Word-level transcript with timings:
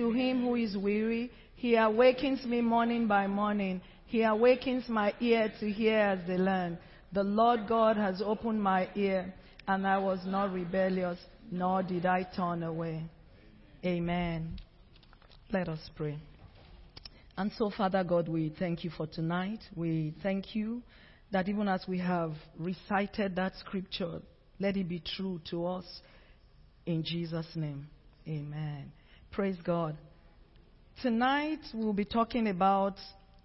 to 0.00 0.10
him 0.10 0.40
who 0.40 0.54
is 0.54 0.74
weary. 0.78 1.30
He 1.56 1.76
awakens 1.76 2.42
me 2.46 2.62
morning 2.62 3.06
by 3.06 3.26
morning. 3.26 3.82
He 4.06 4.22
awakens 4.22 4.88
my 4.88 5.12
ear 5.20 5.52
to 5.60 5.70
hear 5.70 5.98
as 5.98 6.26
they 6.26 6.38
learn. 6.38 6.78
The 7.12 7.22
Lord 7.22 7.68
God 7.68 7.98
has 7.98 8.22
opened 8.24 8.62
my 8.62 8.88
ear, 8.94 9.34
and 9.68 9.86
I 9.86 9.98
was 9.98 10.20
not 10.24 10.54
rebellious, 10.54 11.18
nor 11.50 11.82
did 11.82 12.06
I 12.06 12.26
turn 12.34 12.62
away. 12.62 13.04
Amen. 13.84 14.58
Let 15.52 15.68
us 15.68 15.90
pray. 15.94 16.18
And 17.36 17.52
so, 17.58 17.70
Father 17.70 18.02
God, 18.02 18.26
we 18.26 18.54
thank 18.58 18.82
you 18.84 18.90
for 18.90 19.06
tonight. 19.06 19.60
We 19.76 20.14
thank 20.22 20.54
you 20.54 20.82
that 21.30 21.46
even 21.46 21.68
as 21.68 21.84
we 21.86 21.98
have 21.98 22.32
recited 22.58 23.36
that 23.36 23.52
scripture, 23.56 24.22
let 24.58 24.78
it 24.78 24.88
be 24.88 25.02
true 25.16 25.42
to 25.50 25.66
us 25.66 25.84
in 26.86 27.04
Jesus' 27.04 27.54
name. 27.54 27.86
Amen. 28.26 28.92
Praise 29.32 29.56
God. 29.62 29.96
Tonight 31.02 31.60
we'll 31.72 31.92
be 31.92 32.04
talking 32.04 32.48
about 32.48 32.96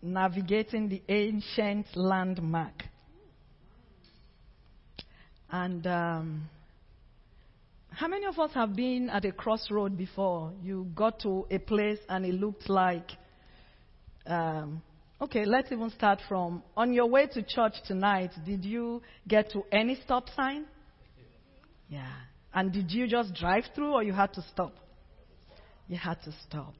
navigating 0.02 0.90
the 0.90 1.00
ancient 1.08 1.86
landmark. 1.96 2.84
And 5.52 5.86
um, 5.86 6.50
how 7.92 8.08
many 8.08 8.26
of 8.26 8.40
us 8.40 8.50
have 8.56 8.76
been 8.76 9.12
at 9.12 9.26
a 9.26 9.32
crossroad 9.32 9.95
before? 9.95 10.54
You 10.64 10.88
got 10.95 11.20
to 11.20 11.45
a 11.52 11.59
place 11.59 12.00
and 12.09 12.26
it 12.26 12.34
looked 12.34 12.67
like, 12.67 13.12
um, 14.26 14.81
okay, 15.22 15.45
let's 15.45 15.72
even 15.72 15.92
start 15.92 16.20
from 16.28 16.64
on 16.76 16.94
your 16.94 17.06
way 17.06 17.28
to 17.28 17.44
church 17.44 17.76
tonight, 17.86 18.31
did 18.44 18.66
you 18.66 19.04
get 19.28 19.52
to 19.52 19.64
any 19.72 20.00
stop 20.04 20.30
sign? 20.36 20.66
Yeah. 21.90 22.12
And 22.56 22.73
did 22.73 22.92
you 22.92 23.08
just 23.08 23.36
drive 23.36 23.66
through 23.76 23.94
or 23.94 24.02
you 24.02 24.14
had 24.14 24.34
to 24.34 24.42
stop? 24.52 24.73
You 25.88 25.98
had 25.98 26.21
to 26.23 26.34
stop. 26.48 26.73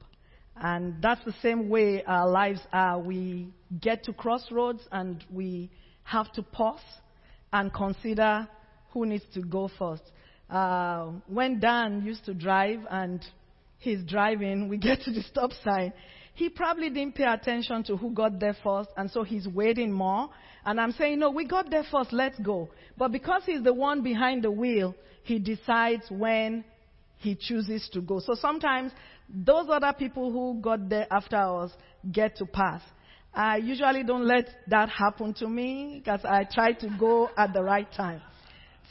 And 0.56 1.02
that's 1.02 1.24
the 1.24 1.34
same 1.42 1.68
way 1.68 2.02
our 2.04 2.28
lives 2.28 2.60
are. 2.72 2.98
We 2.98 3.48
get 3.80 4.04
to 4.04 4.12
crossroads 4.12 4.82
and 4.90 5.22
we 5.30 5.70
have 6.04 6.32
to 6.32 6.42
pause 6.42 6.80
and 7.52 7.72
consider 7.72 8.48
who 8.90 9.06
needs 9.06 9.24
to 9.34 9.42
go 9.42 9.70
first. 9.78 10.02
Uh, 10.48 11.10
when 11.26 11.60
Dan 11.60 12.02
used 12.04 12.24
to 12.24 12.34
drive 12.34 12.80
and 12.90 13.24
he's 13.78 14.02
driving, 14.04 14.68
we 14.68 14.78
get 14.78 15.02
to 15.02 15.10
the 15.10 15.22
stop 15.22 15.50
sign. 15.64 15.92
He 16.34 16.48
probably 16.48 16.90
didn't 16.90 17.14
pay 17.14 17.24
attention 17.24 17.82
to 17.84 17.96
who 17.96 18.10
got 18.10 18.38
there 18.38 18.56
first, 18.62 18.90
and 18.96 19.10
so 19.10 19.22
he's 19.22 19.48
waiting 19.48 19.90
more. 19.90 20.28
And 20.64 20.80
I'm 20.80 20.92
saying, 20.92 21.18
no, 21.18 21.30
we 21.30 21.46
got 21.46 21.70
there 21.70 21.84
first, 21.90 22.12
let's 22.12 22.38
go. 22.38 22.68
But 22.96 23.10
because 23.12 23.42
he's 23.46 23.62
the 23.62 23.72
one 23.72 24.02
behind 24.02 24.44
the 24.44 24.50
wheel, 24.50 24.94
he 25.22 25.38
decides 25.38 26.04
when 26.10 26.64
he 27.18 27.34
chooses 27.34 27.88
to 27.92 28.00
go. 28.00 28.20
So 28.20 28.34
sometimes 28.34 28.92
those 29.28 29.66
other 29.70 29.92
people 29.98 30.30
who 30.30 30.60
got 30.60 30.88
there 30.88 31.06
after 31.10 31.36
us 31.36 31.72
get 32.10 32.36
to 32.36 32.46
pass. 32.46 32.82
I 33.34 33.58
usually 33.58 34.02
don't 34.02 34.26
let 34.26 34.48
that 34.68 34.88
happen 34.88 35.34
to 35.34 35.48
me 35.48 36.00
because 36.02 36.20
I 36.24 36.44
try 36.44 36.72
to 36.72 36.88
go 36.98 37.28
at 37.36 37.52
the 37.52 37.62
right 37.62 37.90
time. 37.92 38.22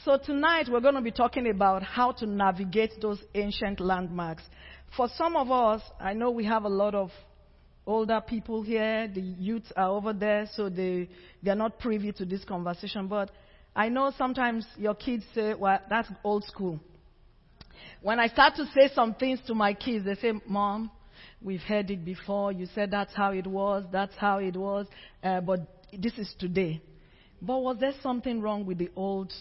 So 0.04 0.18
tonight 0.24 0.68
we're 0.70 0.80
going 0.80 0.94
to 0.94 1.00
be 1.00 1.10
talking 1.10 1.48
about 1.50 1.82
how 1.82 2.12
to 2.12 2.26
navigate 2.26 3.00
those 3.00 3.20
ancient 3.34 3.80
landmarks. 3.80 4.44
For 4.96 5.08
some 5.16 5.34
of 5.34 5.50
us, 5.50 5.82
I 5.98 6.12
know 6.12 6.30
we 6.30 6.44
have 6.44 6.64
a 6.64 6.68
lot 6.68 6.94
of 6.94 7.10
older 7.86 8.20
people 8.20 8.62
here, 8.62 9.08
the 9.12 9.20
youths 9.20 9.72
are 9.76 9.88
over 9.88 10.12
there, 10.12 10.48
so 10.54 10.68
they, 10.68 11.08
they're 11.42 11.54
not 11.54 11.78
privy 11.78 12.12
to 12.12 12.24
this 12.24 12.44
conversation. 12.44 13.08
But 13.08 13.30
I 13.74 13.88
know 13.88 14.12
sometimes 14.16 14.66
your 14.76 14.94
kids 14.94 15.24
say, 15.34 15.54
well, 15.54 15.80
that's 15.88 16.08
old 16.22 16.44
school. 16.44 16.80
When 18.02 18.20
I 18.20 18.28
start 18.28 18.54
to 18.56 18.66
say 18.74 18.90
some 18.94 19.14
things 19.14 19.40
to 19.46 19.54
my 19.54 19.74
kids, 19.74 20.04
they 20.04 20.14
say, 20.16 20.32
Mom, 20.46 20.90
we've 21.42 21.60
heard 21.60 21.90
it 21.90 22.04
before. 22.04 22.52
You 22.52 22.66
said 22.74 22.90
that's 22.90 23.14
how 23.14 23.32
it 23.32 23.46
was, 23.46 23.84
that's 23.92 24.14
how 24.16 24.38
it 24.38 24.56
was, 24.56 24.86
uh, 25.22 25.40
but 25.40 25.60
this 25.92 26.14
is 26.18 26.32
today. 26.38 26.82
But 27.40 27.58
was 27.58 27.76
there 27.78 27.92
something 28.02 28.40
wrong 28.40 28.66
with 28.66 28.78
the 28.78 28.90
old 28.96 29.32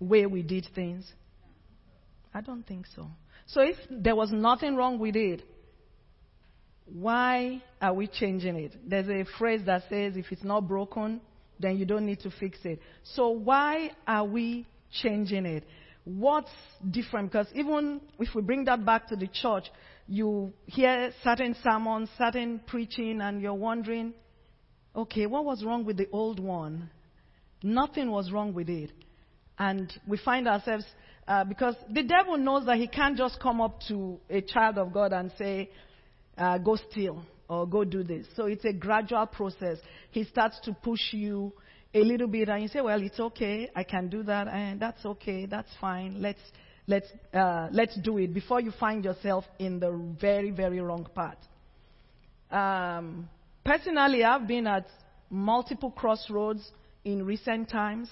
way 0.00 0.26
we 0.26 0.42
did 0.42 0.66
things? 0.74 1.10
I 2.32 2.40
don't 2.40 2.66
think 2.66 2.86
so. 2.94 3.08
So 3.46 3.60
if 3.60 3.76
there 3.90 4.16
was 4.16 4.32
nothing 4.32 4.74
wrong 4.74 4.98
with 4.98 5.16
it, 5.16 5.42
why 6.86 7.62
are 7.80 7.94
we 7.94 8.06
changing 8.08 8.56
it? 8.56 8.76
There's 8.86 9.08
a 9.08 9.24
phrase 9.38 9.62
that 9.66 9.84
says 9.88 10.16
if 10.16 10.26
it's 10.30 10.44
not 10.44 10.66
broken, 10.68 11.20
then 11.58 11.78
you 11.78 11.84
don't 11.84 12.04
need 12.04 12.20
to 12.20 12.30
fix 12.30 12.58
it. 12.64 12.80
So 13.14 13.30
why 13.30 13.90
are 14.06 14.24
we 14.24 14.66
changing 15.02 15.46
it? 15.46 15.64
What's 16.04 16.50
different? 16.90 17.32
Because 17.32 17.46
even 17.54 18.00
if 18.18 18.34
we 18.34 18.42
bring 18.42 18.64
that 18.66 18.84
back 18.84 19.08
to 19.08 19.16
the 19.16 19.26
church, 19.26 19.64
you 20.06 20.52
hear 20.66 21.10
certain 21.22 21.56
sermons, 21.62 22.10
certain 22.18 22.60
preaching, 22.66 23.20
and 23.22 23.40
you're 23.40 23.54
wondering, 23.54 24.12
okay, 24.94 25.26
what 25.26 25.44
was 25.44 25.64
wrong 25.64 25.84
with 25.84 25.96
the 25.96 26.08
old 26.12 26.38
one? 26.38 26.90
Nothing 27.62 28.10
was 28.10 28.30
wrong 28.30 28.52
with 28.52 28.68
it. 28.68 28.90
And 29.58 29.90
we 30.06 30.18
find 30.18 30.46
ourselves, 30.46 30.84
uh, 31.26 31.44
because 31.44 31.74
the 31.90 32.02
devil 32.02 32.36
knows 32.36 32.66
that 32.66 32.76
he 32.76 32.86
can't 32.86 33.16
just 33.16 33.40
come 33.40 33.62
up 33.62 33.80
to 33.88 34.18
a 34.28 34.42
child 34.42 34.76
of 34.76 34.92
God 34.92 35.14
and 35.14 35.32
say, 35.38 35.70
uh, 36.36 36.58
go 36.58 36.76
steal 36.90 37.24
or 37.48 37.66
go 37.66 37.84
do 37.84 38.02
this. 38.02 38.26
So 38.36 38.44
it's 38.44 38.64
a 38.66 38.72
gradual 38.74 39.26
process. 39.26 39.78
He 40.10 40.24
starts 40.24 40.60
to 40.64 40.74
push 40.74 41.12
you 41.12 41.54
a 41.94 42.00
little 42.00 42.26
bit, 42.26 42.48
and 42.48 42.62
you 42.62 42.68
say, 42.68 42.80
"Well, 42.80 43.00
it's 43.02 43.20
okay. 43.20 43.70
I 43.74 43.84
can 43.84 44.08
do 44.08 44.22
that, 44.24 44.48
and 44.48 44.80
that's 44.80 45.04
okay. 45.04 45.46
That's 45.46 45.68
fine. 45.80 46.20
Let's 46.20 46.40
let's 46.86 47.06
uh, 47.32 47.68
let's 47.70 47.96
do 48.00 48.18
it." 48.18 48.34
Before 48.34 48.60
you 48.60 48.72
find 48.72 49.04
yourself 49.04 49.44
in 49.58 49.78
the 49.78 49.92
very 50.20 50.50
very 50.50 50.80
wrong 50.80 51.06
path. 51.14 51.38
Um, 52.50 53.28
personally, 53.64 54.24
I've 54.24 54.46
been 54.46 54.66
at 54.66 54.86
multiple 55.30 55.90
crossroads 55.90 56.68
in 57.04 57.24
recent 57.24 57.68
times, 57.70 58.10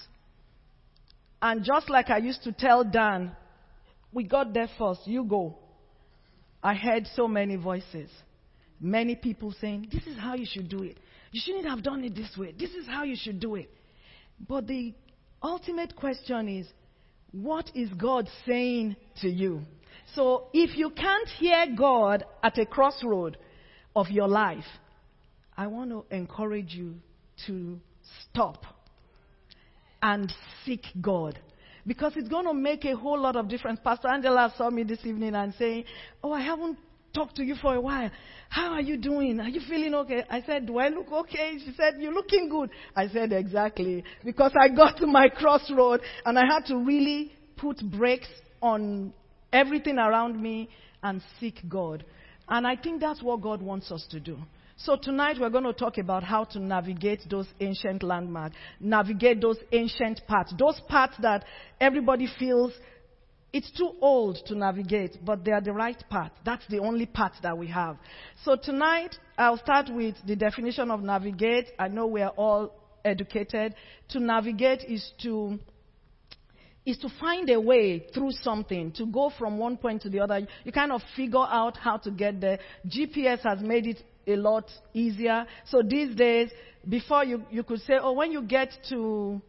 and 1.41 1.63
just 1.63 1.89
like 1.89 2.09
I 2.09 2.17
used 2.17 2.43
to 2.43 2.51
tell 2.51 2.83
Dan, 2.83 3.35
we 4.13 4.23
got 4.23 4.53
there 4.53 4.69
first. 4.77 5.01
You 5.05 5.23
go. 5.23 5.57
I 6.63 6.75
heard 6.75 7.05
so 7.13 7.27
many 7.27 7.57
voices, 7.57 8.09
many 8.79 9.15
people 9.15 9.53
saying, 9.59 9.89
This 9.91 10.07
is 10.07 10.17
how 10.17 10.35
you 10.35 10.45
should 10.49 10.69
do 10.69 10.83
it. 10.83 10.97
You 11.33 11.41
shouldn't 11.43 11.65
have 11.65 11.81
done 11.81 12.03
it 12.03 12.15
this 12.15 12.37
way. 12.37 12.53
This 12.57 12.69
is 12.71 12.85
how 12.85 13.03
you 13.03 13.15
should 13.19 13.39
do 13.39 13.55
it. 13.55 13.69
But 14.47 14.67
the 14.67 14.93
ultimate 15.41 15.95
question 15.95 16.47
is, 16.47 16.67
what 17.31 17.71
is 17.73 17.89
God 17.89 18.29
saying 18.45 18.95
to 19.21 19.27
you? 19.27 19.61
So 20.13 20.45
if 20.53 20.77
you 20.77 20.91
can't 20.91 21.27
hear 21.27 21.65
God 21.75 22.23
at 22.43 22.59
a 22.59 22.67
crossroad 22.67 23.37
of 23.95 24.09
your 24.09 24.27
life, 24.27 24.63
I 25.57 25.65
want 25.67 25.89
to 25.89 26.05
encourage 26.15 26.75
you 26.75 26.95
to 27.47 27.79
stop 28.29 28.63
and 30.03 30.31
seek 30.63 30.85
God 31.01 31.39
because 31.87 32.13
it's 32.15 32.29
going 32.29 32.45
to 32.45 32.53
make 32.53 32.85
a 32.85 32.95
whole 32.95 33.19
lot 33.19 33.35
of 33.35 33.47
difference. 33.47 33.79
Pastor 33.83 34.07
Angela 34.07 34.53
saw 34.55 34.69
me 34.69 34.83
this 34.83 35.03
evening 35.03 35.33
and 35.33 35.51
saying, 35.55 35.85
"Oh, 36.23 36.31
I 36.31 36.41
haven't 36.41 36.77
talked 37.13 37.35
to 37.37 37.43
you 37.43 37.55
for 37.55 37.75
a 37.75 37.81
while. 37.81 38.09
How 38.49 38.73
are 38.73 38.81
you 38.81 38.97
doing? 38.97 39.39
Are 39.39 39.49
you 39.49 39.61
feeling 39.67 39.93
okay?" 39.95 40.23
I 40.29 40.41
said, 40.41 40.67
"Do 40.67 40.77
I 40.77 40.89
look 40.89 41.11
okay?" 41.11 41.57
She 41.59 41.73
said, 41.73 41.95
"You're 41.99 42.13
looking 42.13 42.49
good." 42.49 42.69
I 42.95 43.07
said, 43.07 43.31
"Exactly," 43.31 44.03
because 44.23 44.51
I 44.59 44.69
got 44.69 44.97
to 44.97 45.07
my 45.07 45.29
crossroad 45.29 46.01
and 46.25 46.37
I 46.37 46.45
had 46.45 46.65
to 46.67 46.77
really 46.77 47.31
put 47.57 47.79
brakes 47.91 48.29
on 48.61 49.13
everything 49.51 49.97
around 49.97 50.41
me 50.41 50.69
and 51.01 51.21
seek 51.39 51.61
God. 51.67 52.03
And 52.49 52.67
I 52.67 52.75
think 52.75 52.99
that's 52.99 53.21
what 53.21 53.41
God 53.41 53.61
wants 53.61 53.91
us 53.91 54.05
to 54.11 54.19
do. 54.19 54.37
So 54.75 54.97
tonight 55.01 55.37
we're 55.39 55.49
going 55.49 55.63
to 55.65 55.73
talk 55.73 55.97
about 55.97 56.23
how 56.23 56.45
to 56.45 56.59
navigate 56.59 57.21
those 57.29 57.47
ancient 57.59 58.01
landmarks, 58.01 58.55
navigate 58.79 59.39
those 59.39 59.57
ancient 59.71 60.21
paths, 60.27 60.53
those 60.57 60.81
paths 60.89 61.15
that 61.21 61.45
everybody 61.79 62.27
feels 62.39 62.73
it's 63.53 63.69
too 63.71 63.91
old 64.01 64.39
to 64.47 64.55
navigate, 64.55 65.23
but 65.23 65.45
they 65.45 65.51
are 65.51 65.61
the 65.61 65.71
right 65.71 66.03
path. 66.09 66.31
That's 66.43 66.65
the 66.67 66.79
only 66.79 67.05
path 67.05 67.33
that 67.43 67.55
we 67.55 67.67
have. 67.67 67.97
So 68.43 68.55
tonight 68.55 69.15
I'll 69.37 69.59
start 69.59 69.89
with 69.93 70.15
the 70.25 70.35
definition 70.35 70.89
of 70.89 71.01
navigate. 71.01 71.67
I 71.77 71.87
know 71.87 72.07
we 72.07 72.23
are 72.23 72.31
all 72.31 72.73
educated. 73.05 73.75
To 74.09 74.19
navigate 74.19 74.83
is 74.87 75.11
to 75.21 75.59
is 76.85 76.97
to 76.97 77.09
find 77.19 77.49
a 77.49 77.61
way 77.61 78.07
through 78.13 78.31
something, 78.31 78.91
to 78.93 79.05
go 79.05 79.31
from 79.37 79.57
one 79.57 79.77
point 79.77 80.01
to 80.01 80.09
the 80.09 80.19
other. 80.19 80.45
You 80.65 80.71
kind 80.71 80.91
of 80.91 81.01
figure 81.15 81.37
out 81.39 81.77
how 81.77 81.97
to 81.97 82.11
get 82.11 82.41
there. 82.41 82.59
GPS 82.85 83.39
has 83.43 83.61
made 83.61 83.87
it 83.87 84.03
a 84.27 84.35
lot 84.35 84.69
easier. 84.93 85.45
So 85.65 85.81
these 85.81 86.13
days, 86.15 86.49
before 86.87 87.23
you, 87.23 87.43
you 87.49 87.63
could 87.63 87.79
say, 87.81 87.93
oh, 88.01 88.11
when 88.11 88.33
you 88.33 88.41
get 88.41 88.69
to 88.89 89.41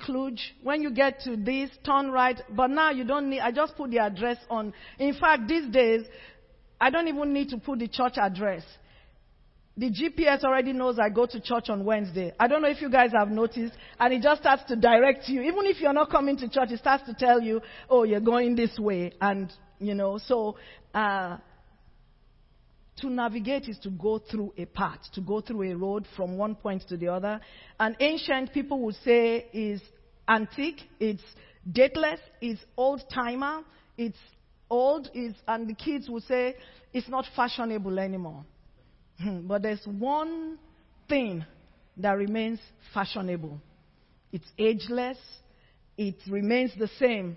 Cluj, 0.00 0.38
when 0.62 0.82
you 0.82 0.90
get 0.90 1.20
to 1.20 1.36
this, 1.36 1.70
turn 1.84 2.10
right. 2.10 2.40
But 2.50 2.68
now 2.68 2.90
you 2.90 3.04
don't 3.04 3.30
need, 3.30 3.40
I 3.40 3.50
just 3.50 3.76
put 3.76 3.90
the 3.90 3.98
address 3.98 4.38
on. 4.50 4.72
In 4.98 5.14
fact, 5.14 5.48
these 5.48 5.66
days, 5.72 6.04
I 6.80 6.90
don't 6.90 7.08
even 7.08 7.32
need 7.32 7.48
to 7.50 7.58
put 7.58 7.78
the 7.78 7.88
church 7.88 8.14
address. 8.16 8.62
The 9.78 9.90
GPS 9.90 10.42
already 10.42 10.72
knows 10.72 10.98
I 10.98 11.10
go 11.10 11.26
to 11.26 11.40
church 11.40 11.68
on 11.68 11.84
Wednesday. 11.84 12.32
I 12.40 12.46
don't 12.48 12.62
know 12.62 12.68
if 12.68 12.80
you 12.80 12.90
guys 12.90 13.10
have 13.12 13.28
noticed, 13.28 13.74
and 14.00 14.12
it 14.12 14.22
just 14.22 14.40
starts 14.40 14.64
to 14.68 14.76
direct 14.76 15.28
you. 15.28 15.42
Even 15.42 15.66
if 15.66 15.80
you're 15.80 15.92
not 15.92 16.10
coming 16.10 16.36
to 16.38 16.48
church, 16.48 16.70
it 16.70 16.78
starts 16.78 17.04
to 17.04 17.14
tell 17.14 17.42
you, 17.42 17.60
oh, 17.90 18.04
you're 18.04 18.20
going 18.20 18.56
this 18.56 18.78
way. 18.78 19.12
And, 19.20 19.52
you 19.78 19.94
know, 19.94 20.16
so, 20.16 20.56
uh, 20.94 21.36
To 23.00 23.10
navigate 23.10 23.68
is 23.68 23.78
to 23.80 23.90
go 23.90 24.18
through 24.18 24.54
a 24.56 24.64
path, 24.64 25.00
to 25.12 25.20
go 25.20 25.40
through 25.42 25.70
a 25.70 25.76
road 25.76 26.06
from 26.16 26.38
one 26.38 26.54
point 26.54 26.88
to 26.88 26.96
the 26.96 27.08
other. 27.08 27.40
And 27.78 27.94
ancient 28.00 28.54
people 28.54 28.80
would 28.80 28.94
say 29.04 29.46
is 29.52 29.82
antique, 30.26 30.80
it's 30.98 31.22
dateless, 31.70 32.20
it's 32.40 32.60
old 32.76 33.02
timer, 33.12 33.62
it's 33.98 34.16
old, 34.70 35.10
is, 35.14 35.34
and 35.46 35.68
the 35.68 35.74
kids 35.74 36.08
would 36.08 36.22
say 36.24 36.56
it's 36.92 37.08
not 37.08 37.26
fashionable 37.34 37.98
anymore. 37.98 38.44
Hmm, 39.20 39.46
but 39.46 39.62
there's 39.62 39.84
one 39.86 40.58
thing 41.08 41.44
that 41.98 42.12
remains 42.12 42.60
fashionable. 42.92 43.60
It's 44.32 44.46
ageless, 44.58 45.18
it 45.96 46.16
remains 46.28 46.72
the 46.78 46.88
same, 46.98 47.36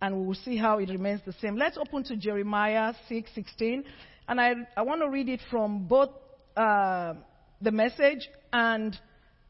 and 0.00 0.16
we 0.18 0.26
will 0.26 0.34
see 0.34 0.56
how 0.56 0.78
it 0.78 0.88
remains 0.88 1.20
the 1.24 1.32
same. 1.34 1.56
Let's 1.56 1.78
open 1.78 2.04
to 2.04 2.16
Jeremiah 2.16 2.94
6:16, 3.08 3.84
and 4.28 4.40
I, 4.40 4.54
I 4.76 4.82
want 4.82 5.00
to 5.02 5.08
read 5.08 5.28
it 5.28 5.40
from 5.50 5.86
both 5.86 6.10
uh, 6.56 7.14
the 7.60 7.70
message 7.70 8.28
and 8.52 8.96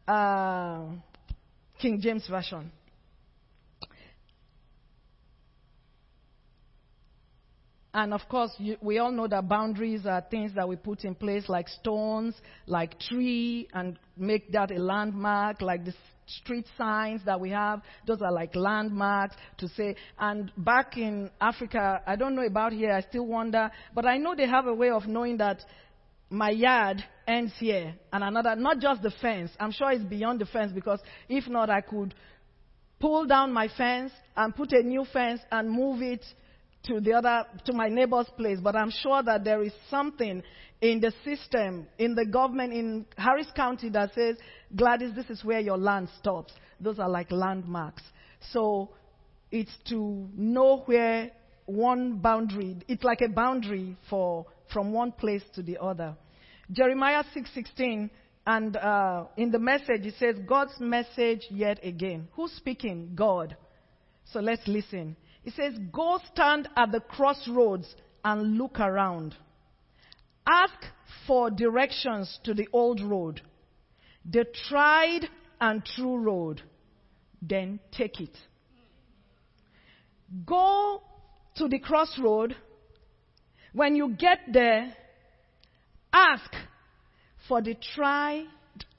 uh, 0.09 0.87
King 1.81 2.01
James 2.01 2.27
Version. 2.29 2.73
And 7.97 8.13
of 8.13 8.23
course, 8.29 8.51
you, 8.59 8.77
we 8.81 8.99
all 8.99 9.13
know 9.13 9.29
that 9.29 9.49
boundaries 9.49 10.05
are 10.05 10.21
things 10.29 10.53
that 10.57 10.69
we 10.69 10.75
put 10.75 11.05
in 11.05 11.15
place, 11.15 11.49
like 11.49 11.69
stones, 11.69 12.35
like 12.67 12.99
tree, 12.99 13.69
and 13.73 13.97
make 14.17 14.51
that 14.51 14.73
a 14.73 14.81
landmark, 14.81 15.63
like 15.63 15.85
the 15.85 15.95
street 16.27 16.67
signs 16.77 17.23
that 17.25 17.41
we 17.41 17.51
have. 17.51 17.83
Those 18.07 18.23
are 18.23 18.33
like 18.33 18.55
landmarks 18.55 19.37
to 19.59 19.69
say. 19.69 19.97
And 20.19 20.51
back 20.57 20.97
in 20.97 21.31
Africa, 21.41 22.03
I 22.07 22.17
don't 22.17 22.35
know 22.35 22.45
about 22.45 22.73
here, 22.73 22.93
I 22.93 23.03
still 23.03 23.27
wonder, 23.27 23.71
but 23.95 24.07
I 24.07 24.17
know 24.19 24.35
they 24.35 24.47
have 24.47 24.67
a 24.67 24.75
way 24.75 24.91
of 24.91 25.07
knowing 25.07 25.39
that 25.39 25.61
my 26.31 26.51
yard 26.51 27.05
ends 27.27 27.53
here 27.59 27.95
and 28.13 28.25
another, 28.25 28.57
not 28.57 28.81
just 28.81 29.03
the 29.03 29.11
fence. 29.11 29.51
I'm 29.61 29.71
sure 29.71 29.93
it's 29.93 30.05
beyond 30.05 30.41
the 30.41 30.47
fence 30.47 30.73
because 30.73 31.01
if 31.29 31.47
not, 31.49 31.71
I 31.71 31.81
could 31.81 32.15
pull 32.99 33.27
down 33.27 33.53
my 33.53 33.69
fence 33.69 34.13
and 34.37 34.55
put 34.55 34.73
a 34.73 34.83
new 34.83 35.05
fence 35.13 35.41
and 35.51 35.71
move 35.71 36.03
it 36.03 36.25
to 36.85 37.01
the 37.01 37.13
other, 37.13 37.45
to 37.65 37.73
my 37.73 37.89
neighbor's 37.89 38.29
place, 38.37 38.59
but 38.63 38.77
I'm 38.77 38.91
sure 38.91 39.23
that 39.23 39.45
there 39.45 39.63
is 39.63 39.73
something 39.91 40.43
in 40.81 41.01
the 41.01 41.13
system, 41.25 41.87
in 41.99 42.15
the 42.15 42.27
government, 42.27 42.73
in 42.73 43.07
Harris 43.17 43.47
County 43.55 43.89
that 43.91 44.15
says, 44.15 44.37
Gladys, 44.75 45.15
this 45.15 45.31
is 45.31 45.45
where 45.45 45.61
your 45.61 45.79
land 45.79 46.09
stops. 46.19 46.53
Those 46.81 46.99
are 46.99 47.09
like 47.09 47.31
landmarks. 47.31 48.03
So 48.53 48.91
it's 49.51 49.75
to 49.89 50.29
know 50.35 50.83
where 50.87 51.31
one 51.67 52.19
boundary, 52.19 52.77
it's 52.89 53.05
like 53.05 53.21
a 53.23 53.29
boundary 53.29 53.97
for, 54.11 54.47
from 54.73 54.93
one 54.93 55.13
place 55.13 55.43
to 55.55 55.63
the 55.63 55.79
other. 55.81 56.15
Jeremiah 56.71 57.25
6:16 57.35 58.11
and 58.47 58.77
uh, 58.77 59.25
in 59.37 59.51
the 59.51 59.59
message 59.59 60.05
it 60.05 60.15
says 60.19 60.37
God's 60.47 60.79
message 60.81 61.47
yet 61.51 61.79
again. 61.85 62.29
Who's 62.33 62.53
speaking? 62.53 63.13
God. 63.15 63.57
So 64.33 64.41
let's 64.41 64.67
listen. 64.67 65.17
It 65.45 65.55
says, 65.55 65.75
Go 65.93 66.19
stand 66.33 66.69
at 66.77 66.91
the 66.93 67.01
crossroads 67.01 67.95
and 68.25 68.57
look 68.57 68.81
around. 68.81 69.35
Ask 70.47 70.75
for 71.27 71.51
directions 71.51 72.39
to 72.45 72.55
the 72.55 72.69
old 72.73 73.01
road, 73.01 73.41
the 74.31 74.47
tried 74.69 75.29
and 75.61 75.85
true 75.85 76.19
road. 76.19 76.63
Then 77.41 77.79
take 77.93 78.21
it. 78.21 78.37
Go 80.47 81.03
to 81.57 81.69
the 81.69 81.79
crossroad. 81.79 82.57
When 83.73 83.97
you 83.97 84.11
get 84.11 84.41
there, 84.53 84.95
ask 86.13 86.51
for 87.49 87.61
the 87.61 87.75
tried 87.95 88.47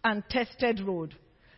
and 0.04 0.24
tested 0.30 0.80
road, 0.82 1.16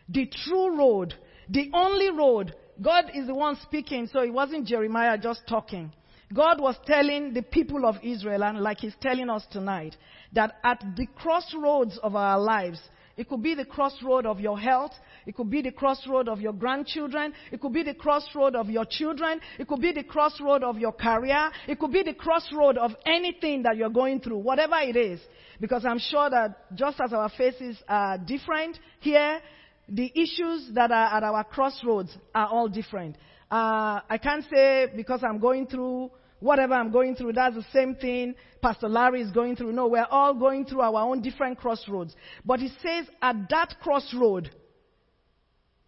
the 0.08 0.28
true 0.46 0.78
road, 0.78 1.14
the 1.50 1.70
only 1.74 2.10
road 2.12 2.54
God 2.82 3.12
is 3.14 3.28
the 3.28 3.34
one 3.34 3.58
speaking, 3.62 4.08
so 4.08 4.22
it 4.22 4.34
wasn't 4.34 4.68
Jeremiah 4.68 5.18
just 5.18 5.42
talking. 5.48 5.92
God 6.34 6.60
was 6.60 6.76
telling 6.86 7.34
the 7.34 7.42
people 7.42 7.86
of 7.86 7.96
Israel, 8.04 8.44
and 8.44 8.60
like 8.60 8.80
He's 8.80 8.96
telling 9.02 9.30
us 9.30 9.46
tonight, 9.52 9.96
that 10.34 10.58
at 10.64 10.84
the 10.96 11.08
crossroads 11.16 11.98
of 12.04 12.16
our 12.16 12.40
lives, 12.40 12.80
it 13.16 13.28
could 13.28 13.42
be 13.42 13.56
the 13.56 13.66
crossroad 13.66 14.28
of 14.28 14.40
your 14.40 14.60
health. 14.60 14.92
It 15.26 15.36
could 15.36 15.50
be 15.50 15.64
the 15.64 15.72
crossroad 15.72 16.30
of 16.30 16.40
your 16.40 16.54
grandchildren. 16.54 17.34
It 17.52 17.60
could 17.60 17.74
be 17.74 17.82
the 17.82 17.96
crossroad 17.96 18.56
of 18.56 18.70
your 18.70 18.86
children. 18.86 19.42
It 19.58 19.68
could 19.68 19.82
be 19.82 19.92
the 19.92 20.04
crossroad 20.04 20.64
of 20.64 20.78
your 20.78 20.92
career. 20.92 21.50
It 21.68 21.80
could 21.80 21.92
be 21.92 22.04
the 22.04 22.14
crossroad 22.14 22.78
of 22.78 22.92
anything 23.08 23.64
that 23.64 23.76
you're 23.76 23.90
going 23.90 24.20
through, 24.20 24.38
whatever 24.38 24.76
it 24.82 24.96
is. 24.96 25.20
Because 25.60 25.84
I'm 25.84 25.98
sure 25.98 26.30
that 26.30 26.76
just 26.76 27.02
as 27.02 27.12
our 27.12 27.30
faces 27.30 27.82
are 27.90 28.20
different 28.20 28.78
here, 29.00 29.42
the 29.90 30.12
issues 30.14 30.70
that 30.74 30.92
are 30.92 31.18
at 31.18 31.24
our 31.24 31.44
crossroads 31.44 32.16
are 32.36 32.48
all 32.48 32.68
different. 32.68 33.16
Uh, 33.50 34.02
I 34.10 34.20
can't 34.22 34.44
say 34.52 34.88
because 34.96 35.24
I'm 35.24 35.40
going 35.40 35.68
through 35.68 36.12
whatever 36.40 36.74
I'm 36.74 36.92
going 36.92 37.16
through, 37.16 37.34
that's 37.34 37.56
the 37.56 37.66
same 37.74 37.96
thing 37.96 38.36
Pastor 38.62 38.90
Larry 38.90 39.22
is 39.22 39.32
going 39.32 39.56
through. 39.56 39.72
No, 39.72 39.88
we're 39.88 40.06
all 40.10 40.34
going 40.34 40.66
through 40.66 40.82
our 40.82 41.02
own 41.02 41.22
different 41.22 41.58
crossroads. 41.58 42.16
But 42.44 42.60
he 42.60 42.70
says 42.82 43.06
at 43.22 43.50
that 43.50 43.76
crossroad, 43.82 44.50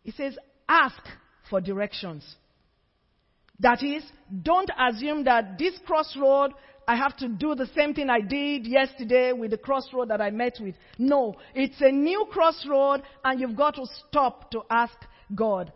he 0.04 0.12
says, 0.12 0.38
ask 0.68 1.02
for 1.50 1.60
directions. 1.60 2.24
That 3.60 3.84
is, 3.84 4.04
don't 4.42 4.72
assume 4.80 5.25
that 5.25 5.57
this 5.60 5.78
crossroad 5.86 6.54
I 6.89 6.95
have 6.95 7.15
to 7.18 7.27
do 7.27 7.53
the 7.53 7.69
same 7.75 7.94
thing 7.94 8.09
I 8.09 8.19
did 8.19 8.65
yesterday 8.65 9.31
with 9.31 9.51
the 9.51 9.59
crossroad 9.59 10.09
that 10.09 10.21
I 10.21 10.31
met 10.31 10.57
with. 10.59 10.74
No, 10.97 11.36
it's 11.53 11.80
a 11.81 11.91
new 11.91 12.25
crossroad 12.31 13.03
and 13.24 13.39
you've 13.39 13.56
got 13.56 13.75
to 13.75 13.86
stop 14.07 14.50
to 14.50 14.63
ask 14.71 14.95
God, 15.36 15.71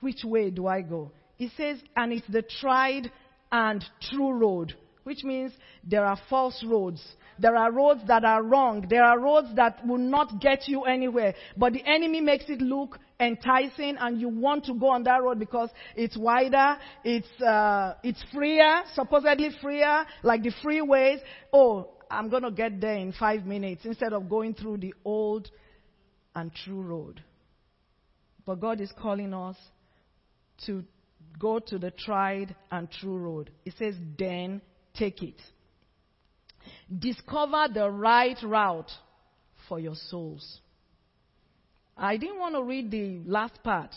which 0.00 0.24
way 0.24 0.50
do 0.50 0.66
I 0.66 0.82
go? 0.82 1.12
He 1.36 1.52
says, 1.56 1.78
and 1.94 2.12
it's 2.12 2.26
the 2.26 2.42
tried 2.42 3.12
and 3.52 3.84
true 4.10 4.32
road, 4.32 4.74
which 5.04 5.22
means 5.22 5.52
there 5.84 6.04
are 6.04 6.18
false 6.28 6.64
roads. 6.66 7.00
There 7.38 7.56
are 7.56 7.72
roads 7.72 8.00
that 8.06 8.24
are 8.24 8.42
wrong. 8.42 8.86
There 8.88 9.04
are 9.04 9.18
roads 9.18 9.48
that 9.56 9.86
will 9.86 9.98
not 9.98 10.40
get 10.40 10.68
you 10.68 10.82
anywhere. 10.82 11.34
But 11.56 11.72
the 11.72 11.82
enemy 11.86 12.20
makes 12.20 12.44
it 12.48 12.60
look 12.60 12.98
enticing 13.20 13.96
and 13.98 14.20
you 14.20 14.28
want 14.28 14.64
to 14.66 14.74
go 14.74 14.88
on 14.90 15.04
that 15.04 15.22
road 15.22 15.38
because 15.38 15.70
it's 15.96 16.16
wider, 16.16 16.76
it's, 17.04 17.28
uh, 17.42 17.94
it's 18.02 18.22
freer, 18.32 18.82
supposedly 18.94 19.50
freer, 19.60 20.04
like 20.22 20.42
the 20.42 20.52
freeways. 20.64 21.18
Oh, 21.52 21.90
I'm 22.10 22.28
going 22.28 22.42
to 22.42 22.50
get 22.50 22.80
there 22.80 22.96
in 22.96 23.12
five 23.12 23.44
minutes 23.44 23.84
instead 23.84 24.12
of 24.12 24.28
going 24.28 24.54
through 24.54 24.78
the 24.78 24.94
old 25.04 25.50
and 26.34 26.52
true 26.54 26.82
road. 26.82 27.22
But 28.46 28.60
God 28.60 28.80
is 28.80 28.92
calling 29.00 29.32
us 29.32 29.56
to 30.66 30.84
go 31.38 31.58
to 31.58 31.78
the 31.78 31.90
tried 31.90 32.54
and 32.70 32.90
true 32.90 33.16
road. 33.16 33.50
He 33.64 33.70
says, 33.70 33.94
then 34.18 34.60
take 34.94 35.22
it. 35.22 35.40
Discover 36.96 37.68
the 37.72 37.90
right 37.90 38.36
route 38.42 38.90
for 39.68 39.78
your 39.80 39.94
souls. 39.94 40.60
I 41.96 42.16
didn't 42.16 42.38
want 42.38 42.54
to 42.54 42.62
read 42.62 42.90
the 42.90 43.20
last 43.24 43.62
part, 43.62 43.94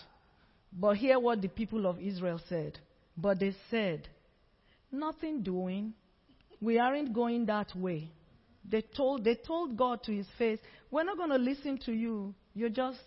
but 0.71 0.97
hear 0.97 1.19
what 1.19 1.41
the 1.41 1.47
people 1.47 1.87
of 1.87 1.99
Israel 1.99 2.39
said. 2.47 2.77
But 3.17 3.39
they 3.39 3.55
said, 3.71 4.07
Nothing 4.91 5.41
doing. 5.41 5.93
We 6.61 6.79
aren't 6.79 7.13
going 7.13 7.45
that 7.47 7.75
way. 7.75 8.11
They 8.69 8.83
told, 8.95 9.23
they 9.23 9.35
told 9.35 9.77
God 9.77 10.03
to 10.03 10.11
his 10.11 10.27
face, 10.37 10.59
We're 10.91 11.03
not 11.03 11.17
going 11.17 11.29
to 11.29 11.37
listen 11.37 11.79
to 11.85 11.91
you. 11.91 12.33
You're 12.53 12.69
just 12.69 12.99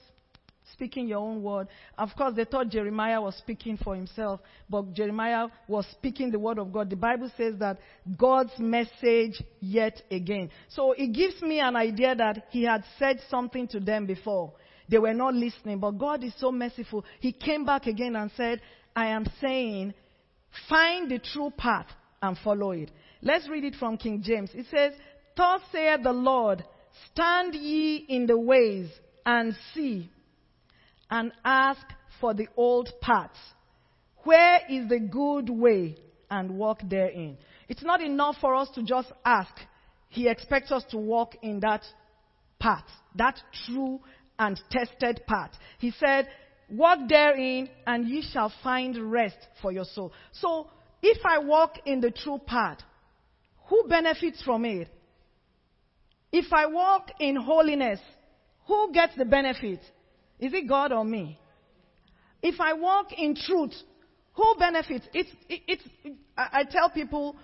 speaking 0.72 1.08
your 1.08 1.18
own 1.18 1.42
word. 1.42 1.68
Of 1.98 2.10
course, 2.16 2.34
they 2.34 2.44
thought 2.44 2.68
Jeremiah 2.68 3.20
was 3.20 3.36
speaking 3.36 3.76
for 3.76 3.94
himself, 3.94 4.40
but 4.68 4.92
Jeremiah 4.92 5.48
was 5.68 5.86
speaking 5.92 6.30
the 6.30 6.38
word 6.38 6.58
of 6.58 6.72
God. 6.72 6.90
The 6.90 6.96
Bible 6.96 7.30
says 7.36 7.54
that 7.58 7.78
God's 8.16 8.52
message 8.58 9.42
yet 9.60 10.02
again. 10.10 10.50
So 10.68 10.92
it 10.92 11.12
gives 11.12 11.40
me 11.42 11.60
an 11.60 11.76
idea 11.76 12.14
that 12.14 12.46
he 12.50 12.64
had 12.64 12.84
said 12.98 13.20
something 13.28 13.68
to 13.68 13.80
them 13.80 14.06
before. 14.06 14.52
They 14.88 14.98
were 14.98 15.14
not 15.14 15.34
listening, 15.34 15.78
but 15.78 15.92
God 15.92 16.24
is 16.24 16.34
so 16.38 16.50
merciful. 16.50 17.04
He 17.20 17.32
came 17.32 17.64
back 17.64 17.86
again 17.86 18.16
and 18.16 18.30
said, 18.36 18.60
I 18.94 19.08
am 19.08 19.24
saying, 19.40 19.94
find 20.68 21.10
the 21.10 21.18
true 21.18 21.52
path 21.56 21.86
and 22.20 22.36
follow 22.38 22.72
it. 22.72 22.90
Let's 23.22 23.48
read 23.48 23.64
it 23.64 23.76
from 23.76 23.96
King 23.96 24.22
James. 24.22 24.50
It 24.54 24.66
says, 24.70 24.94
Thus 25.36 25.60
saith 25.70 26.02
the 26.02 26.12
Lord, 26.12 26.64
stand 27.12 27.54
ye 27.54 27.96
in 28.08 28.26
the 28.26 28.38
ways 28.38 28.90
and 29.24 29.54
see 29.74 30.10
and 31.10 31.32
ask 31.44 31.84
for 32.20 32.34
the 32.34 32.46
old 32.56 32.90
paths. 33.00 33.38
Where 34.24 34.60
is 34.68 34.88
the 34.88 35.00
good 35.00 35.48
way 35.48 35.96
and 36.30 36.56
walk 36.56 36.80
therein? 36.88 37.38
It's 37.68 37.82
not 37.82 38.00
enough 38.00 38.36
for 38.40 38.54
us 38.54 38.68
to 38.74 38.82
just 38.82 39.10
ask. 39.24 39.54
He 40.08 40.28
expects 40.28 40.70
us 40.70 40.84
to 40.90 40.98
walk 40.98 41.36
in 41.42 41.60
that 41.60 41.82
path, 42.58 42.84
that 43.14 43.40
true 43.66 44.00
and 44.38 44.60
tested 44.70 45.22
path. 45.26 45.52
He 45.78 45.92
said, 45.92 46.28
Walk 46.70 47.08
therein, 47.08 47.68
and 47.86 48.08
ye 48.08 48.22
shall 48.22 48.52
find 48.62 48.96
rest 49.10 49.38
for 49.60 49.72
your 49.72 49.84
soul. 49.84 50.12
So, 50.32 50.70
if 51.02 51.18
I 51.24 51.38
walk 51.38 51.78
in 51.84 52.00
the 52.00 52.10
true 52.10 52.38
path, 52.46 52.78
who 53.66 53.84
benefits 53.88 54.42
from 54.42 54.64
it? 54.64 54.88
If 56.32 56.52
I 56.52 56.66
walk 56.66 57.10
in 57.18 57.34
holiness, 57.36 57.98
who 58.66 58.92
gets 58.92 59.16
the 59.16 59.24
benefit? 59.24 59.80
Is 60.40 60.52
it 60.54 60.66
God 60.66 60.90
or 60.90 61.04
me? 61.04 61.38
If 62.42 62.60
I 62.60 62.72
walk 62.72 63.12
in 63.12 63.36
truth, 63.36 63.74
who 64.32 64.54
benefits? 64.58 65.06
It's, 65.12 65.30
it, 65.48 65.60
it's, 65.68 65.82
I, 66.36 66.48
I 66.52 66.64
tell 66.64 66.90
people, 66.90 67.36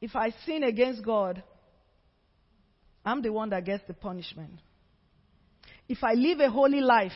if 0.00 0.16
I 0.16 0.30
sin 0.44 0.64
against 0.64 1.04
God, 1.04 1.42
I'm 3.04 3.22
the 3.22 3.32
one 3.32 3.50
that 3.50 3.64
gets 3.64 3.84
the 3.86 3.94
punishment. 3.94 4.58
If 5.88 6.02
I 6.02 6.14
live 6.14 6.40
a 6.40 6.50
holy 6.50 6.80
life, 6.80 7.12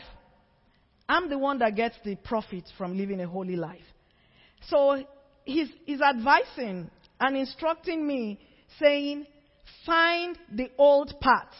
I'm 1.07 1.29
the 1.29 1.37
one 1.37 1.59
that 1.59 1.75
gets 1.75 1.95
the 2.03 2.15
profit 2.15 2.63
from 2.77 2.97
living 2.97 3.19
a 3.21 3.27
holy 3.27 3.55
life. 3.55 3.83
So 4.69 5.03
he's, 5.43 5.67
he's 5.85 6.01
advising 6.01 6.89
and 7.19 7.37
instructing 7.37 8.05
me, 8.07 8.39
saying, 8.79 9.27
find 9.85 10.37
the 10.51 10.71
old 10.77 11.13
path, 11.21 11.53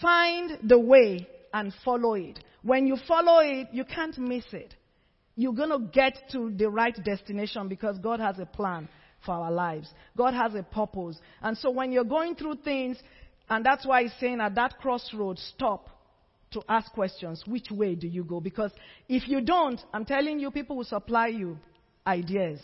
find 0.00 0.58
the 0.68 0.78
way, 0.78 1.26
and 1.52 1.72
follow 1.84 2.14
it. 2.14 2.38
When 2.62 2.86
you 2.86 2.96
follow 3.08 3.40
it, 3.40 3.68
you 3.72 3.84
can't 3.84 4.16
miss 4.18 4.44
it. 4.52 4.74
You're 5.36 5.54
going 5.54 5.70
to 5.70 5.78
get 5.92 6.16
to 6.32 6.50
the 6.54 6.68
right 6.68 6.96
destination 7.04 7.68
because 7.68 7.98
God 7.98 8.20
has 8.20 8.38
a 8.38 8.46
plan 8.46 8.88
for 9.24 9.32
our 9.34 9.50
lives. 9.50 9.88
God 10.16 10.34
has 10.34 10.54
a 10.54 10.62
purpose. 10.62 11.18
And 11.42 11.56
so 11.56 11.70
when 11.70 11.92
you're 11.92 12.04
going 12.04 12.34
through 12.34 12.56
things, 12.56 12.98
and 13.48 13.64
that's 13.64 13.86
why 13.86 14.02
he's 14.02 14.12
saying 14.20 14.40
at 14.40 14.54
that 14.56 14.78
crossroads, 14.78 15.42
stop 15.56 15.88
to 16.52 16.62
ask 16.68 16.92
questions. 16.92 17.42
Which 17.46 17.70
way 17.70 17.94
do 17.94 18.06
you 18.06 18.24
go? 18.24 18.40
Because 18.40 18.72
if 19.08 19.28
you 19.28 19.40
don't, 19.40 19.80
I'm 19.92 20.04
telling 20.04 20.40
you, 20.40 20.50
people 20.50 20.76
will 20.76 20.84
supply 20.84 21.28
you 21.28 21.58
ideas. 22.06 22.60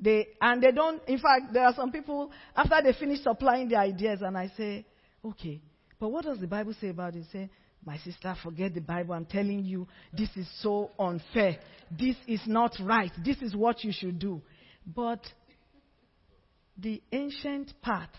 They, 0.00 0.28
and 0.40 0.62
they 0.62 0.72
don't, 0.72 1.02
in 1.06 1.18
fact, 1.18 1.52
there 1.52 1.64
are 1.64 1.74
some 1.74 1.92
people, 1.92 2.30
after 2.56 2.76
they 2.82 2.92
finish 2.98 3.20
supplying 3.22 3.68
the 3.68 3.76
ideas, 3.76 4.20
and 4.22 4.36
I 4.36 4.50
say, 4.56 4.86
okay, 5.24 5.60
but 6.00 6.08
what 6.08 6.24
does 6.24 6.38
the 6.38 6.46
Bible 6.46 6.74
say 6.80 6.88
about 6.88 7.14
it? 7.14 7.26
Say, 7.32 7.50
my 7.84 7.98
sister, 7.98 8.34
forget 8.42 8.74
the 8.74 8.80
Bible. 8.80 9.14
I'm 9.14 9.24
telling 9.24 9.64
you, 9.64 9.88
this 10.12 10.28
is 10.36 10.48
so 10.60 10.90
unfair. 10.98 11.58
This 11.90 12.16
is 12.28 12.40
not 12.46 12.72
right. 12.80 13.10
This 13.24 13.38
is 13.42 13.56
what 13.56 13.82
you 13.82 13.92
should 13.92 14.18
do. 14.18 14.40
But 14.86 15.20
the 16.78 17.02
ancient 17.10 17.72
path, 17.82 18.10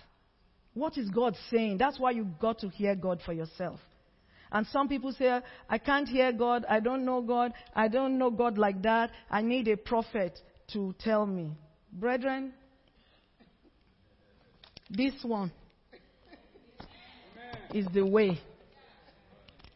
what 0.74 0.98
is 0.98 1.10
God 1.10 1.36
saying? 1.50 1.78
That's 1.78 2.00
why 2.00 2.12
you 2.12 2.28
got 2.42 2.60
to 2.60 2.70
hear 2.70 2.96
God 2.96 3.22
for 3.26 3.32
yourself. 3.32 3.80
And 4.52 4.68
some 4.68 4.88
people 4.88 5.12
say, 5.14 5.40
I 5.70 5.78
can't 5.78 6.08
hear 6.08 6.32
God. 6.32 6.66
I 6.70 6.80
don't 6.80 7.06
know 7.06 7.22
God. 7.22 7.54
I 7.74 7.88
don't 7.88 8.18
know 8.18 8.30
God 8.30 8.58
like 8.58 8.82
that. 8.84 9.12
I 9.30 9.42
need 9.42 9.68
a 9.68 9.78
prophet 9.78 10.38
to 10.74 10.94
tell 11.00 11.26
me. 11.26 11.52
Brethren, 11.92 12.54
this 14.90 15.14
one 15.24 15.52
is 17.74 17.88
the 17.94 18.06
way. 18.06 18.40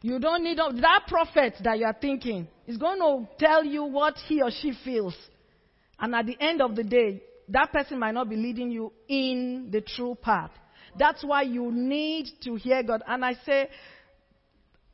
You 0.00 0.18
don't 0.20 0.44
need 0.44 0.58
that 0.58 1.02
prophet 1.08 1.54
that 1.64 1.78
you 1.78 1.84
are 1.84 1.96
thinking 2.00 2.46
is 2.66 2.76
going 2.76 2.98
to 3.00 3.28
tell 3.44 3.64
you 3.64 3.84
what 3.84 4.14
he 4.26 4.40
or 4.42 4.50
she 4.50 4.72
feels. 4.84 5.16
And 5.98 6.14
at 6.14 6.26
the 6.26 6.36
end 6.40 6.62
of 6.62 6.76
the 6.76 6.84
day, 6.84 7.22
that 7.48 7.72
person 7.72 7.98
might 7.98 8.14
not 8.14 8.28
be 8.28 8.36
leading 8.36 8.70
you 8.70 8.92
in 9.08 9.70
the 9.72 9.80
true 9.80 10.16
path. 10.20 10.50
That's 10.96 11.24
why 11.24 11.42
you 11.42 11.72
need 11.72 12.28
to 12.44 12.54
hear 12.54 12.82
God. 12.82 13.02
And 13.06 13.24
I 13.24 13.34
say, 13.44 13.68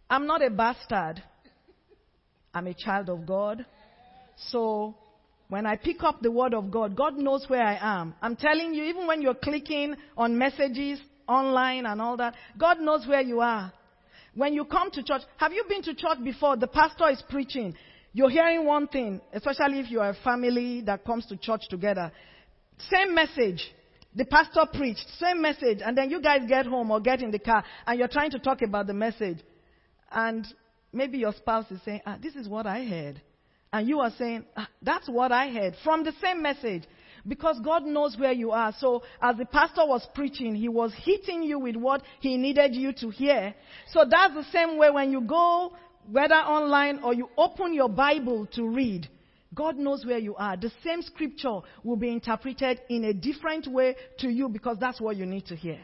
I'm 0.08 0.26
not 0.26 0.42
a 0.42 0.50
bastard. 0.50 1.23
I'm 2.54 2.66
a 2.66 2.75
child 2.75 3.11
of 3.11 3.26
God. 3.26 3.66
So 4.50 4.94
when 5.49 5.66
I 5.66 5.76
pick 5.76 6.02
up 6.02 6.20
the 6.23 6.30
word 6.30 6.54
of 6.54 6.70
God, 6.70 6.96
God 6.96 7.16
knows 7.16 7.44
where 7.49 7.62
I 7.62 7.78
am. 7.80 8.14
I'm 8.23 8.37
telling 8.37 8.73
you, 8.75 8.84
even 8.84 9.06
when 9.06 9.20
you're 9.20 9.34
clicking 9.34 9.96
on 10.16 10.38
messages 10.38 11.00
online 11.28 11.87
and 11.87 12.00
all 12.00 12.16
that, 12.16 12.34
God 12.58 12.80
knows 12.80 13.06
where 13.06 13.20
you 13.20 13.40
are. 13.40 13.73
When 14.35 14.53
you 14.55 14.64
come 14.64 14.91
to 14.91 15.03
church, 15.03 15.23
have 15.37 15.53
you 15.53 15.64
been 15.69 15.83
to 15.83 15.95
church 15.95 16.19
before? 16.23 16.57
The 16.57 16.67
pastor 16.67 17.09
is 17.11 17.23
preaching. 17.29 17.75
You're 18.12 18.31
hearing 18.31 18.64
one 18.64 18.88
thing, 18.88 19.21
especially 19.33 19.81
if 19.81 19.91
you 19.91 20.00
are 20.00 20.11
a 20.11 20.14
family 20.14 20.83
that 20.83 21.05
comes 21.05 21.26
to 21.26 21.37
church 21.37 21.62
together. 21.69 22.12
Same 22.91 23.14
message. 23.14 23.73
The 24.17 24.25
pastor 24.25 24.67
preached, 24.73 25.05
same 25.19 25.43
message, 25.43 25.81
and 25.85 25.99
then 25.99 26.09
you 26.09 26.21
guys 26.21 26.43
get 26.49 26.67
home 26.67 26.93
or 26.93 27.00
get 27.00 27.21
in 27.21 27.33
the 27.33 27.38
car 27.41 27.64
and 27.85 27.99
you're 27.99 28.09
trying 28.09 28.31
to 28.31 28.38
talk 28.38 28.62
about 28.62 28.87
the 28.87 28.95
message. 28.95 29.38
And 30.12 30.47
maybe 30.93 31.19
your 31.19 31.33
spouse 31.33 31.69
is 31.73 31.81
saying, 31.85 32.00
ah, 32.07 32.17
this 32.23 32.37
is 32.37 32.49
what 32.49 32.67
I 32.67 32.85
heard. 32.85 33.21
And 33.73 33.88
you 33.88 33.99
are 33.99 34.12
saying, 34.17 34.45
ah, 34.57 34.69
that's 34.81 35.09
what 35.09 35.33
I 35.33 35.50
heard 35.50 35.75
from 35.83 36.05
the 36.05 36.12
same 36.23 36.41
message. 36.43 36.85
Because 37.26 37.59
God 37.61 37.85
knows 37.85 38.16
where 38.19 38.33
you 38.33 38.50
are. 38.50 38.75
So 38.78 39.02
as 39.23 39.37
the 39.37 39.47
pastor 39.47 39.87
was 39.87 40.07
preaching, 40.14 40.54
he 40.54 40.69
was 40.69 40.93
hitting 41.04 41.43
you 41.43 41.59
with 41.59 41.76
what 41.76 42.02
he 42.21 42.37
needed 42.37 42.75
you 42.75 42.93
to 42.95 43.09
hear. 43.09 43.54
So 43.93 44.04
that's 44.09 44.35
the 44.35 44.45
same 44.52 44.76
way 44.76 44.90
when 44.90 45.11
you 45.11 45.23
go, 45.23 45.73
whether 46.11 46.35
online 46.35 47.00
or 47.02 47.14
you 47.14 47.31
open 47.38 47.73
your 47.73 47.88
Bible 47.88 48.47
to 48.54 48.69
read. 48.69 49.09
God 49.54 49.76
knows 49.76 50.04
where 50.04 50.19
you 50.19 50.35
are. 50.35 50.57
The 50.57 50.73
same 50.83 51.00
scripture 51.00 51.61
will 51.83 51.97
be 51.97 52.11
interpreted 52.11 52.81
in 52.88 53.04
a 53.04 53.14
different 53.14 53.69
way 53.69 53.97
to 54.19 54.28
you 54.28 54.49
because 54.49 54.78
that's 54.78 55.00
what 55.00 55.16
you 55.16 55.26
need 55.26 55.47
to 55.47 55.57
hear. 55.57 55.81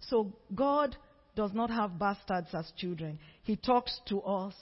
So 0.00 0.32
God 0.54 0.96
does 1.36 1.52
not 1.52 1.70
have 1.70 1.98
bastards 1.98 2.48
as 2.52 2.72
children. 2.76 3.18
He 3.42 3.56
talks 3.56 4.00
to 4.08 4.20
us, 4.22 4.54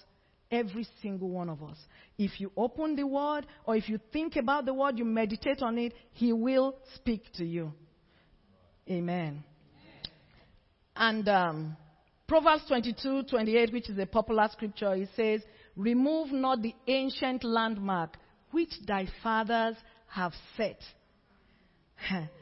every 0.51 0.87
single 1.03 1.29
one 1.29 1.49
of 1.49 1.63
us. 1.63 1.77
If 2.19 2.41
you 2.41 2.51
open 2.57 2.97
the 2.97 3.07
word 3.07 3.47
or 3.65 3.77
if 3.77 3.89
you 3.89 3.99
think 4.13 4.37
about 4.37 4.65
the 4.67 4.75
word, 4.75 4.99
you 4.99 5.05
meditate 5.05 5.63
on 5.63 5.79
it, 5.79 5.95
he 6.13 6.33
will 6.33 6.77
speak 6.95 7.25
to 7.35 7.45
you. 7.45 7.73
Amen. 8.89 9.45
And 10.97 11.29
um, 11.29 11.77
Proverbs 12.27 12.65
22, 12.69 13.25
28, 13.25 13.73
which 13.73 13.89
is 13.89 13.99
a 13.99 14.07
popular 14.07 14.49
scripture, 14.53 14.95
it 14.95 15.09
says, 15.17 15.41
Remove 15.77 16.33
not 16.33 16.63
the 16.63 16.75
ancient 16.87 17.45
landmark 17.45 18.17
which 18.51 18.71
thy 18.87 19.07
fathers 19.23 19.77
have 20.09 20.33
set. 20.57 20.81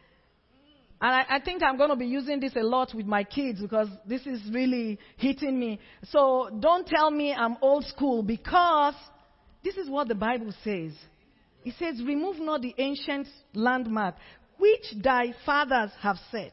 and 1.00 1.14
I, 1.14 1.36
I, 1.36 1.40
think 1.40 1.62
I'm 1.62 1.76
going 1.76 1.90
to 1.90 1.96
be 1.96 2.06
using 2.06 2.40
this 2.40 2.56
a 2.56 2.62
lot 2.62 2.92
with 2.92 3.06
my 3.06 3.22
kids 3.22 3.60
because 3.60 3.88
this 4.04 4.26
is 4.26 4.40
really 4.52 4.98
hitting 5.16 5.58
me. 5.58 5.78
So 6.04 6.50
don't 6.58 6.86
tell 6.86 7.10
me 7.10 7.32
I'm 7.32 7.56
old 7.62 7.84
school 7.84 8.22
because 8.22 8.94
this 9.62 9.76
is 9.76 9.88
what 9.88 10.08
the 10.08 10.16
Bible 10.16 10.52
says. 10.64 10.92
It 11.64 11.74
says, 11.78 12.02
Remove 12.04 12.40
not 12.40 12.62
the 12.62 12.74
ancient 12.78 13.28
landmark 13.54 14.16
which 14.58 15.02
thy 15.02 15.34
fathers 15.46 15.90
have 16.00 16.16
set. 16.32 16.52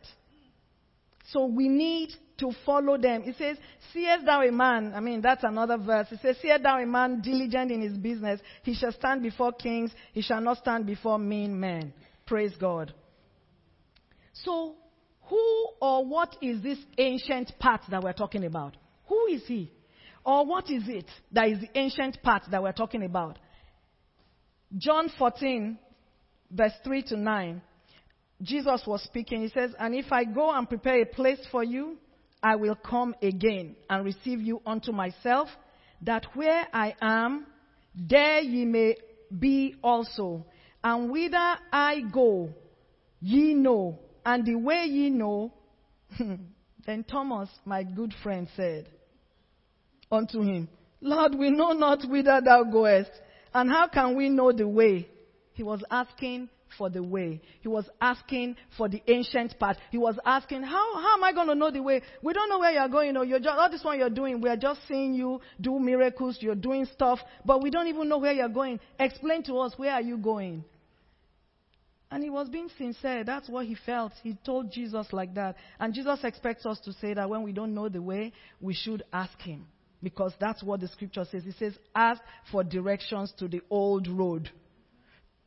So 1.31 1.45
we 1.45 1.67
need 1.67 2.11
to 2.37 2.51
follow 2.65 2.97
them. 2.97 3.23
It 3.25 3.35
says, 3.37 3.57
Seest 3.91 4.25
thou 4.25 4.41
a 4.41 4.51
man? 4.51 4.93
I 4.95 4.99
mean, 4.99 5.21
that's 5.21 5.43
another 5.43 5.77
verse. 5.77 6.07
It 6.11 6.19
says, 6.21 6.37
Seest 6.41 6.63
thou 6.63 6.79
a 6.79 6.85
man 6.85 7.21
diligent 7.21 7.71
in 7.71 7.81
his 7.81 7.97
business? 7.97 8.39
He 8.63 8.75
shall 8.75 8.91
stand 8.91 9.23
before 9.23 9.53
kings, 9.53 9.91
he 10.13 10.21
shall 10.21 10.41
not 10.41 10.57
stand 10.57 10.85
before 10.85 11.17
mean 11.17 11.59
men. 11.59 11.93
Praise 12.27 12.53
God. 12.59 12.93
So, 14.43 14.75
who 15.29 15.67
or 15.81 16.05
what 16.05 16.35
is 16.41 16.61
this 16.61 16.77
ancient 16.97 17.53
part 17.59 17.81
that 17.89 18.03
we're 18.03 18.13
talking 18.13 18.45
about? 18.45 18.75
Who 19.07 19.27
is 19.27 19.43
he? 19.47 19.71
Or 20.23 20.45
what 20.45 20.69
is 20.69 20.83
it 20.87 21.05
that 21.31 21.47
is 21.49 21.59
the 21.61 21.69
ancient 21.75 22.21
part 22.21 22.43
that 22.51 22.61
we're 22.61 22.71
talking 22.71 23.03
about? 23.03 23.37
John 24.77 25.09
14, 25.17 25.77
verse 26.51 26.73
3 26.83 27.03
to 27.03 27.17
9. 27.17 27.61
Jesus 28.41 28.83
was 28.85 29.01
speaking. 29.03 29.41
He 29.41 29.49
says, 29.49 29.71
And 29.79 29.95
if 29.95 30.11
I 30.11 30.25
go 30.25 30.51
and 30.51 30.67
prepare 30.67 31.01
a 31.01 31.05
place 31.05 31.39
for 31.51 31.63
you, 31.63 31.97
I 32.43 32.55
will 32.55 32.75
come 32.75 33.15
again 33.21 33.75
and 33.89 34.03
receive 34.03 34.41
you 34.41 34.61
unto 34.65 34.91
myself, 34.91 35.47
that 36.01 36.25
where 36.33 36.67
I 36.73 36.95
am, 37.01 37.47
there 37.95 38.41
ye 38.41 38.65
may 38.65 38.97
be 39.37 39.75
also. 39.81 40.45
And 40.83 41.09
whither 41.09 41.55
I 41.71 42.01
go, 42.11 42.49
ye 43.21 43.53
know, 43.53 43.99
and 44.25 44.45
the 44.45 44.55
way 44.55 44.85
ye 44.85 45.09
know. 45.09 45.53
then 46.85 47.03
Thomas, 47.03 47.49
my 47.65 47.83
good 47.83 48.13
friend, 48.23 48.47
said, 48.55 48.89
unto 50.11 50.41
him, 50.41 50.67
Lord, 51.01 51.35
we 51.35 51.51
know 51.51 51.71
not 51.73 52.03
whither 52.07 52.41
thou 52.43 52.63
goest, 52.63 53.11
and 53.53 53.69
how 53.69 53.87
can 53.87 54.15
we 54.15 54.29
know 54.29 54.51
the 54.51 54.67
way? 54.67 55.07
He 55.53 55.63
was 55.63 55.83
asking 55.89 56.49
for 56.77 56.89
the 56.89 57.01
way. 57.01 57.41
He 57.61 57.67
was 57.67 57.87
asking 58.01 58.57
for 58.77 58.89
the 58.89 59.01
ancient 59.07 59.57
path. 59.59 59.77
He 59.91 59.97
was 59.97 60.17
asking, 60.25 60.63
how, 60.63 60.95
how 60.95 61.15
am 61.15 61.23
I 61.23 61.31
going 61.31 61.47
to 61.47 61.55
know 61.55 61.71
the 61.71 61.81
way? 61.81 62.01
We 62.21 62.33
don't 62.33 62.49
know 62.49 62.59
where 62.59 62.71
you're 62.71 62.89
going. 62.89 63.07
You 63.07 63.13
know, 63.13 63.21
you're 63.21 63.39
just, 63.39 63.57
all 63.57 63.69
this 63.69 63.83
one 63.83 63.97
you're 63.97 64.09
doing, 64.09 64.41
we're 64.41 64.57
just 64.57 64.81
seeing 64.87 65.13
you 65.13 65.39
do 65.59 65.79
miracles, 65.79 66.37
you're 66.41 66.55
doing 66.55 66.85
stuff, 66.85 67.19
but 67.45 67.63
we 67.63 67.69
don't 67.69 67.87
even 67.87 68.09
know 68.09 68.17
where 68.17 68.33
you're 68.33 68.49
going. 68.49 68.79
Explain 68.99 69.43
to 69.43 69.59
us, 69.59 69.73
where 69.77 69.91
are 69.91 70.01
you 70.01 70.17
going? 70.17 70.65
And 72.15 72.23
he 72.23 72.29
was 72.29 72.47
being 72.47 72.69
sincere. 72.77 73.25
That's 73.25 73.49
what 73.49 73.65
he 73.65 73.75
felt. 73.75 74.13
He 74.23 74.37
told 74.45 74.71
Jesus 74.71 75.05
like 75.11 75.33
that. 75.33 75.57
And 75.81 75.93
Jesus 75.93 76.17
expects 76.23 76.65
us 76.65 76.79
to 76.85 76.93
say 76.93 77.13
that 77.13 77.29
when 77.29 77.43
we 77.43 77.51
don't 77.51 77.73
know 77.73 77.89
the 77.89 78.01
way, 78.01 78.31
we 78.61 78.73
should 78.73 79.03
ask 79.11 79.37
him 79.41 79.65
because 80.01 80.31
that's 80.39 80.63
what 80.63 80.79
the 80.79 80.87
scripture 80.87 81.25
says. 81.29 81.45
It 81.45 81.55
says, 81.59 81.73
ask 81.93 82.21
for 82.53 82.63
directions 82.63 83.33
to 83.39 83.49
the 83.49 83.59
old 83.69 84.07
road, 84.07 84.49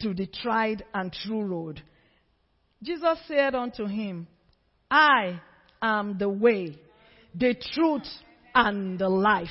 to 0.02 0.12
the 0.12 0.26
tried 0.26 0.84
and 0.92 1.10
true 1.10 1.40
road. 1.40 1.80
Jesus 2.82 3.18
said 3.26 3.54
unto 3.54 3.86
him, 3.86 4.26
I 4.90 5.40
am 5.80 6.18
the 6.18 6.28
way, 6.28 6.76
the 7.34 7.54
truth, 7.72 8.06
and 8.54 8.98
the 8.98 9.08
life. 9.08 9.48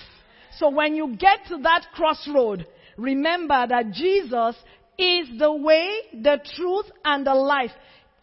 So 0.59 0.69
when 0.69 0.93
you 0.93 1.15
get 1.17 1.47
to 1.47 1.57
that 1.63 1.87
crossroad, 1.95 2.67
remember 2.95 3.65
that 3.67 3.91
Jesus 3.91 4.55
is 4.97 5.27
the 5.37 5.51
way, 5.51 5.89
the 6.13 6.39
truth, 6.55 6.85
and 7.05 7.25
the 7.25 7.35
life. 7.35 7.71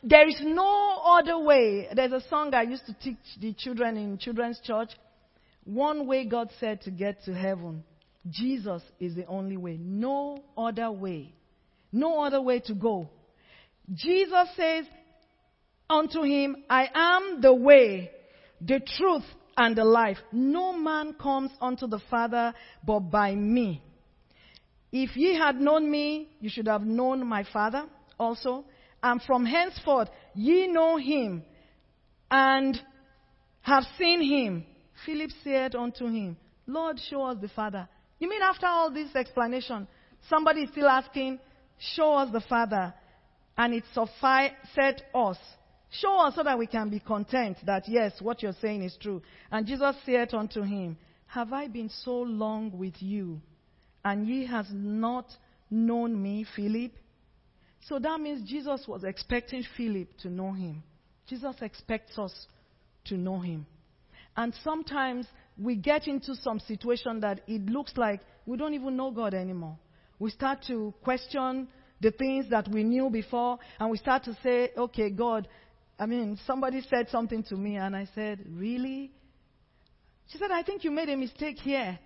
There 0.03 0.29
is 0.29 0.41
no 0.43 1.01
other 1.05 1.39
way. 1.39 1.89
There's 1.95 2.13
a 2.13 2.29
song 2.29 2.55
I 2.55 2.63
used 2.63 2.87
to 2.87 2.95
teach 2.95 3.17
the 3.41 3.55
children 3.55 3.97
in 3.97 4.19
children's 4.19 4.61
church. 4.63 4.91
One 5.65 6.07
way 6.07 6.27
God 6.27 6.51
said 6.61 6.83
to 6.83 6.91
get 6.91 7.25
to 7.25 7.35
heaven. 7.35 7.85
Jesus 8.29 8.83
is 9.01 9.15
the 9.15 9.27
only 9.27 9.57
way. 9.57 9.79
No 9.81 10.43
other 10.59 10.91
way. 10.91 11.33
No 11.93 12.23
other 12.25 12.41
way 12.41 12.61
to 12.61 12.75
go. 12.75 13.09
Jesus 13.93 14.49
says 14.57 14.85
unto 15.89 16.23
him, 16.23 16.57
I 16.69 16.89
am 16.95 17.41
the 17.41 17.55
way, 17.55 18.11
the 18.61 18.81
truth, 18.81 19.25
and 19.57 19.77
the 19.77 19.85
life. 19.85 20.19
No 20.33 20.73
man 20.73 21.15
comes 21.15 21.51
unto 21.61 21.87
the 21.87 22.01
Father 22.11 22.55
but 22.85 23.01
by 23.01 23.35
me. 23.35 23.83
If 24.97 25.17
ye 25.17 25.35
had 25.35 25.61
known 25.61 25.91
me, 25.91 26.29
you 26.39 26.49
should 26.49 26.69
have 26.69 26.83
known 26.83 27.27
my 27.27 27.43
Father 27.53 27.87
also. 28.17 28.65
And 29.03 29.21
from 29.23 29.45
henceforth 29.45 30.09
ye 30.37 30.69
know 30.69 30.99
him 30.99 31.43
and 32.31 32.81
have 33.63 33.83
seen 33.99 34.23
him. 34.23 34.65
Philip 35.05 35.33
said 35.43 35.75
unto 35.75 36.07
him, 36.07 36.37
Lord, 36.69 37.01
show 37.11 37.25
us 37.25 37.39
the 37.41 37.49
Father. 37.49 37.89
You 38.21 38.31
mean 38.31 38.41
after 38.41 38.67
all 38.67 38.93
this 38.93 39.13
explanation, 39.17 39.89
somebody 40.31 40.61
is 40.63 40.71
still 40.71 40.89
asking, 40.89 41.41
Show 41.77 42.15
us 42.15 42.33
the 42.33 42.41
Father, 42.41 42.95
and 43.59 43.75
it 43.75 43.83
sufficed 43.93 45.03
us. 45.13 45.39
Show 45.91 46.21
us 46.21 46.37
so 46.37 46.45
that 46.45 46.57
we 46.57 46.69
can 46.69 46.89
be 46.89 47.01
content 47.01 47.57
that 47.67 47.89
yes, 47.89 48.13
what 48.21 48.45
you're 48.45 48.55
saying 48.61 48.85
is 48.85 48.97
true. 49.03 49.23
And 49.51 49.67
Jesus 49.67 49.97
said 50.07 50.33
unto 50.35 50.63
him, 50.63 50.97
Have 51.27 51.53
I 51.53 51.67
been 51.67 51.91
so 52.05 52.21
long 52.21 52.79
with 52.79 52.95
you, 53.01 53.41
and 54.05 54.27
ye 54.27 54.47
has 54.47 54.67
not 54.71 55.27
known 55.71 56.21
me, 56.21 56.47
Philip? 56.57 56.93
So 57.81 57.99
that 57.99 58.21
means 58.21 58.49
Jesus 58.49 58.85
was 58.87 59.05
expecting 59.05 59.65
Philip 59.77 60.09
to 60.19 60.29
know 60.29 60.53
him. 60.53 60.83
Jesus 61.29 61.55
expects 61.61 62.19
us 62.19 62.33
to 63.07 63.17
know 63.17 63.41
him. 63.41 63.67
And 64.37 64.55
sometimes 64.63 65.27
we 65.59 65.77
get 65.77 66.07
into 66.09 66.35
some 66.35 66.59
situation 66.61 67.21
that 67.21 67.43
it 67.47 67.67
looks 67.67 67.93
like 67.97 68.21
we 68.47 68.57
don't 68.57 68.75
even 68.75 68.97
know 68.97 69.11
God 69.11 69.35
anymore. 69.35 69.79
We 70.19 70.31
start 70.31 70.65
to 70.69 70.93
question 71.03 71.69
the 72.01 72.11
things 72.11 72.47
that 72.51 72.69
we 72.69 72.85
knew 72.85 73.09
before, 73.11 73.59
and 73.79 73.91
we 73.91 73.99
start 73.99 74.25
to 74.25 74.37
say, 74.43 74.71
okay, 74.77 75.11
God, 75.11 75.49
I 75.99 76.07
mean, 76.07 76.39
somebody 76.47 76.83
said 76.91 77.09
something 77.11 77.43
to 77.45 77.57
me, 77.57 77.77
and 77.77 77.95
I 77.95 78.09
said, 78.15 78.41
really? 78.51 79.13
She 80.29 80.39
said, 80.39 80.51
I 80.51 80.63
think 80.63 80.85
you 80.85 80.91
made 80.91 81.09
a 81.09 81.17
mistake 81.17 81.59
here. 81.59 81.99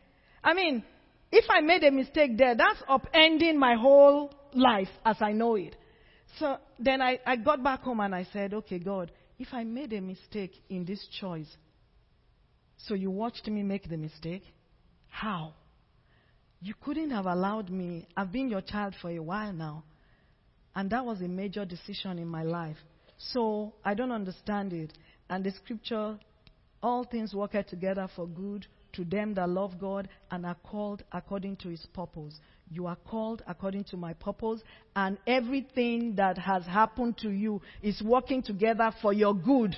I 0.44 0.54
mean, 0.54 0.84
if 1.30 1.44
I 1.50 1.60
made 1.60 1.84
a 1.84 1.90
mistake 1.90 2.36
there, 2.38 2.54
that's 2.54 2.80
upending 2.88 3.56
my 3.56 3.74
whole 3.74 4.32
life 4.54 4.88
as 5.04 5.16
I 5.20 5.32
know 5.32 5.56
it. 5.56 5.76
So 6.38 6.56
then 6.78 7.02
I, 7.02 7.18
I 7.26 7.36
got 7.36 7.62
back 7.62 7.82
home 7.82 8.00
and 8.00 8.14
I 8.14 8.26
said, 8.32 8.54
okay, 8.54 8.78
God, 8.78 9.10
if 9.38 9.48
I 9.52 9.64
made 9.64 9.92
a 9.92 10.00
mistake 10.00 10.52
in 10.68 10.84
this 10.84 11.04
choice, 11.20 11.48
so 12.76 12.94
you 12.94 13.10
watched 13.10 13.46
me 13.48 13.62
make 13.62 13.88
the 13.88 13.96
mistake? 13.96 14.44
How? 15.08 15.54
You 16.60 16.74
couldn't 16.80 17.10
have 17.10 17.26
allowed 17.26 17.70
me. 17.70 18.06
I've 18.16 18.32
been 18.32 18.48
your 18.48 18.60
child 18.60 18.94
for 19.00 19.10
a 19.10 19.18
while 19.18 19.52
now. 19.52 19.84
And 20.74 20.90
that 20.90 21.04
was 21.04 21.20
a 21.20 21.28
major 21.28 21.64
decision 21.64 22.18
in 22.18 22.28
my 22.28 22.44
life. 22.44 22.76
So 23.18 23.74
I 23.84 23.94
don't 23.94 24.12
understand 24.12 24.72
it. 24.72 24.92
And 25.28 25.44
the 25.44 25.50
scripture, 25.50 26.18
all 26.82 27.04
things 27.04 27.34
work 27.34 27.52
together 27.68 28.08
for 28.14 28.26
good 28.26 28.66
to 28.92 29.04
them 29.04 29.34
that 29.34 29.48
love 29.48 29.78
God 29.80 30.08
and 30.30 30.46
are 30.46 30.56
called 30.56 31.02
according 31.12 31.56
to 31.56 31.68
his 31.68 31.84
purpose. 31.92 32.34
You 32.70 32.86
are 32.86 32.96
called 32.96 33.42
according 33.46 33.84
to 33.84 33.96
my 33.96 34.12
purpose, 34.12 34.60
and 34.94 35.18
everything 35.26 36.16
that 36.16 36.36
has 36.38 36.64
happened 36.66 37.16
to 37.18 37.30
you 37.30 37.62
is 37.82 38.02
working 38.02 38.42
together 38.42 38.92
for 39.00 39.12
your 39.12 39.34
good. 39.34 39.76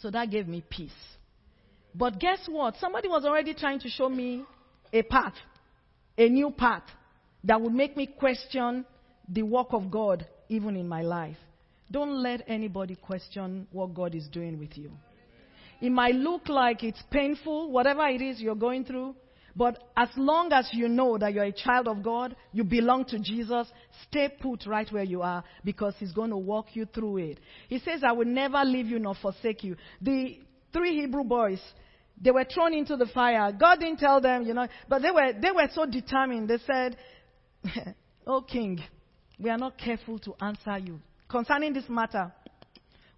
So 0.00 0.10
that 0.10 0.30
gave 0.30 0.48
me 0.48 0.62
peace. 0.68 0.90
But 1.94 2.18
guess 2.18 2.40
what? 2.48 2.76
Somebody 2.80 3.08
was 3.08 3.24
already 3.24 3.54
trying 3.54 3.80
to 3.80 3.88
show 3.88 4.08
me 4.08 4.44
a 4.92 5.02
path, 5.02 5.34
a 6.18 6.28
new 6.28 6.50
path 6.50 6.84
that 7.44 7.60
would 7.60 7.72
make 7.72 7.96
me 7.96 8.06
question 8.06 8.84
the 9.28 9.42
work 9.42 9.68
of 9.70 9.90
God 9.90 10.26
even 10.48 10.76
in 10.76 10.88
my 10.88 11.02
life. 11.02 11.36
Don't 11.90 12.22
let 12.22 12.42
anybody 12.46 12.96
question 12.96 13.66
what 13.70 13.94
God 13.94 14.14
is 14.14 14.26
doing 14.28 14.58
with 14.58 14.76
you. 14.76 14.90
It 15.82 15.90
might 15.90 16.14
look 16.14 16.48
like 16.48 16.84
it's 16.84 17.02
painful, 17.10 17.72
whatever 17.72 18.06
it 18.06 18.22
is 18.22 18.40
you're 18.40 18.54
going 18.54 18.84
through, 18.84 19.16
but 19.56 19.90
as 19.96 20.08
long 20.16 20.52
as 20.52 20.68
you 20.72 20.88
know 20.88 21.18
that 21.18 21.34
you're 21.34 21.42
a 21.42 21.52
child 21.52 21.88
of 21.88 22.04
God, 22.04 22.36
you 22.52 22.62
belong 22.62 23.04
to 23.06 23.18
Jesus, 23.18 23.66
stay 24.08 24.28
put 24.40 24.64
right 24.64 24.90
where 24.92 25.02
you 25.02 25.22
are 25.22 25.42
because 25.64 25.94
He's 25.98 26.12
going 26.12 26.30
to 26.30 26.36
walk 26.36 26.74
you 26.74 26.86
through 26.86 27.16
it. 27.16 27.40
He 27.68 27.80
says, 27.80 28.04
I 28.06 28.12
will 28.12 28.26
never 28.26 28.62
leave 28.64 28.86
you 28.86 29.00
nor 29.00 29.16
forsake 29.20 29.64
you. 29.64 29.74
The 30.00 30.38
three 30.72 31.00
Hebrew 31.00 31.24
boys, 31.24 31.60
they 32.16 32.30
were 32.30 32.44
thrown 32.44 32.74
into 32.74 32.96
the 32.96 33.06
fire. 33.06 33.50
God 33.50 33.80
didn't 33.80 33.98
tell 33.98 34.20
them, 34.20 34.44
you 34.44 34.54
know, 34.54 34.68
but 34.88 35.02
they 35.02 35.10
were, 35.10 35.32
they 35.32 35.50
were 35.50 35.68
so 35.74 35.84
determined. 35.84 36.48
They 36.48 36.58
said, 36.64 36.96
Oh 38.24 38.42
King, 38.42 38.78
we 39.36 39.50
are 39.50 39.58
not 39.58 39.76
careful 39.76 40.20
to 40.20 40.34
answer 40.40 40.78
you. 40.78 41.00
Concerning 41.28 41.72
this 41.72 41.88
matter, 41.88 42.32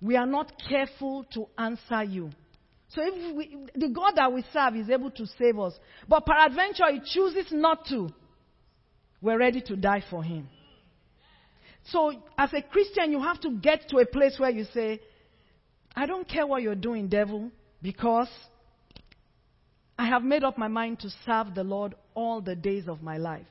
we 0.01 0.17
are 0.17 0.27
not 0.27 0.51
careful 0.67 1.27
to 1.35 1.47
answer 1.59 2.03
you. 2.05 2.31
So 2.95 3.03
if 3.05 3.37
we, 3.37 3.57
the 3.75 3.89
God 3.89 4.13
that 4.17 4.33
we 4.33 4.45
serve 4.53 4.77
is 4.77 4.89
able 4.89 5.11
to 5.13 5.27
save 5.39 5.59
us, 5.59 5.75
but 6.09 6.25
peradventure 6.25 6.85
he 6.93 7.01
chooses 7.05 7.51
not 7.51 7.87
to, 7.87 8.09
we're 9.21 9.39
ready 9.39 9.61
to 9.63 9.77
die 9.77 10.05
for 10.09 10.23
him. 10.23 10.49
So 11.91 12.13
as 12.39 12.53
a 12.53 12.63
Christian, 12.63 13.11
you 13.11 13.21
have 13.21 13.41
to 13.41 13.51
get 13.51 13.89
to 13.91 13.99
a 13.99 14.07
place 14.07 14.39
where 14.39 14.51
you 14.51 14.65
say, 14.73 15.01
I 15.97 16.07
don't 16.07 16.29
care 16.29 16.47
what 16.47 16.63
you're 16.63 16.75
doing, 16.75 17.09
devil, 17.09 17.51
because 17.83 18.29
I 19.99 20.07
have 20.07 20.23
made 20.23 20.45
up 20.45 20.57
my 20.57 20.69
mind 20.69 21.01
to 21.01 21.11
serve 21.25 21.55
the 21.55 21.65
Lord 21.65 21.95
all 22.15 22.41
the 22.41 22.57
days 22.57 22.89
of 22.89 23.03
my 23.03 23.17
life. 23.17 23.47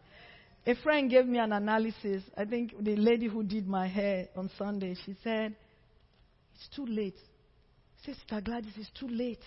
A 0.66 0.76
friend 0.76 1.10
gave 1.10 1.26
me 1.26 1.40
an 1.40 1.52
analysis. 1.52 2.24
I 2.38 2.46
think 2.46 2.74
the 2.82 2.96
lady 2.96 3.28
who 3.28 3.44
did 3.44 3.68
my 3.68 3.88
hair 3.88 4.30
on 4.36 4.50
Sunday, 4.58 4.96
she 5.06 5.16
said, 5.24 5.56
It's 6.56 6.76
too 6.76 6.86
late. 6.86 7.18
Sister 8.06 8.42
Gladys, 8.42 8.74
it's 8.78 8.90
too 9.00 9.08
late. 9.08 9.44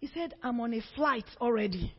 He 0.00 0.08
said, 0.12 0.34
I'm 0.42 0.60
on 0.60 0.74
a 0.74 0.80
flight 0.96 1.26
already. 1.40 1.94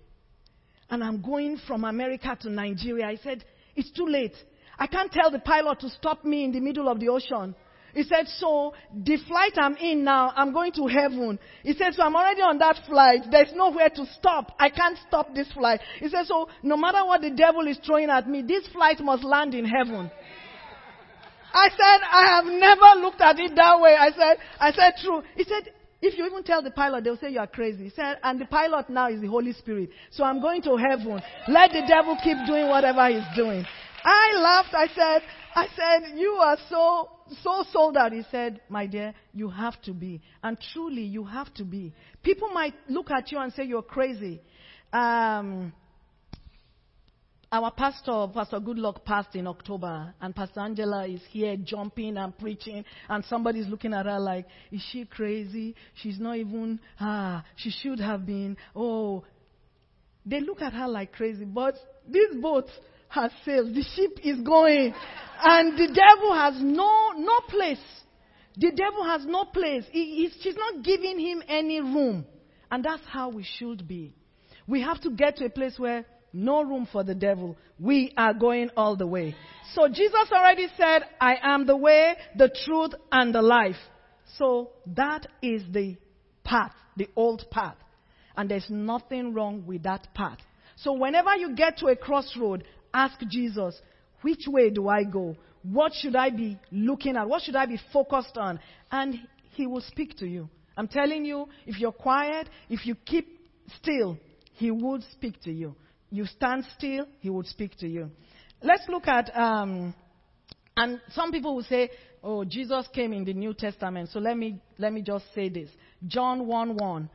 And 0.89 1.03
I'm 1.03 1.21
going 1.21 1.57
from 1.65 1.85
America 1.85 2.37
to 2.41 2.49
Nigeria. 2.49 3.09
He 3.09 3.17
said, 3.23 3.43
It's 3.75 3.91
too 3.91 4.05
late. 4.05 4.35
I 4.77 4.87
can't 4.87 5.11
tell 5.11 5.31
the 5.31 5.39
pilot 5.39 5.79
to 5.79 5.89
stop 5.89 6.25
me 6.25 6.43
in 6.43 6.51
the 6.51 6.59
middle 6.59 6.89
of 6.89 6.99
the 6.99 7.07
ocean. 7.09 7.55
He 7.93 8.03
said, 8.03 8.27
So 8.27 8.73
the 8.93 9.17
flight 9.25 9.53
I'm 9.55 9.77
in 9.77 10.03
now, 10.03 10.33
I'm 10.35 10.51
going 10.51 10.73
to 10.73 10.87
heaven. 10.87 11.39
He 11.63 11.73
said, 11.73 11.93
So 11.93 12.03
I'm 12.03 12.15
already 12.15 12.41
on 12.41 12.57
that 12.59 12.81
flight. 12.85 13.21
There's 13.31 13.53
nowhere 13.55 13.89
to 13.89 14.05
stop. 14.19 14.53
I 14.59 14.69
can't 14.69 14.97
stop 15.07 15.33
this 15.33 15.49
flight. 15.53 15.79
He 15.99 16.09
said, 16.09 16.25
So 16.25 16.49
no 16.61 16.75
matter 16.75 17.03
what 17.05 17.21
the 17.21 17.31
devil 17.31 17.65
is 17.65 17.79
throwing 17.85 18.09
at 18.09 18.29
me, 18.29 18.41
this 18.41 18.67
flight 18.67 18.99
must 18.99 19.23
land 19.23 19.55
in 19.55 19.63
heaven. 19.63 20.11
I 21.55 21.69
said, 21.69 21.99
I 22.11 22.35
have 22.35 22.45
never 22.45 23.01
looked 23.01 23.21
at 23.21 23.39
it 23.39 23.55
that 23.55 23.79
way. 23.79 23.95
I 23.97 24.11
said, 24.11 24.37
I 24.59 24.71
said, 24.73 24.93
true. 25.01 25.23
He 25.35 25.45
said, 25.45 25.71
if 26.01 26.17
you 26.17 26.25
even 26.25 26.43
tell 26.43 26.61
the 26.61 26.71
pilot, 26.71 27.05
they'll 27.05 27.17
say 27.17 27.31
you 27.31 27.39
are 27.39 27.47
crazy. 27.47 27.85
He 27.85 27.89
said, 27.91 28.17
and 28.23 28.39
the 28.39 28.45
pilot 28.45 28.89
now 28.89 29.09
is 29.09 29.21
the 29.21 29.27
Holy 29.27 29.53
Spirit. 29.53 29.89
So 30.11 30.25
I'm 30.25 30.41
going 30.41 30.61
to 30.63 30.75
heaven. 30.75 31.21
Let 31.47 31.71
the 31.71 31.83
devil 31.87 32.17
keep 32.21 32.37
doing 32.45 32.67
whatever 32.67 33.07
he's 33.07 33.23
doing. 33.37 33.65
I 34.03 34.33
laughed. 34.37 34.73
I 34.73 34.87
said, 34.93 35.21
I 35.55 35.67
said, 35.75 36.17
you 36.17 36.31
are 36.31 36.57
so, 36.69 37.09
so 37.41 37.63
sold 37.71 37.95
out. 37.95 38.11
He 38.11 38.23
said, 38.29 38.59
my 38.67 38.85
dear, 38.85 39.13
you 39.33 39.47
have 39.47 39.81
to 39.83 39.93
be. 39.93 40.21
And 40.43 40.57
truly, 40.73 41.03
you 41.03 41.23
have 41.23 41.53
to 41.53 41.63
be. 41.63 41.93
People 42.21 42.49
might 42.49 42.73
look 42.89 43.09
at 43.11 43.31
you 43.31 43.39
and 43.39 43.53
say 43.53 43.63
you're 43.63 43.81
crazy. 43.81 44.41
Um, 44.91 45.71
our 47.51 47.71
pastor, 47.71 48.27
Pastor 48.33 48.59
Goodluck, 48.59 49.03
passed 49.05 49.35
in 49.35 49.47
October, 49.47 50.13
and 50.19 50.35
Pastor 50.35 50.61
Angela 50.61 51.07
is 51.07 51.21
here 51.29 51.55
jumping 51.57 52.17
and 52.17 52.37
preaching, 52.37 52.83
and 53.09 53.23
somebody's 53.25 53.67
looking 53.67 53.93
at 53.93 54.05
her 54.05 54.19
like, 54.19 54.45
is 54.71 54.81
she 54.91 55.05
crazy? 55.05 55.75
She's 55.95 56.19
not 56.19 56.37
even, 56.37 56.79
ah, 56.99 57.43
she 57.55 57.69
should 57.69 57.99
have 57.99 58.25
been, 58.25 58.57
oh. 58.75 59.23
They 60.25 60.41
look 60.41 60.61
at 60.61 60.73
her 60.73 60.87
like 60.87 61.13
crazy, 61.13 61.45
but 61.45 61.75
this 62.07 62.35
boat 62.41 62.65
has 63.09 63.31
sailed. 63.45 63.73
The 63.73 63.83
ship 63.95 64.19
is 64.23 64.39
going. 64.41 64.93
And 65.43 65.77
the 65.77 65.87
devil 65.87 66.33
has 66.33 66.55
no, 66.61 67.11
no 67.15 67.39
place. 67.47 67.77
The 68.57 68.71
devil 68.71 69.03
has 69.03 69.25
no 69.25 69.45
place. 69.45 69.83
He, 69.91 70.29
she's 70.41 70.55
not 70.55 70.83
giving 70.83 71.19
him 71.19 71.43
any 71.47 71.79
room. 71.79 72.25
And 72.71 72.83
that's 72.83 73.03
how 73.07 73.29
we 73.29 73.45
should 73.57 73.87
be. 73.87 74.15
We 74.67 74.81
have 74.81 74.99
to 75.01 75.11
get 75.11 75.37
to 75.37 75.45
a 75.45 75.49
place 75.49 75.77
where 75.77 76.05
no 76.35 76.61
room 76.61 76.87
for 76.91 77.03
the 77.03 77.15
devil. 77.15 77.55
We 77.79 78.13
are 78.17 78.33
going 78.33 78.69
all 78.75 78.95
the 78.95 79.07
way. 79.07 79.35
So 79.73 79.87
Jesus 79.87 80.29
already 80.31 80.67
said, 80.77 81.03
I 81.19 81.35
am 81.41 81.65
the 81.65 81.77
way, 81.77 82.15
the 82.35 82.49
truth, 82.65 82.91
and 83.11 83.33
the 83.33 83.41
life. 83.41 83.75
So 84.37 84.71
that 84.95 85.27
is 85.41 85.63
the 85.71 85.97
path, 86.43 86.73
the 86.97 87.09
old 87.15 87.45
path. 87.51 87.77
And 88.35 88.49
there's 88.49 88.69
nothing 88.69 89.33
wrong 89.33 89.65
with 89.65 89.83
that 89.83 90.07
path. 90.13 90.39
So 90.75 90.93
whenever 90.93 91.35
you 91.35 91.55
get 91.55 91.77
to 91.77 91.87
a 91.87 91.95
crossroad, 91.95 92.65
ask 92.93 93.17
Jesus, 93.29 93.79
which 94.21 94.43
way 94.47 94.69
do 94.69 94.89
I 94.89 95.03
go? 95.03 95.35
What 95.63 95.93
should 95.93 96.15
I 96.15 96.29
be 96.29 96.59
looking 96.71 97.15
at? 97.15 97.27
What 97.27 97.41
should 97.43 97.55
I 97.55 97.65
be 97.65 97.79
focused 97.93 98.37
on? 98.37 98.59
And 98.91 99.15
he 99.51 99.67
will 99.67 99.81
speak 99.81 100.17
to 100.17 100.27
you. 100.27 100.49
I'm 100.77 100.87
telling 100.87 101.23
you, 101.23 101.47
if 101.65 101.79
you're 101.79 101.93
quiet, 101.93 102.49
if 102.69 102.85
you 102.85 102.95
keep 102.95 103.27
still, 103.79 104.17
he 104.53 104.69
would 104.71 105.03
speak 105.13 105.41
to 105.43 105.51
you. 105.51 105.75
You 106.09 106.25
stand 106.25 106.65
still, 106.77 107.07
he 107.19 107.29
would 107.29 107.47
speak 107.47 107.77
to 107.79 107.87
you. 107.87 108.11
Let's 108.61 108.83
look 108.87 109.07
at, 109.07 109.35
um, 109.35 109.93
and 110.77 111.01
some 111.11 111.31
people 111.31 111.55
will 111.55 111.63
say, 111.63 111.89
oh, 112.23 112.43
Jesus 112.43 112.87
came 112.93 113.13
in 113.13 113.25
the 113.25 113.33
New 113.33 113.53
Testament. 113.53 114.09
So 114.11 114.19
let 114.19 114.37
me, 114.37 114.61
let 114.77 114.93
me 114.93 115.01
just 115.01 115.25
say 115.33 115.49
this. 115.49 115.69
John 116.07 116.47
1 116.47 116.77
1. 116.77 117.09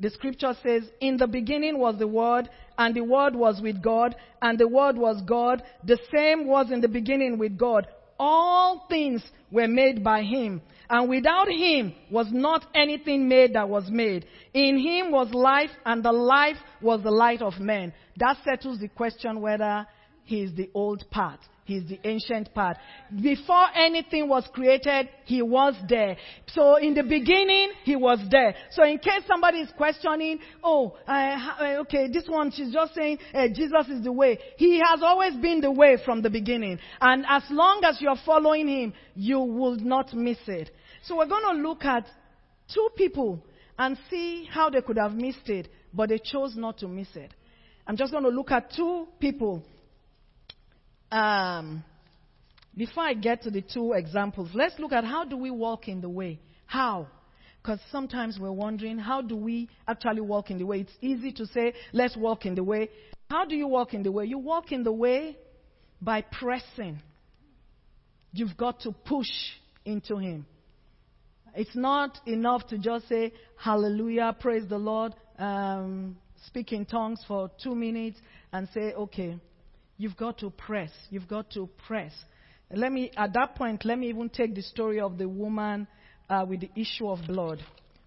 The 0.00 0.10
scripture 0.10 0.54
says, 0.62 0.82
In 1.00 1.16
the 1.16 1.26
beginning 1.26 1.78
was 1.78 1.98
the 1.98 2.08
Word, 2.08 2.48
and 2.76 2.94
the 2.94 3.04
Word 3.04 3.36
was 3.36 3.60
with 3.62 3.80
God, 3.80 4.16
and 4.42 4.58
the 4.58 4.68
Word 4.68 4.96
was 4.96 5.22
God. 5.26 5.62
The 5.84 5.98
same 6.12 6.46
was 6.46 6.70
in 6.72 6.80
the 6.80 6.88
beginning 6.88 7.38
with 7.38 7.56
God. 7.56 7.86
All 8.18 8.86
things 8.88 9.22
were 9.50 9.68
made 9.68 10.02
by 10.02 10.22
Him, 10.22 10.62
and 10.90 11.08
without 11.08 11.48
Him 11.48 11.94
was 12.10 12.28
not 12.30 12.66
anything 12.74 13.28
made 13.28 13.54
that 13.54 13.68
was 13.68 13.90
made. 13.90 14.26
In 14.52 14.78
Him 14.78 15.10
was 15.10 15.32
life, 15.32 15.70
and 15.84 16.02
the 16.04 16.12
life 16.12 16.58
was 16.80 17.02
the 17.02 17.10
light 17.10 17.42
of 17.42 17.58
men. 17.58 17.92
That 18.16 18.36
settles 18.44 18.78
the 18.78 18.88
question 18.88 19.40
whether 19.40 19.86
He 20.24 20.42
is 20.42 20.54
the 20.54 20.70
old 20.74 21.04
path 21.10 21.40
He's 21.64 21.88
the 21.88 21.98
ancient 22.04 22.52
part. 22.52 22.76
Before 23.22 23.66
anything 23.74 24.28
was 24.28 24.46
created, 24.52 25.08
He 25.24 25.40
was 25.40 25.74
there. 25.88 26.16
So 26.48 26.76
in 26.76 26.94
the 26.94 27.02
beginning, 27.02 27.72
He 27.84 27.96
was 27.96 28.18
there. 28.30 28.54
So 28.70 28.84
in 28.84 28.98
case 28.98 29.22
somebody 29.26 29.60
is 29.60 29.70
questioning, 29.76 30.40
oh, 30.62 30.94
uh, 31.08 31.78
okay, 31.80 32.08
this 32.12 32.28
one, 32.28 32.50
she's 32.50 32.72
just 32.72 32.94
saying 32.94 33.18
uh, 33.32 33.48
Jesus 33.48 33.88
is 33.88 34.04
the 34.04 34.12
way. 34.12 34.38
He 34.58 34.78
has 34.78 35.02
always 35.02 35.34
been 35.36 35.62
the 35.62 35.70
way 35.70 35.96
from 36.04 36.20
the 36.20 36.30
beginning. 36.30 36.78
And 37.00 37.24
as 37.26 37.44
long 37.50 37.82
as 37.84 37.98
you're 38.00 38.20
following 38.26 38.68
Him, 38.68 38.92
you 39.14 39.40
will 39.40 39.76
not 39.76 40.12
miss 40.12 40.38
it. 40.46 40.70
So 41.04 41.16
we're 41.16 41.28
going 41.28 41.56
to 41.56 41.62
look 41.62 41.84
at 41.84 42.06
two 42.72 42.88
people 42.94 43.42
and 43.78 43.96
see 44.10 44.48
how 44.50 44.68
they 44.68 44.82
could 44.82 44.98
have 44.98 45.14
missed 45.14 45.48
it, 45.48 45.68
but 45.94 46.10
they 46.10 46.18
chose 46.18 46.56
not 46.56 46.78
to 46.78 46.88
miss 46.88 47.08
it. 47.14 47.32
I'm 47.86 47.96
just 47.96 48.12
going 48.12 48.24
to 48.24 48.30
look 48.30 48.50
at 48.50 48.72
two 48.74 49.08
people 49.18 49.64
um, 51.14 51.84
before 52.76 53.04
I 53.04 53.14
get 53.14 53.42
to 53.42 53.50
the 53.50 53.62
two 53.62 53.92
examples, 53.92 54.50
let's 54.52 54.76
look 54.80 54.92
at 54.92 55.04
how 55.04 55.24
do 55.24 55.36
we 55.36 55.50
walk 55.50 55.86
in 55.86 56.00
the 56.00 56.08
way? 56.08 56.40
How? 56.66 57.06
Because 57.62 57.78
sometimes 57.92 58.36
we're 58.38 58.50
wondering, 58.50 58.98
how 58.98 59.22
do 59.22 59.36
we 59.36 59.68
actually 59.86 60.22
walk 60.22 60.50
in 60.50 60.58
the 60.58 60.66
way? 60.66 60.80
It's 60.80 60.92
easy 61.00 61.30
to 61.32 61.46
say, 61.46 61.72
let's 61.92 62.16
walk 62.16 62.46
in 62.46 62.56
the 62.56 62.64
way. 62.64 62.90
How 63.30 63.44
do 63.44 63.54
you 63.54 63.68
walk 63.68 63.94
in 63.94 64.02
the 64.02 64.10
way? 64.10 64.24
You 64.24 64.38
walk 64.38 64.72
in 64.72 64.82
the 64.82 64.92
way 64.92 65.38
by 66.02 66.22
pressing. 66.22 67.00
You've 68.32 68.56
got 68.56 68.80
to 68.80 68.90
push 68.90 69.30
into 69.84 70.18
Him. 70.18 70.46
It's 71.54 71.76
not 71.76 72.18
enough 72.26 72.66
to 72.68 72.78
just 72.78 73.08
say, 73.08 73.32
Hallelujah, 73.56 74.36
praise 74.40 74.64
the 74.68 74.78
Lord, 74.78 75.14
um, 75.38 76.16
speak 76.46 76.72
in 76.72 76.84
tongues 76.84 77.20
for 77.28 77.52
two 77.62 77.76
minutes, 77.76 78.18
and 78.52 78.68
say, 78.74 78.92
okay, 78.92 79.38
You've 79.96 80.16
got 80.16 80.38
to 80.38 80.50
press. 80.50 80.90
You've 81.10 81.28
got 81.28 81.50
to 81.52 81.68
press. 81.86 82.12
Let 82.70 82.92
me, 82.92 83.10
at 83.16 83.32
that 83.34 83.54
point, 83.54 83.84
let 83.84 83.98
me 83.98 84.08
even 84.08 84.28
take 84.28 84.54
the 84.54 84.62
story 84.62 85.00
of 85.00 85.18
the 85.18 85.28
woman 85.28 85.86
uh, 86.28 86.44
with 86.48 86.60
the 86.60 86.70
issue 86.74 87.08
of 87.08 87.20
blood. 87.26 87.62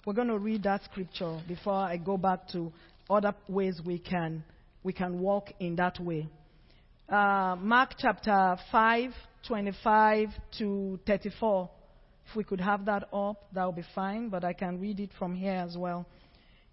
We're 0.06 0.14
going 0.14 0.28
to 0.28 0.38
read 0.38 0.64
that 0.64 0.84
scripture 0.86 1.40
before 1.48 1.76
I 1.76 1.98
go 1.98 2.18
back 2.18 2.50
to 2.50 2.72
other 3.10 3.34
ways 3.48 3.82
we 3.86 4.00
can, 4.00 4.44
we 4.84 4.94
can 4.94 5.20
walk 5.20 5.52
in 5.60 5.76
that 5.78 6.00
way. 6.00 6.28
Uh, 7.08 7.56
Mark 7.60 7.92
chapter 7.98 8.58
5, 8.72 9.12
25 9.48 10.30
to 10.58 11.00
34. 11.08 11.70
If 12.30 12.36
we 12.36 12.44
could 12.44 12.60
have 12.60 12.86
that 12.86 13.08
up, 13.14 13.46
that 13.54 13.66
would 13.66 13.78
be 13.78 13.86
fine, 13.96 14.28
but 14.28 14.44
I 14.44 14.52
can 14.52 14.82
read 14.82 15.00
it 15.00 15.12
from 15.18 15.34
here 15.34 15.64
as 15.66 15.78
well. 15.78 16.06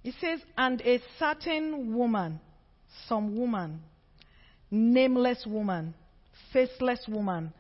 It 0.03 0.15
says, 0.21 0.41
And 0.59 0.81
a 0.83 1.01
certain 1.19 1.95
woman, 1.95 2.41
some 3.09 3.37
woman, 3.37 3.81
nameless 4.75 5.45
woman, 5.47 5.95
faceless 6.53 7.07
woman, 7.09 7.53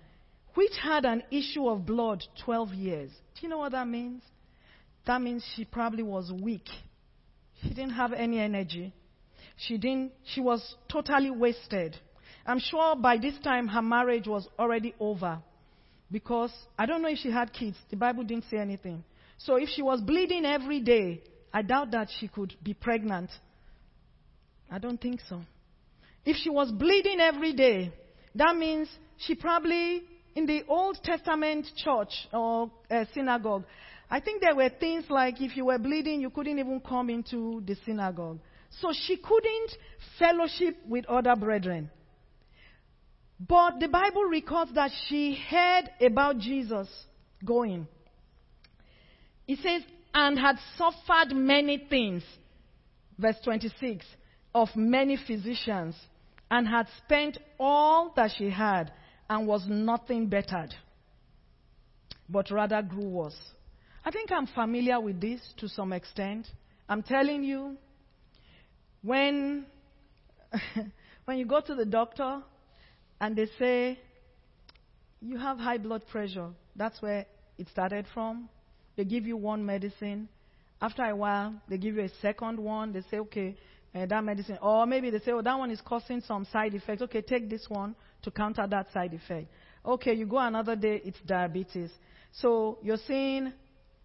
which 0.54 0.72
had 0.82 1.04
an 1.04 1.22
issue 1.30 1.68
of 1.68 1.86
blood 1.86 2.24
12 2.44 2.74
years. 2.74 3.10
Do 3.34 3.42
you 3.42 3.48
know 3.48 3.58
what 3.58 3.72
that 3.72 3.86
means? 3.86 4.22
That 5.06 5.22
means 5.22 5.44
she 5.54 5.64
probably 5.64 6.02
was 6.02 6.32
weak. 6.32 6.68
She 7.62 7.68
didn't 7.68 7.92
have 7.92 8.12
any 8.12 8.40
energy. 8.40 8.92
She 9.56 9.78
didn't, 9.78 10.12
she 10.24 10.40
was 10.40 10.74
totally 10.90 11.30
wasted. 11.30 11.96
I'm 12.46 12.58
sure 12.58 12.96
by 12.96 13.16
this 13.18 13.38
time 13.42 13.68
her 13.68 13.82
marriage 13.82 14.26
was 14.26 14.48
already 14.58 14.94
over 14.98 15.38
because 16.10 16.52
I 16.78 16.86
don't 16.86 17.00
know 17.00 17.08
if 17.08 17.18
she 17.18 17.30
had 17.30 17.52
kids. 17.52 17.76
The 17.90 17.96
Bible 17.96 18.24
didn't 18.24 18.44
say 18.50 18.58
anything. 18.58 19.04
So 19.38 19.56
if 19.56 19.68
she 19.68 19.82
was 19.82 20.00
bleeding 20.00 20.44
every 20.44 20.80
day, 20.80 21.22
I 21.52 21.62
doubt 21.62 21.92
that 21.92 22.08
she 22.18 22.28
could 22.28 22.54
be 22.62 22.74
pregnant. 22.74 23.30
I 24.70 24.78
don't 24.78 25.00
think 25.00 25.20
so. 25.28 25.42
If 26.24 26.36
she 26.36 26.50
was 26.50 26.70
bleeding 26.70 27.20
every 27.20 27.52
day, 27.52 27.92
that 28.34 28.56
means 28.56 28.88
she 29.18 29.34
probably, 29.34 30.04
in 30.34 30.46
the 30.46 30.64
Old 30.68 30.98
Testament 31.02 31.66
church 31.76 32.12
or 32.32 32.70
uh, 32.90 33.04
synagogue, 33.12 33.64
I 34.10 34.20
think 34.20 34.40
there 34.40 34.54
were 34.54 34.68
things 34.68 35.04
like 35.08 35.40
if 35.40 35.56
you 35.56 35.66
were 35.66 35.78
bleeding, 35.78 36.20
you 36.20 36.30
couldn't 36.30 36.58
even 36.58 36.80
come 36.80 37.10
into 37.10 37.62
the 37.66 37.76
synagogue. 37.84 38.38
So 38.80 38.92
she 38.92 39.16
couldn't 39.16 39.70
fellowship 40.18 40.76
with 40.88 41.04
other 41.06 41.36
brethren. 41.36 41.90
But 43.38 43.80
the 43.80 43.88
Bible 43.88 44.24
records 44.24 44.72
that 44.74 44.90
she 45.08 45.34
heard 45.50 45.90
about 46.00 46.38
Jesus 46.38 46.88
going. 47.44 47.86
It 49.46 49.58
says, 49.62 49.82
and 50.14 50.38
had 50.38 50.56
suffered 50.78 51.34
many 51.34 51.86
things. 51.90 52.22
Verse 53.18 53.36
26 53.44 54.04
of 54.54 54.68
many 54.76 55.16
physicians 55.16 55.96
and 56.54 56.68
had 56.68 56.86
spent 57.04 57.36
all 57.58 58.12
that 58.14 58.30
she 58.38 58.48
had 58.48 58.92
and 59.28 59.44
was 59.44 59.66
nothing 59.66 60.28
bettered, 60.28 60.72
but 62.28 62.48
rather 62.48 62.80
grew 62.80 63.08
worse. 63.08 63.36
I 64.04 64.12
think 64.12 64.30
I'm 64.30 64.46
familiar 64.46 65.00
with 65.00 65.20
this 65.20 65.40
to 65.56 65.68
some 65.68 65.92
extent. 65.92 66.46
I'm 66.88 67.02
telling 67.02 67.42
you, 67.42 67.76
when, 69.02 69.66
when 71.24 71.38
you 71.38 71.44
go 71.44 71.60
to 71.60 71.74
the 71.74 71.86
doctor 71.86 72.40
and 73.20 73.34
they 73.34 73.48
say, 73.58 73.98
you 75.20 75.36
have 75.36 75.58
high 75.58 75.78
blood 75.78 76.06
pressure, 76.06 76.50
that's 76.76 77.02
where 77.02 77.26
it 77.58 77.66
started 77.68 78.06
from. 78.14 78.48
They 78.94 79.04
give 79.04 79.26
you 79.26 79.36
one 79.36 79.66
medicine. 79.66 80.28
After 80.80 81.02
a 81.02 81.16
while, 81.16 81.52
they 81.68 81.78
give 81.78 81.96
you 81.96 82.02
a 82.02 82.10
second 82.22 82.60
one. 82.60 82.92
They 82.92 83.02
say, 83.10 83.16
okay, 83.16 83.56
uh, 83.94 84.06
that 84.06 84.24
medicine. 84.24 84.58
Or 84.60 84.86
maybe 84.86 85.10
they 85.10 85.20
say, 85.20 85.32
oh, 85.32 85.42
that 85.42 85.58
one 85.58 85.70
is 85.70 85.80
causing 85.84 86.20
some 86.22 86.46
side 86.52 86.74
effects. 86.74 87.02
Okay, 87.02 87.22
take 87.22 87.48
this 87.48 87.66
one 87.68 87.94
to 88.22 88.30
counter 88.30 88.66
that 88.66 88.92
side 88.92 89.14
effect. 89.14 89.48
Okay, 89.86 90.14
you 90.14 90.26
go 90.26 90.38
another 90.38 90.76
day, 90.76 91.00
it's 91.04 91.18
diabetes. 91.26 91.90
So 92.32 92.78
you're 92.82 92.98
seeing 93.06 93.52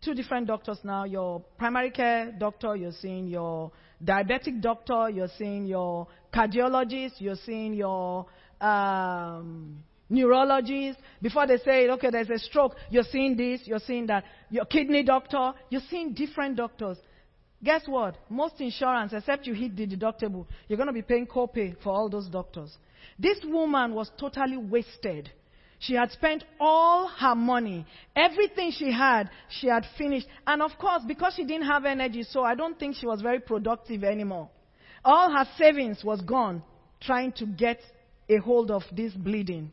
two 0.04 0.14
different 0.14 0.48
doctors 0.48 0.80
now. 0.84 1.06
Your 1.06 1.42
primary 1.58 1.92
care 1.92 2.32
doctor, 2.38 2.76
you're 2.76 2.92
seeing 2.92 3.28
your 3.28 3.72
diabetic 4.04 4.62
doctor, 4.62 5.10
you're 5.10 5.30
seeing 5.38 5.66
your 5.66 6.08
cardiologist, 6.34 7.14
you're 7.20 7.38
seeing 7.46 7.74
your 7.74 8.26
um, 8.62 9.84
neurologist. 10.10 11.00
Before 11.22 11.48
they 11.48 11.58
say, 11.58 11.90
okay, 11.90 12.10
there's 12.10 12.30
a 12.30 12.40
stroke, 12.40 12.76
you're 12.90 13.04
seeing 13.04 13.36
this, 13.36 13.62
you're 13.66 13.80
seeing 13.80 14.08
that. 14.08 14.24
Your 14.50 14.66
kidney 14.66 15.04
doctor, 15.04 15.54
you're 15.70 15.82
seeing 15.90 16.14
different 16.14 16.58
doctors. 16.58 16.98
Guess 17.64 17.88
what? 17.88 18.16
Most 18.30 18.62
insurance, 18.62 19.12
except 19.14 19.46
you 19.46 19.54
hit 19.54 19.76
the 19.76 19.86
deductible, 19.86 20.46
you're 20.68 20.78
going 20.78 20.88
to 20.88 20.94
be 20.94 21.02
paying 21.02 21.28
copay 21.28 21.76
for 21.84 21.90
all 21.90 22.10
those 22.10 22.28
doctors. 22.28 22.76
This 23.18 23.40
woman 23.44 23.94
was 23.94 24.10
totally 24.18 24.58
wasted. 24.58 25.30
She 25.80 25.94
had 25.94 26.12
spent 26.12 26.44
all 26.60 27.08
her 27.08 27.36
money. 27.36 27.86
Everything 28.16 28.72
she 28.72 28.92
had, 28.92 29.30
she 29.50 29.68
had 29.68 29.86
finished. 29.98 30.28
And 30.48 30.62
of 30.62 30.72
course, 30.78 31.04
because 31.08 31.34
she 31.36 31.46
didn't 31.46 31.68
have 31.68 31.86
energy, 31.86 32.24
so 32.24 32.44
I 32.44 32.56
don't 32.56 32.80
think 32.80 32.96
she 32.96 33.06
was 33.06 33.22
very 33.22 33.40
productive 33.40 34.04
anymore. 34.04 34.50
All 35.04 35.32
her 35.32 35.46
savings 35.58 36.04
was 36.04 36.22
gone 36.22 36.64
trying 37.02 37.32
to 37.34 37.46
get 37.46 37.80
a 38.30 38.38
hold 38.38 38.72
of 38.72 38.84
this 38.92 39.14
bleeding. 39.14 39.72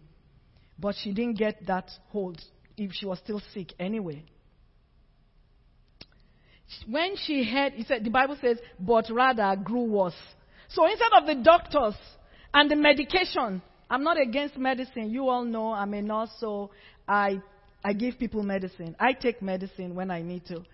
But 0.78 0.94
she 0.96 1.12
didn't 1.12 1.38
get 1.38 1.66
that 1.66 1.90
hold 2.10 2.40
if 2.76 2.92
she 2.92 3.06
was 3.06 3.18
still 3.18 3.40
sick 3.52 3.72
anyway 3.78 4.24
when 6.88 7.16
she 7.16 7.44
heard, 7.44 7.74
he 7.74 7.84
said, 7.84 8.04
the 8.04 8.10
Bible 8.10 8.36
says, 8.40 8.58
but 8.78 9.06
rather 9.10 9.56
grew 9.62 9.84
worse. 9.84 10.14
So 10.68 10.86
instead 10.86 11.12
of 11.16 11.26
the 11.26 11.36
doctors 11.42 11.94
and 12.52 12.70
the 12.70 12.76
medication, 12.76 13.62
I'm 13.88 14.02
not 14.02 14.20
against 14.20 14.56
medicine. 14.56 15.10
You 15.10 15.28
all 15.28 15.44
know 15.44 15.72
I'm 15.72 15.94
a 15.94 16.02
nurse, 16.02 16.30
so 16.40 16.70
I, 17.06 17.40
I 17.84 17.92
give 17.92 18.18
people 18.18 18.42
medicine. 18.42 18.96
I 18.98 19.12
take 19.12 19.42
medicine 19.42 19.94
when 19.94 20.10
I 20.10 20.22
need 20.22 20.44
to. 20.46 20.64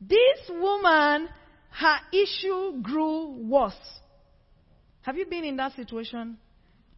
This 0.00 0.48
woman, 0.48 1.28
her 1.70 1.96
issue 2.12 2.80
grew 2.80 3.48
worse. 3.48 3.74
Have 5.02 5.16
you 5.16 5.26
been 5.26 5.44
in 5.44 5.56
that 5.56 5.74
situation? 5.76 6.38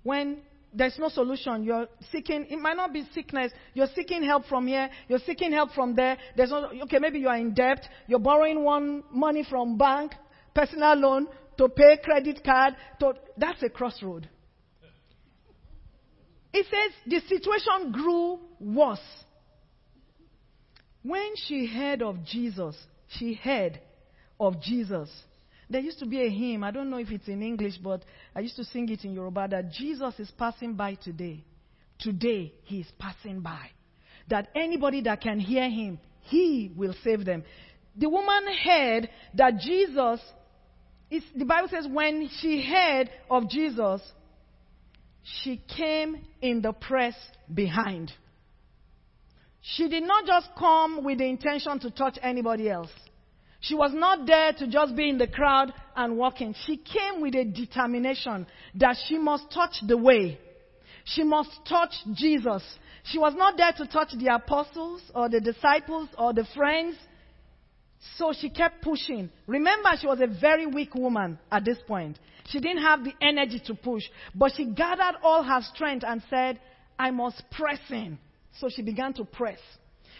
When 0.02 0.38
there's 0.72 0.98
no 0.98 1.08
solution, 1.08 1.64
you're 1.64 1.88
seeking, 2.12 2.46
it 2.48 2.58
might 2.58 2.76
not 2.76 2.92
be 2.92 3.04
sickness, 3.12 3.52
you're 3.74 3.88
seeking 3.94 4.22
help 4.22 4.46
from 4.46 4.66
here, 4.66 4.88
you're 5.08 5.20
seeking 5.26 5.52
help 5.52 5.72
from 5.72 5.94
there. 5.96 6.16
There's 6.36 6.50
no, 6.50 6.70
okay, 6.84 6.98
maybe 6.98 7.18
you 7.18 7.28
are 7.28 7.36
in 7.36 7.54
debt, 7.54 7.86
you're 8.06 8.18
borrowing 8.18 8.62
one 8.62 9.02
money 9.12 9.44
from 9.48 9.76
bank, 9.76 10.12
personal 10.54 10.94
loan, 10.94 11.26
to 11.58 11.68
pay 11.68 11.98
credit 12.02 12.42
card, 12.44 12.74
to, 13.00 13.14
that's 13.36 13.62
a 13.62 13.68
crossroad. 13.68 14.28
It 16.52 16.66
says 16.66 16.92
the 17.06 17.20
situation 17.28 17.92
grew 17.92 18.40
worse. 18.58 18.98
When 21.02 21.32
she 21.46 21.66
heard 21.66 22.02
of 22.02 22.24
Jesus, 22.24 22.76
she 23.08 23.34
heard 23.34 23.80
of 24.38 24.60
Jesus. 24.60 25.10
There 25.70 25.80
used 25.80 26.00
to 26.00 26.06
be 26.06 26.20
a 26.26 26.28
hymn, 26.28 26.64
I 26.64 26.72
don't 26.72 26.90
know 26.90 26.96
if 26.98 27.10
it's 27.12 27.28
in 27.28 27.42
English, 27.42 27.78
but 27.78 28.04
I 28.34 28.40
used 28.40 28.56
to 28.56 28.64
sing 28.64 28.88
it 28.88 29.04
in 29.04 29.12
Yoruba 29.12 29.46
that 29.52 29.70
Jesus 29.70 30.18
is 30.18 30.28
passing 30.36 30.74
by 30.74 30.94
today. 30.96 31.44
Today, 32.00 32.52
he 32.64 32.80
is 32.80 32.88
passing 32.98 33.40
by. 33.40 33.70
That 34.28 34.48
anybody 34.56 35.00
that 35.02 35.20
can 35.20 35.38
hear 35.38 35.70
him, 35.70 36.00
he 36.22 36.72
will 36.76 36.94
save 37.04 37.24
them. 37.24 37.44
The 37.96 38.08
woman 38.08 38.46
heard 38.64 39.10
that 39.34 39.58
Jesus, 39.60 40.20
is, 41.08 41.22
the 41.36 41.44
Bible 41.44 41.68
says, 41.68 41.86
when 41.88 42.28
she 42.40 42.62
heard 42.62 43.08
of 43.30 43.48
Jesus, 43.48 44.00
she 45.22 45.62
came 45.76 46.16
in 46.42 46.62
the 46.62 46.72
press 46.72 47.14
behind. 47.52 48.10
She 49.60 49.88
did 49.88 50.02
not 50.02 50.26
just 50.26 50.48
come 50.58 51.04
with 51.04 51.18
the 51.18 51.26
intention 51.26 51.78
to 51.80 51.90
touch 51.92 52.18
anybody 52.22 52.68
else. 52.68 52.90
She 53.60 53.74
was 53.74 53.92
not 53.92 54.26
there 54.26 54.52
to 54.54 54.66
just 54.66 54.96
be 54.96 55.08
in 55.08 55.18
the 55.18 55.26
crowd 55.26 55.72
and 55.94 56.16
walking. 56.16 56.54
She 56.66 56.78
came 56.78 57.20
with 57.20 57.34
a 57.34 57.44
determination 57.44 58.46
that 58.76 58.96
she 59.06 59.18
must 59.18 59.50
touch 59.50 59.76
the 59.86 59.96
way. 59.96 60.38
She 61.04 61.22
must 61.22 61.50
touch 61.68 61.92
Jesus. 62.14 62.62
She 63.04 63.18
was 63.18 63.34
not 63.34 63.56
there 63.56 63.72
to 63.72 63.86
touch 63.86 64.12
the 64.18 64.34
apostles 64.34 65.02
or 65.14 65.28
the 65.28 65.40
disciples 65.40 66.08
or 66.16 66.32
the 66.32 66.46
friends. 66.56 66.96
So 68.16 68.32
she 68.38 68.48
kept 68.48 68.82
pushing. 68.82 69.30
Remember, 69.46 69.90
she 70.00 70.06
was 70.06 70.20
a 70.20 70.26
very 70.26 70.66
weak 70.66 70.94
woman 70.94 71.38
at 71.52 71.64
this 71.64 71.78
point. 71.86 72.18
She 72.48 72.60
didn't 72.60 72.82
have 72.82 73.04
the 73.04 73.12
energy 73.20 73.60
to 73.66 73.74
push. 73.74 74.04
But 74.34 74.52
she 74.56 74.66
gathered 74.66 75.16
all 75.22 75.42
her 75.42 75.60
strength 75.74 76.04
and 76.06 76.22
said, 76.30 76.60
I 76.98 77.10
must 77.10 77.42
press 77.50 77.80
in. 77.90 78.18
So 78.58 78.68
she 78.68 78.82
began 78.82 79.12
to 79.14 79.24
press. 79.24 79.58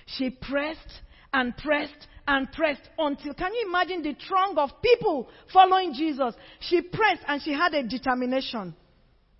She 0.06 0.30
pressed 0.30 1.00
and 1.32 1.56
pressed 1.56 2.06
and 2.30 2.52
pressed 2.52 2.88
until, 2.96 3.34
can 3.34 3.52
you 3.52 3.66
imagine 3.68 4.02
the 4.02 4.14
throng 4.28 4.56
of 4.56 4.70
people 4.80 5.28
following 5.52 5.92
Jesus? 5.92 6.32
She 6.60 6.80
pressed 6.80 7.22
and 7.26 7.42
she 7.42 7.52
had 7.52 7.74
a 7.74 7.82
determination 7.82 8.72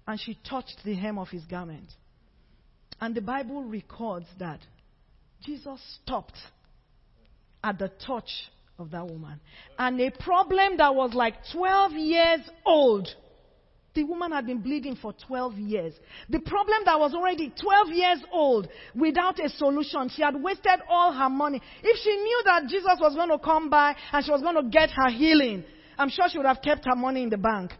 and 0.09 0.21
she 0.21 0.37
touched 0.49 0.81
the 0.85 0.95
hem 0.95 1.17
of 1.17 1.29
his 1.29 1.45
garment. 1.45 1.89
And 3.01 3.15
the 3.15 3.21
Bible 3.21 3.63
records 3.63 4.27
that 4.41 4.59
Jesus 5.45 5.81
stopped 6.03 6.37
at 7.63 7.79
the 7.79 7.93
touch 8.05 8.31
of 8.77 8.91
that 8.91 9.07
woman. 9.07 9.41
And 9.79 10.01
a 10.01 10.11
problem 10.11 10.79
that 10.79 10.93
was 10.93 11.15
like 11.15 11.35
12 11.53 11.93
years 11.93 12.41
old 12.67 13.09
the 13.95 14.05
woman 14.05 14.33
had 14.33 14.47
been 14.47 14.61
bleeding 14.61 14.97
for 14.97 15.13
12 15.27 15.55
years. 15.59 15.95
The 16.29 16.39
problem 16.41 16.83
that 16.85 16.99
was 16.99 17.13
already 17.15 17.53
12 17.61 17.89
years 17.89 18.19
old 18.33 18.69
without 18.95 19.45
a 19.45 19.49
solution, 19.49 20.09
she 20.15 20.23
had 20.23 20.41
wasted 20.41 20.81
all 20.89 21.13
her 21.13 21.29
money. 21.29 21.61
If 21.83 21.99
she 22.03 22.17
knew 22.17 22.43
that 22.45 22.69
Jesus 22.69 22.99
was 23.01 23.15
going 23.15 23.31
to 23.31 23.39
come 23.39 23.69
by 23.69 23.97
and 24.13 24.25
she 24.25 24.31
was 24.31 24.43
going 24.43 24.57
to 24.57 24.71
get 24.71 24.91
her 24.91 25.11
healing, 25.11 25.65
I'm 25.99 26.09
sure 26.09 26.27
she 26.31 26.39
would 26.39 26.47
have 26.47 26.63
kept 26.63 26.87
her 26.87 26.95
money 26.95 27.23
in 27.23 27.31
the 27.31 27.37
bank. 27.37 27.73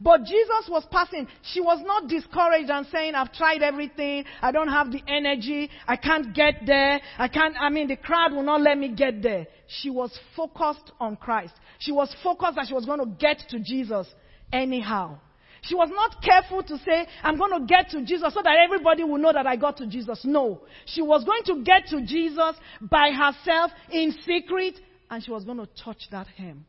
But 0.00 0.24
Jesus 0.24 0.68
was 0.68 0.86
passing. 0.90 1.26
She 1.42 1.60
was 1.60 1.80
not 1.84 2.08
discouraged 2.08 2.70
and 2.70 2.86
saying, 2.92 3.14
I've 3.14 3.32
tried 3.32 3.62
everything. 3.62 4.24
I 4.42 4.52
don't 4.52 4.68
have 4.68 4.92
the 4.92 5.00
energy. 5.08 5.70
I 5.86 5.96
can't 5.96 6.34
get 6.34 6.66
there. 6.66 7.00
I 7.18 7.28
can't, 7.28 7.56
I 7.58 7.70
mean, 7.70 7.88
the 7.88 7.96
crowd 7.96 8.32
will 8.32 8.42
not 8.42 8.60
let 8.60 8.78
me 8.78 8.94
get 8.94 9.22
there. 9.22 9.46
She 9.66 9.90
was 9.90 10.16
focused 10.36 10.92
on 11.00 11.16
Christ. 11.16 11.54
She 11.78 11.92
was 11.92 12.14
focused 12.22 12.56
that 12.56 12.66
she 12.68 12.74
was 12.74 12.84
going 12.84 13.00
to 13.00 13.06
get 13.18 13.38
to 13.48 13.58
Jesus 13.58 14.06
anyhow. 14.52 15.18
She 15.66 15.74
was 15.74 15.88
not 15.90 16.22
careful 16.22 16.62
to 16.62 16.78
say, 16.78 17.06
I'm 17.22 17.38
going 17.38 17.60
to 17.60 17.66
get 17.66 17.90
to 17.90 18.04
Jesus 18.04 18.32
so 18.34 18.40
that 18.42 18.56
everybody 18.64 19.04
will 19.04 19.18
know 19.18 19.32
that 19.32 19.46
I 19.46 19.56
got 19.56 19.76
to 19.78 19.86
Jesus. 19.86 20.20
No. 20.24 20.62
She 20.86 21.02
was 21.02 21.24
going 21.24 21.42
to 21.46 21.64
get 21.64 21.86
to 21.88 22.04
Jesus 22.04 22.54
by 22.80 23.10
herself 23.10 23.72
in 23.90 24.12
secret 24.24 24.78
and 25.10 25.22
she 25.22 25.30
was 25.30 25.44
going 25.44 25.58
to 25.58 25.68
touch 25.82 26.02
that 26.10 26.26
hem. 26.36 26.64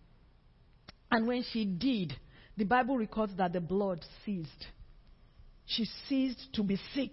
And 1.11 1.27
when 1.27 1.43
she 1.51 1.65
did, 1.65 2.13
the 2.57 2.65
Bible 2.65 2.97
records 2.97 3.33
that 3.37 3.53
the 3.53 3.61
blood 3.61 4.03
ceased. 4.25 4.67
She 5.65 5.85
ceased 6.07 6.53
to 6.53 6.63
be 6.63 6.79
sick. 6.93 7.11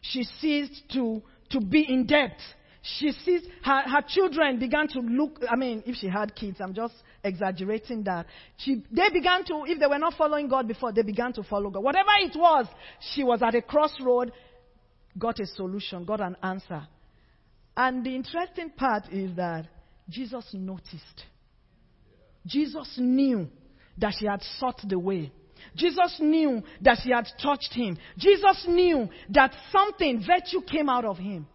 She 0.00 0.24
ceased 0.24 0.82
to, 0.92 1.22
to 1.50 1.60
be 1.60 1.82
in 1.82 2.06
debt. 2.06 2.38
She 2.86 3.12
sees 3.12 3.40
her, 3.62 3.80
her 3.80 4.02
children 4.06 4.58
began 4.58 4.88
to 4.88 5.00
look. 5.00 5.40
I 5.50 5.56
mean, 5.56 5.82
if 5.86 5.96
she 5.96 6.06
had 6.06 6.34
kids, 6.34 6.58
I'm 6.60 6.74
just 6.74 6.92
exaggerating 7.24 8.02
that. 8.04 8.26
She, 8.58 8.84
they 8.92 9.08
began 9.08 9.42
to, 9.46 9.64
if 9.66 9.80
they 9.80 9.86
were 9.86 9.98
not 9.98 10.12
following 10.18 10.48
God 10.48 10.68
before, 10.68 10.92
they 10.92 11.00
began 11.00 11.32
to 11.32 11.42
follow 11.42 11.70
God. 11.70 11.82
Whatever 11.82 12.10
it 12.20 12.36
was, 12.36 12.66
she 13.14 13.24
was 13.24 13.40
at 13.42 13.54
a 13.54 13.62
crossroad, 13.62 14.32
got 15.18 15.40
a 15.40 15.46
solution, 15.46 16.04
got 16.04 16.20
an 16.20 16.36
answer. 16.42 16.86
And 17.74 18.04
the 18.04 18.14
interesting 18.14 18.68
part 18.76 19.04
is 19.10 19.34
that 19.36 19.66
Jesus 20.10 20.46
noticed. 20.52 21.24
Jesus 22.46 22.96
knew 22.98 23.48
that 23.96 24.12
she 24.18 24.26
had 24.26 24.42
sought 24.58 24.82
the 24.86 24.98
way. 24.98 25.32
Jesus 25.74 26.18
knew 26.20 26.62
that 26.82 26.98
she 27.02 27.12
had 27.12 27.26
touched 27.42 27.72
him. 27.72 27.96
Jesus 28.18 28.66
knew 28.68 29.08
that 29.30 29.54
something, 29.72 30.22
virtue 30.26 30.60
came 30.60 30.90
out 30.90 31.06
of 31.06 31.16
him 31.16 31.46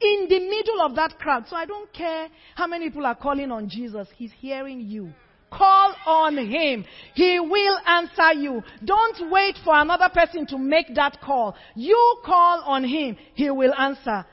in 0.00 0.26
the 0.28 0.40
middle 0.40 0.82
of 0.82 0.94
that 0.96 1.18
crowd. 1.18 1.44
So 1.48 1.56
I 1.56 1.66
don't 1.66 1.92
care 1.92 2.28
how 2.54 2.66
many 2.66 2.88
people 2.88 3.06
are 3.06 3.14
calling 3.14 3.50
on 3.50 3.68
Jesus, 3.68 4.08
He's 4.16 4.32
hearing 4.38 4.80
you. 4.80 5.12
Call 5.50 5.94
on 6.06 6.36
Him. 6.36 6.84
He 7.14 7.38
will 7.38 7.78
answer 7.86 8.32
you. 8.34 8.62
Don't 8.84 9.30
wait 9.30 9.56
for 9.64 9.74
another 9.74 10.08
person 10.12 10.46
to 10.48 10.58
make 10.58 10.94
that 10.96 11.20
call. 11.20 11.54
You 11.74 12.18
call 12.24 12.62
on 12.64 12.84
Him. 12.84 13.16
He 13.34 13.50
will 13.50 13.72
answer. 13.74 14.26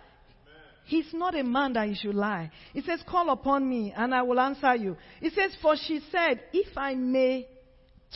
He's 0.86 1.14
not 1.14 1.36
a 1.36 1.44
man 1.44 1.74
that 1.74 1.88
he 1.88 1.96
should 1.96 2.16
lie. 2.16 2.52
He 2.74 2.82
says, 2.82 3.02
Call 3.08 3.30
upon 3.30 3.68
me 3.68 3.94
and 3.96 4.14
I 4.14 4.22
will 4.22 4.40
answer 4.40 4.76
you. 4.76 4.98
He 5.22 5.30
says, 5.30 5.56
For 5.62 5.76
she 5.78 6.02
said, 6.12 6.42
If 6.52 6.78
I 6.78 6.96
may 6.96 7.48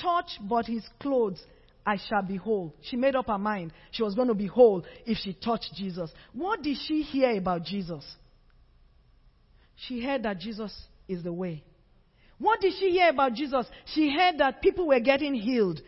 touch 0.02 0.32
but 0.42 0.66
his 0.66 0.84
clothes, 1.00 1.42
I 1.88 1.96
shall 2.10 2.22
be 2.22 2.36
whole. 2.36 2.76
She 2.82 2.98
made 2.98 3.16
up 3.16 3.28
her 3.28 3.38
mind. 3.38 3.72
She 3.92 4.04
was 4.04 4.14
going 4.14 4.28
to 4.28 4.34
be 4.34 4.46
whole 4.46 4.84
if 5.06 5.18
she 5.20 5.34
touched 5.34 5.74
Jesus. 5.74 6.12
What 6.34 6.62
did 6.62 6.76
she 6.86 7.02
hear 7.02 7.38
about 7.38 7.64
Jesus? 7.64 8.04
She 9.78 10.04
heard 10.04 10.24
that 10.24 10.38
Jesus 10.38 10.78
is 11.08 11.24
the 11.24 11.32
way. 11.32 11.64
What 12.40 12.60
did 12.60 12.74
she 12.78 12.92
hear 12.92 13.08
about 13.08 13.36
Jesus? 13.36 13.66
She 13.86 14.14
heard 14.14 14.38
that 14.40 14.62
people 14.62 14.86
were 14.86 15.00
getting 15.00 15.34
healed. 15.34 15.80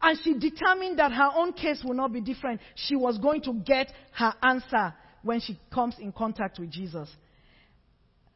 And 0.00 0.16
she 0.22 0.38
determined 0.38 1.00
that 1.00 1.10
her 1.10 1.30
own 1.34 1.52
case 1.54 1.82
will 1.84 1.94
not 1.94 2.12
be 2.12 2.20
different. 2.20 2.60
She 2.76 2.94
was 2.94 3.18
going 3.18 3.42
to 3.42 3.54
get 3.54 3.92
her 4.12 4.32
answer 4.40 4.94
when 5.22 5.40
she 5.40 5.58
comes 5.74 5.96
in 5.98 6.12
contact 6.12 6.60
with 6.60 6.70
Jesus. 6.70 7.08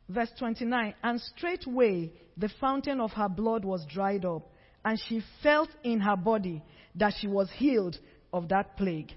Verse 0.09 0.31
29 0.41 0.95
And 1.05 1.21
straightway 1.21 2.11
the 2.37 2.51
fountain 2.61 3.01
of 3.01 3.13
her 3.13 3.29
blood 3.29 3.65
was 3.65 3.87
dried 3.87 4.25
up, 4.25 4.51
and 4.85 5.01
she 5.09 5.23
felt 5.43 5.69
in 5.83 6.01
her 6.01 6.17
body 6.17 6.63
that 6.97 7.15
she 7.21 7.29
was 7.29 7.51
healed 7.57 7.97
of 8.33 8.49
that 8.49 8.77
plague. 8.77 9.13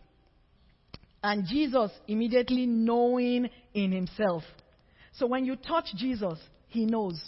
And 1.24 1.46
Jesus 1.48 1.92
immediately 2.08 2.66
knowing 2.66 3.50
in 3.74 3.92
himself. 3.92 4.44
So 5.14 5.26
when 5.26 5.46
you 5.46 5.56
touch 5.56 5.86
Jesus, 5.96 6.40
he 6.68 6.86
knows. 6.86 7.20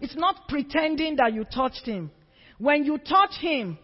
It's 0.00 0.16
not 0.16 0.48
pretending 0.48 1.16
that 1.16 1.32
you 1.32 1.44
touched 1.44 1.86
him. 1.86 2.10
When 2.58 2.84
you 2.84 2.98
touch 2.98 3.32
him, 3.40 3.78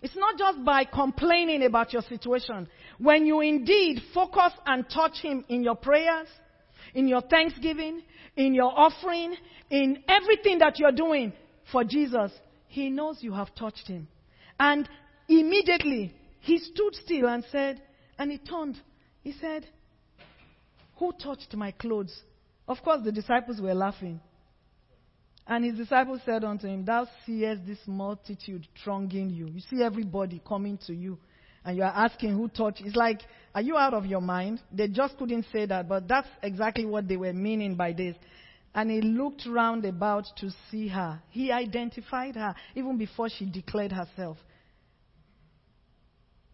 it's 0.00 0.16
not 0.16 0.38
just 0.38 0.64
by 0.64 0.84
complaining 0.84 1.64
about 1.64 1.92
your 1.92 2.02
situation. 2.02 2.68
When 2.98 3.26
you 3.26 3.40
indeed 3.40 4.00
focus 4.14 4.52
and 4.66 4.88
touch 4.88 5.18
him 5.22 5.44
in 5.48 5.62
your 5.62 5.76
prayers, 5.76 6.28
in 6.94 7.08
your 7.08 7.20
thanksgiving, 7.20 8.02
in 8.36 8.54
your 8.54 8.72
offering, 8.74 9.34
in 9.70 10.02
everything 10.08 10.58
that 10.58 10.78
you're 10.78 10.92
doing 10.92 11.32
for 11.70 11.84
Jesus, 11.84 12.32
he 12.72 12.90
knows 12.90 13.18
you 13.22 13.32
have 13.32 13.54
touched 13.54 13.86
him. 13.86 14.08
And 14.58 14.88
Immediately, 15.28 16.14
he 16.40 16.58
stood 16.58 16.94
still 16.96 17.28
and 17.28 17.44
said, 17.50 17.80
and 18.18 18.30
he 18.30 18.38
turned. 18.38 18.76
He 19.22 19.32
said, 19.32 19.66
Who 20.96 21.12
touched 21.12 21.54
my 21.54 21.70
clothes? 21.70 22.14
Of 22.68 22.78
course, 22.82 23.00
the 23.04 23.12
disciples 23.12 23.60
were 23.60 23.74
laughing. 23.74 24.20
And 25.46 25.64
his 25.64 25.76
disciples 25.76 26.20
said 26.24 26.44
unto 26.44 26.66
him, 26.66 26.84
Thou 26.84 27.06
seest 27.24 27.66
this 27.66 27.78
multitude 27.86 28.66
thronging 28.82 29.30
you. 29.30 29.46
You 29.48 29.60
see 29.60 29.82
everybody 29.82 30.40
coming 30.46 30.78
to 30.86 30.94
you. 30.94 31.18
and 31.64 31.76
you 31.76 31.82
are 31.82 31.94
asking 31.94 32.32
who 32.32 32.48
touched. 32.48 32.80
It's 32.84 32.96
like, 32.96 33.20
are 33.54 33.62
you 33.62 33.76
out 33.76 33.94
of 33.94 34.06
your 34.06 34.20
mind? 34.20 34.60
They 34.72 34.88
just 34.88 35.16
couldn't 35.16 35.46
say 35.52 35.66
that, 35.66 35.88
but 35.88 36.08
that's 36.08 36.28
exactly 36.42 36.84
what 36.84 37.06
they 37.06 37.16
were 37.16 37.32
meaning 37.32 37.76
by 37.76 37.92
this. 37.92 38.16
And 38.74 38.90
he 38.90 39.02
looked 39.02 39.46
round 39.46 39.84
about 39.84 40.26
to 40.38 40.50
see 40.70 40.88
her. 40.88 41.22
He 41.30 41.52
identified 41.52 42.36
her 42.36 42.54
even 42.74 42.96
before 42.96 43.28
she 43.28 43.44
declared 43.44 43.92
herself. 43.92 44.38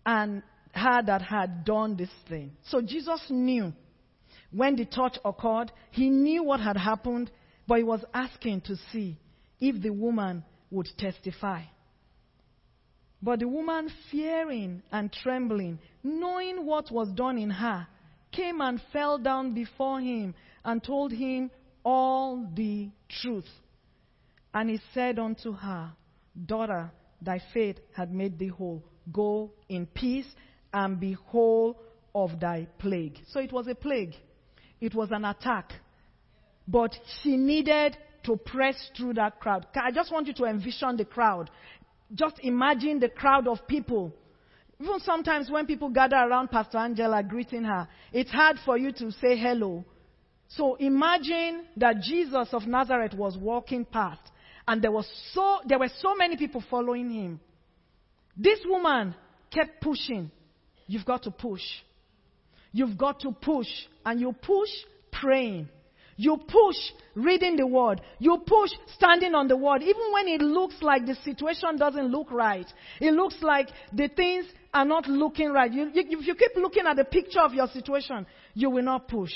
And 0.05 0.43
her 0.73 1.03
that 1.03 1.23
had 1.23 1.65
done 1.65 1.97
this 1.97 2.11
thing. 2.29 2.53
So 2.67 2.81
Jesus 2.81 3.23
knew 3.31 3.73
when 4.51 4.77
the 4.77 4.85
touch 4.85 5.19
occurred, 5.25 5.71
he 5.91 6.09
knew 6.09 6.43
what 6.43 6.61
had 6.61 6.77
happened, 6.77 7.31
but 7.67 7.79
he 7.79 7.85
was 7.85 8.05
asking 8.15 8.63
to 8.63 8.77
see 8.93 9.19
if 9.61 9.81
the 9.83 9.91
woman 9.91 10.45
would 10.71 10.89
testify. 10.97 11.63
But 13.21 13.41
the 13.41 13.49
woman, 13.49 13.91
fearing 14.11 14.83
and 14.93 15.13
trembling, 15.13 15.81
knowing 16.03 16.65
what 16.65 16.91
was 16.91 17.09
done 17.11 17.37
in 17.37 17.51
her, 17.51 17.87
came 18.31 18.61
and 18.61 18.81
fell 18.93 19.19
down 19.19 19.55
before 19.55 20.01
him 20.01 20.35
and 20.65 20.83
told 20.83 21.13
him 21.13 21.51
all 21.85 22.47
the 22.55 22.91
truth. 23.09 23.49
And 24.55 24.71
he 24.71 24.81
said 24.95 25.19
unto 25.19 25.53
her, 25.53 25.93
Daughter, 26.47 26.91
thy 27.21 27.41
faith 27.53 27.79
had 27.95 28.13
made 28.13 28.39
thee 28.39 28.49
whole. 28.49 28.85
Go 29.13 29.51
in 29.69 29.87
peace 29.87 30.27
and 30.73 31.01
be 31.01 31.13
whole 31.13 31.81
of 32.15 32.41
thy 32.41 32.67
plague. 32.79 33.19
So 33.29 33.41
it 33.41 33.53
was 33.53 33.67
a 33.69 33.75
plague, 33.75 34.15
it 34.81 34.95
was 34.95 35.11
an 35.11 35.25
attack. 35.25 35.73
But 36.67 36.95
she 37.23 37.37
needed 37.37 37.97
to 38.25 38.37
press 38.37 38.91
through 38.97 39.15
that 39.15 39.41
crowd. 39.41 39.67
I 39.75 39.91
just 39.91 40.13
want 40.13 40.27
you 40.27 40.35
to 40.35 40.45
envision 40.45 40.97
the 40.97 41.05
crowd. 41.05 41.51
Just 42.15 42.39
imagine 42.41 43.01
the 43.01 43.09
crowd 43.09 43.49
of 43.49 43.67
people. 43.67 44.15
Even 44.81 45.01
sometimes 45.01 45.51
when 45.51 45.67
people 45.67 45.89
gather 45.89 46.17
around 46.17 46.49
Pastor 46.51 46.79
Angela 46.79 47.23
greeting 47.23 47.65
her, 47.65 47.89
it's 48.13 48.31
hard 48.31 48.59
for 48.65 48.79
you 48.79 48.93
to 48.93 49.11
say 49.13 49.37
hello. 49.37 49.85
So 50.49 50.77
imagine 50.77 51.65
that 51.77 52.01
Jesus 52.01 52.49
of 52.53 52.67
Nazareth 52.67 53.15
was 53.15 53.37
walking 53.37 53.85
past 53.85 54.21
and 54.67 54.83
there 54.83 54.93
was 54.93 55.07
so 55.33 55.61
there 55.67 55.79
were 55.79 55.91
so 56.01 56.15
many 56.15 56.37
people 56.37 56.63
following 56.71 57.11
him. 57.11 57.41
This 58.37 58.61
woman 58.67 59.15
kept 59.51 59.83
pushing. 59.83 60.31
You've 60.87 61.05
got 61.05 61.25
to 61.25 61.31
push. 61.31 61.63
You've 62.73 62.97
got 62.97 63.21
to 63.21 63.33
push 63.33 63.69
and 64.05 64.21
you 64.21 64.33
push 64.33 64.71
praying. 65.13 65.69
You 66.17 66.37
push 66.37 66.77
reading 67.15 67.57
the 67.57 67.67
word. 67.67 68.01
You 68.19 68.43
push 68.45 68.71
standing 68.97 69.35
on 69.35 69.49
the 69.49 69.57
word. 69.57 69.83
Even 69.83 70.13
when 70.13 70.29
it 70.29 70.41
looks 70.41 70.75
like 70.83 71.07
the 71.07 71.15
situation 71.25 71.77
doesn't 71.79 72.09
look 72.11 72.31
right. 72.33 72.67
It 73.01 73.13
looks 73.13 73.37
like 73.41 73.69
the 73.93 74.09
things 74.09 74.47
are 74.75 74.85
not 74.85 75.07
looking 75.07 75.51
right. 75.51 75.73
You, 75.73 75.91
you, 75.95 76.19
if 76.19 76.27
you 76.27 76.35
keep 76.35 76.57
looking 76.57 76.87
at 76.87 76.97
the 76.97 77.05
picture 77.05 77.41
of 77.41 77.55
your 77.55 77.69
situation, 77.69 78.27
you 78.55 78.69
will 78.69 78.83
not 78.83 79.07
push. 79.07 79.31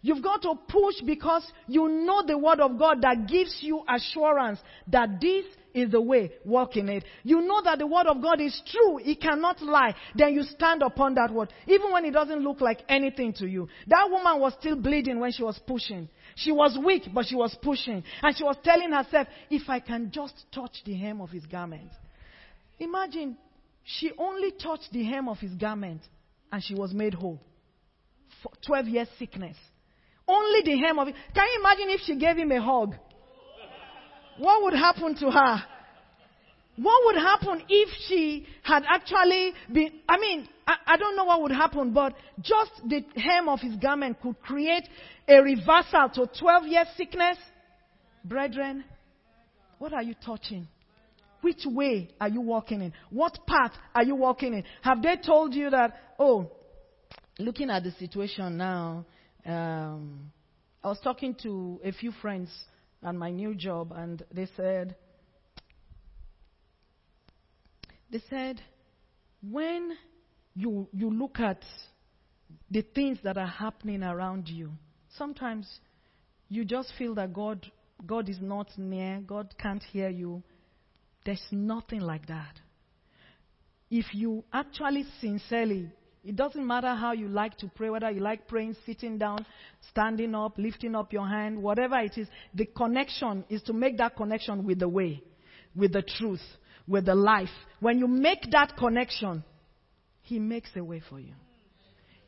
You've 0.00 0.22
got 0.22 0.42
to 0.42 0.54
push 0.68 1.00
because 1.04 1.50
you 1.66 1.88
know 1.88 2.22
the 2.24 2.38
word 2.38 2.60
of 2.60 2.78
God 2.78 3.02
that 3.02 3.26
gives 3.26 3.58
you 3.60 3.82
assurance 3.88 4.60
that 4.88 5.20
this 5.20 5.44
is 5.74 5.90
the 5.90 6.00
way, 6.00 6.32
walk 6.44 6.76
in 6.76 6.88
it. 6.88 7.04
You 7.24 7.40
know 7.40 7.60
that 7.62 7.78
the 7.78 7.86
word 7.86 8.06
of 8.06 8.22
God 8.22 8.40
is 8.40 8.60
true, 8.66 8.98
it 8.98 9.20
cannot 9.20 9.60
lie. 9.60 9.94
Then 10.14 10.34
you 10.34 10.44
stand 10.44 10.82
upon 10.82 11.14
that 11.14 11.32
word, 11.32 11.52
even 11.66 11.90
when 11.92 12.04
it 12.04 12.12
doesn't 12.12 12.40
look 12.40 12.60
like 12.60 12.82
anything 12.88 13.32
to 13.34 13.46
you. 13.46 13.68
That 13.88 14.08
woman 14.08 14.40
was 14.40 14.54
still 14.58 14.76
bleeding 14.76 15.18
when 15.18 15.32
she 15.32 15.42
was 15.42 15.58
pushing. 15.66 16.08
She 16.36 16.52
was 16.52 16.78
weak, 16.82 17.08
but 17.12 17.26
she 17.26 17.34
was 17.34 17.56
pushing. 17.60 18.04
And 18.22 18.36
she 18.36 18.44
was 18.44 18.56
telling 18.62 18.92
herself, 18.92 19.26
if 19.50 19.68
I 19.68 19.80
can 19.80 20.10
just 20.12 20.34
touch 20.52 20.82
the 20.84 20.94
hem 20.94 21.20
of 21.20 21.30
his 21.30 21.44
garment. 21.46 21.90
Imagine, 22.78 23.36
she 23.84 24.12
only 24.16 24.52
touched 24.52 24.92
the 24.92 25.02
hem 25.02 25.28
of 25.28 25.38
his 25.38 25.52
garment 25.54 26.02
and 26.52 26.62
she 26.62 26.74
was 26.74 26.94
made 26.94 27.14
whole. 27.14 27.40
For 28.42 28.52
12 28.64 28.86
years 28.86 29.08
sickness. 29.18 29.56
Only 30.28 30.60
the 30.62 30.78
hem 30.78 30.98
of 30.98 31.08
it. 31.08 31.14
Can 31.34 31.46
you 31.46 31.60
imagine 31.60 31.88
if 31.88 32.02
she 32.02 32.16
gave 32.16 32.36
him 32.36 32.52
a 32.52 32.60
hug? 32.60 32.94
What 34.36 34.62
would 34.62 34.74
happen 34.74 35.16
to 35.16 35.30
her? 35.30 35.62
What 36.76 37.06
would 37.06 37.16
happen 37.16 37.64
if 37.68 37.88
she 38.06 38.46
had 38.62 38.84
actually 38.88 39.52
been, 39.72 39.90
I 40.08 40.18
mean, 40.18 40.48
I, 40.64 40.76
I, 40.86 40.96
don't 40.96 41.16
know 41.16 41.24
what 41.24 41.42
would 41.42 41.50
happen, 41.50 41.92
but 41.92 42.14
just 42.40 42.70
the 42.86 43.04
hem 43.16 43.48
of 43.48 43.58
his 43.58 43.74
garment 43.76 44.20
could 44.22 44.40
create 44.42 44.88
a 45.26 45.42
reversal 45.42 46.08
to 46.14 46.30
12 46.38 46.66
years 46.66 46.86
sickness. 46.96 47.36
Brethren, 48.24 48.84
what 49.78 49.92
are 49.92 50.04
you 50.04 50.14
touching? 50.24 50.68
Which 51.40 51.64
way 51.66 52.10
are 52.20 52.28
you 52.28 52.42
walking 52.42 52.82
in? 52.82 52.92
What 53.10 53.38
path 53.46 53.72
are 53.92 54.04
you 54.04 54.14
walking 54.14 54.54
in? 54.54 54.64
Have 54.82 55.02
they 55.02 55.16
told 55.16 55.54
you 55.54 55.70
that, 55.70 55.96
oh, 56.18 56.52
looking 57.40 57.70
at 57.70 57.82
the 57.82 57.90
situation 57.92 58.56
now, 58.56 59.04
um, 59.48 60.30
I 60.84 60.88
was 60.88 60.98
talking 61.02 61.34
to 61.42 61.80
a 61.82 61.92
few 61.92 62.12
friends 62.12 62.50
at 63.02 63.14
my 63.14 63.30
new 63.30 63.54
job, 63.54 63.92
and 63.96 64.22
they 64.32 64.46
said, 64.56 64.94
they 68.10 68.22
said, 68.30 68.60
when 69.42 69.92
you, 70.54 70.88
you 70.92 71.10
look 71.10 71.40
at 71.40 71.62
the 72.70 72.82
things 72.94 73.18
that 73.24 73.36
are 73.36 73.46
happening 73.46 74.02
around 74.02 74.48
you, 74.48 74.72
sometimes 75.16 75.66
you 76.48 76.64
just 76.64 76.92
feel 76.98 77.14
that 77.14 77.32
God, 77.32 77.70
God 78.06 78.28
is 78.28 78.38
not 78.40 78.68
near, 78.76 79.20
God 79.26 79.54
can't 79.60 79.82
hear 79.82 80.08
you. 80.08 80.42
There's 81.24 81.42
nothing 81.50 82.00
like 82.00 82.26
that. 82.28 82.60
If 83.90 84.06
you 84.14 84.44
actually 84.52 85.04
sincerely 85.20 85.90
it 86.28 86.36
doesn't 86.36 86.66
matter 86.66 86.94
how 86.94 87.12
you 87.12 87.26
like 87.26 87.56
to 87.56 87.68
pray, 87.74 87.88
whether 87.88 88.10
you 88.10 88.20
like 88.20 88.46
praying 88.46 88.76
sitting 88.84 89.16
down, 89.16 89.46
standing 89.88 90.34
up, 90.34 90.58
lifting 90.58 90.94
up 90.94 91.10
your 91.10 91.26
hand, 91.26 91.62
whatever 91.62 91.98
it 92.00 92.18
is. 92.18 92.28
The 92.52 92.66
connection 92.66 93.46
is 93.48 93.62
to 93.62 93.72
make 93.72 93.96
that 93.96 94.14
connection 94.14 94.66
with 94.66 94.78
the 94.78 94.90
way, 94.90 95.22
with 95.74 95.94
the 95.94 96.02
truth, 96.02 96.42
with 96.86 97.06
the 97.06 97.14
life. 97.14 97.48
When 97.80 97.98
you 97.98 98.06
make 98.06 98.50
that 98.50 98.76
connection, 98.76 99.42
He 100.20 100.38
makes 100.38 100.68
a 100.76 100.84
way 100.84 101.00
for 101.08 101.18
you. 101.18 101.32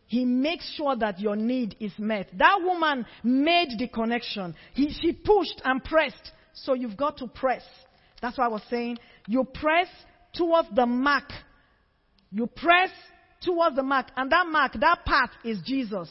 He 0.07 0.25
makes 0.25 0.65
sure 0.77 0.97
that 0.97 1.21
your 1.21 1.37
need 1.37 1.77
is 1.79 1.93
met. 1.99 2.31
That 2.39 2.59
woman 2.63 3.05
made 3.23 3.79
the 3.79 3.89
connection. 3.89 4.55
He, 4.73 4.95
she 4.99 5.13
pushed 5.13 5.61
and 5.63 5.85
pressed. 5.85 6.33
So 6.55 6.73
you've 6.73 6.97
got 6.97 7.19
to 7.19 7.27
press. 7.27 7.63
That's 8.23 8.39
why 8.39 8.47
I 8.47 8.49
was 8.49 8.63
saying 8.71 8.97
you 9.29 9.45
press 9.45 9.89
towards 10.33 10.69
the 10.75 10.87
mark. 10.87 11.31
You 12.33 12.47
press 12.47 12.91
towards 13.41 13.77
the 13.77 13.83
mark. 13.83 14.07
And 14.17 14.31
that 14.33 14.47
mark, 14.47 14.73
that 14.81 15.05
path 15.05 15.31
is 15.45 15.59
Jesus. 15.65 16.09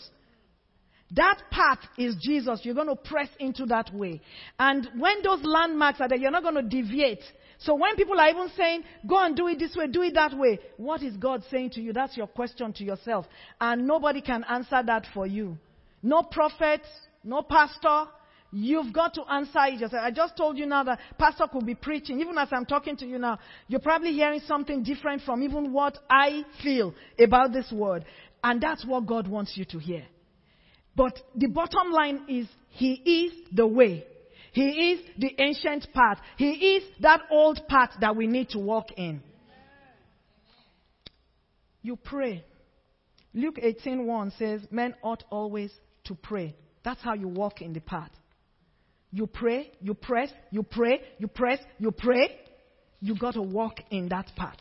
That 1.12 1.42
path 1.50 1.80
is 1.98 2.16
Jesus. 2.22 2.62
You're 2.64 2.76
going 2.76 2.88
to 2.88 2.96
press 2.96 3.30
into 3.40 3.66
that 3.68 3.94
way. 3.94 4.22
And 4.60 4.88
when 4.98 5.24
those 5.24 5.44
landmarks 5.44 6.00
are 6.02 6.08
there, 6.08 6.18
you're 6.18 6.32
not 6.32 6.44
going 6.44 6.56
to 6.56 6.62
deviate. 6.62 7.24
So 7.58 7.76
when 7.76 7.96
people 7.96 8.20
are 8.20 8.30
even 8.30 8.50
saying, 8.56 8.84
go 9.08 9.18
and 9.24 9.36
do 9.36 9.48
it 9.48 9.60
this 9.60 9.76
way, 9.76 9.88
do 9.88 10.04
it 10.04 10.14
that 10.14 10.38
way, 10.38 10.60
what 10.78 11.02
is 11.02 11.18
God 11.18 11.44
saying 11.50 11.72
to 11.72 11.82
you? 11.82 11.94
That's 11.94 12.16
your 12.16 12.28
question 12.28 12.72
to 12.74 12.84
yourself. 12.84 13.26
And 13.60 13.88
nobody 13.88 14.22
can 14.22 14.44
answer 14.44 14.82
that 14.86 15.08
for 15.14 15.26
you. 15.26 15.58
No 16.02 16.24
prophet, 16.24 16.82
no 17.24 17.42
pastor, 17.42 18.06
You've 18.52 18.92
got 18.92 19.14
to 19.14 19.24
answer 19.32 19.60
it 19.66 19.80
yourself. 19.80 20.04
I 20.04 20.12
just 20.12 20.36
told 20.36 20.58
you 20.58 20.66
now 20.66 20.84
that 20.84 21.00
pastor 21.20 21.46
could 21.52 21.66
be 21.66 21.76
preaching. 21.76 22.20
Even 22.20 22.38
as 22.38 22.48
I'm 22.52 22.66
talking 22.66 22.98
to 22.98 23.06
you 23.06 23.20
now, 23.20 23.38
you're 23.68 23.80
probably 23.80 24.12
hearing 24.14 24.42
something 24.48 24.82
different 24.84 25.22
from 25.22 25.44
even 25.44 25.72
what 25.72 26.00
I 26.10 26.44
feel 26.64 26.96
about 27.20 27.54
this 27.54 27.72
word. 27.72 28.06
And 28.44 28.60
that's 28.60 28.86
what 28.86 29.06
God 29.06 29.28
wants 29.28 29.56
you 29.56 29.66
to 29.66 29.78
hear. 29.78 30.04
But 30.96 31.20
the 31.36 31.48
bottom 31.48 31.92
line 31.92 32.26
is, 32.28 32.48
He 32.70 32.94
is 32.94 33.34
the 33.54 33.68
way. 33.68 34.06
He 34.52 34.94
is 34.94 35.02
the 35.18 35.36
ancient 35.38 35.88
path. 35.94 36.18
He 36.38 36.78
is 36.78 36.84
that 37.02 37.22
old 37.30 37.62
path 37.68 37.92
that 38.02 38.16
we 38.16 38.26
need 38.26 38.50
to 38.50 38.60
walk 38.60 38.92
in. 38.98 39.22
You 41.84 41.96
pray. 41.96 42.44
Luke 43.34 43.60
18:1 43.62 44.32
says, 44.38 44.68
"Men 44.72 44.96
ought 45.04 45.24
always 45.30 45.72
to 46.06 46.16
pray." 46.16 46.56
That's 46.84 47.02
how 47.02 47.14
you 47.14 47.28
walk 47.28 47.62
in 47.62 47.74
the 47.74 47.80
path. 47.80 48.12
You 49.12 49.28
pray, 49.28 49.72
you 49.82 49.94
press, 49.94 50.30
you 50.52 50.64
pray, 50.64 51.02
you 51.18 51.28
press, 51.28 51.60
you 51.80 51.92
pray. 51.92 52.38
You 53.02 53.16
got 53.18 53.34
to 53.36 53.42
walk 53.42 53.80
in 53.90 54.10
that 54.10 54.32
path. 54.36 54.60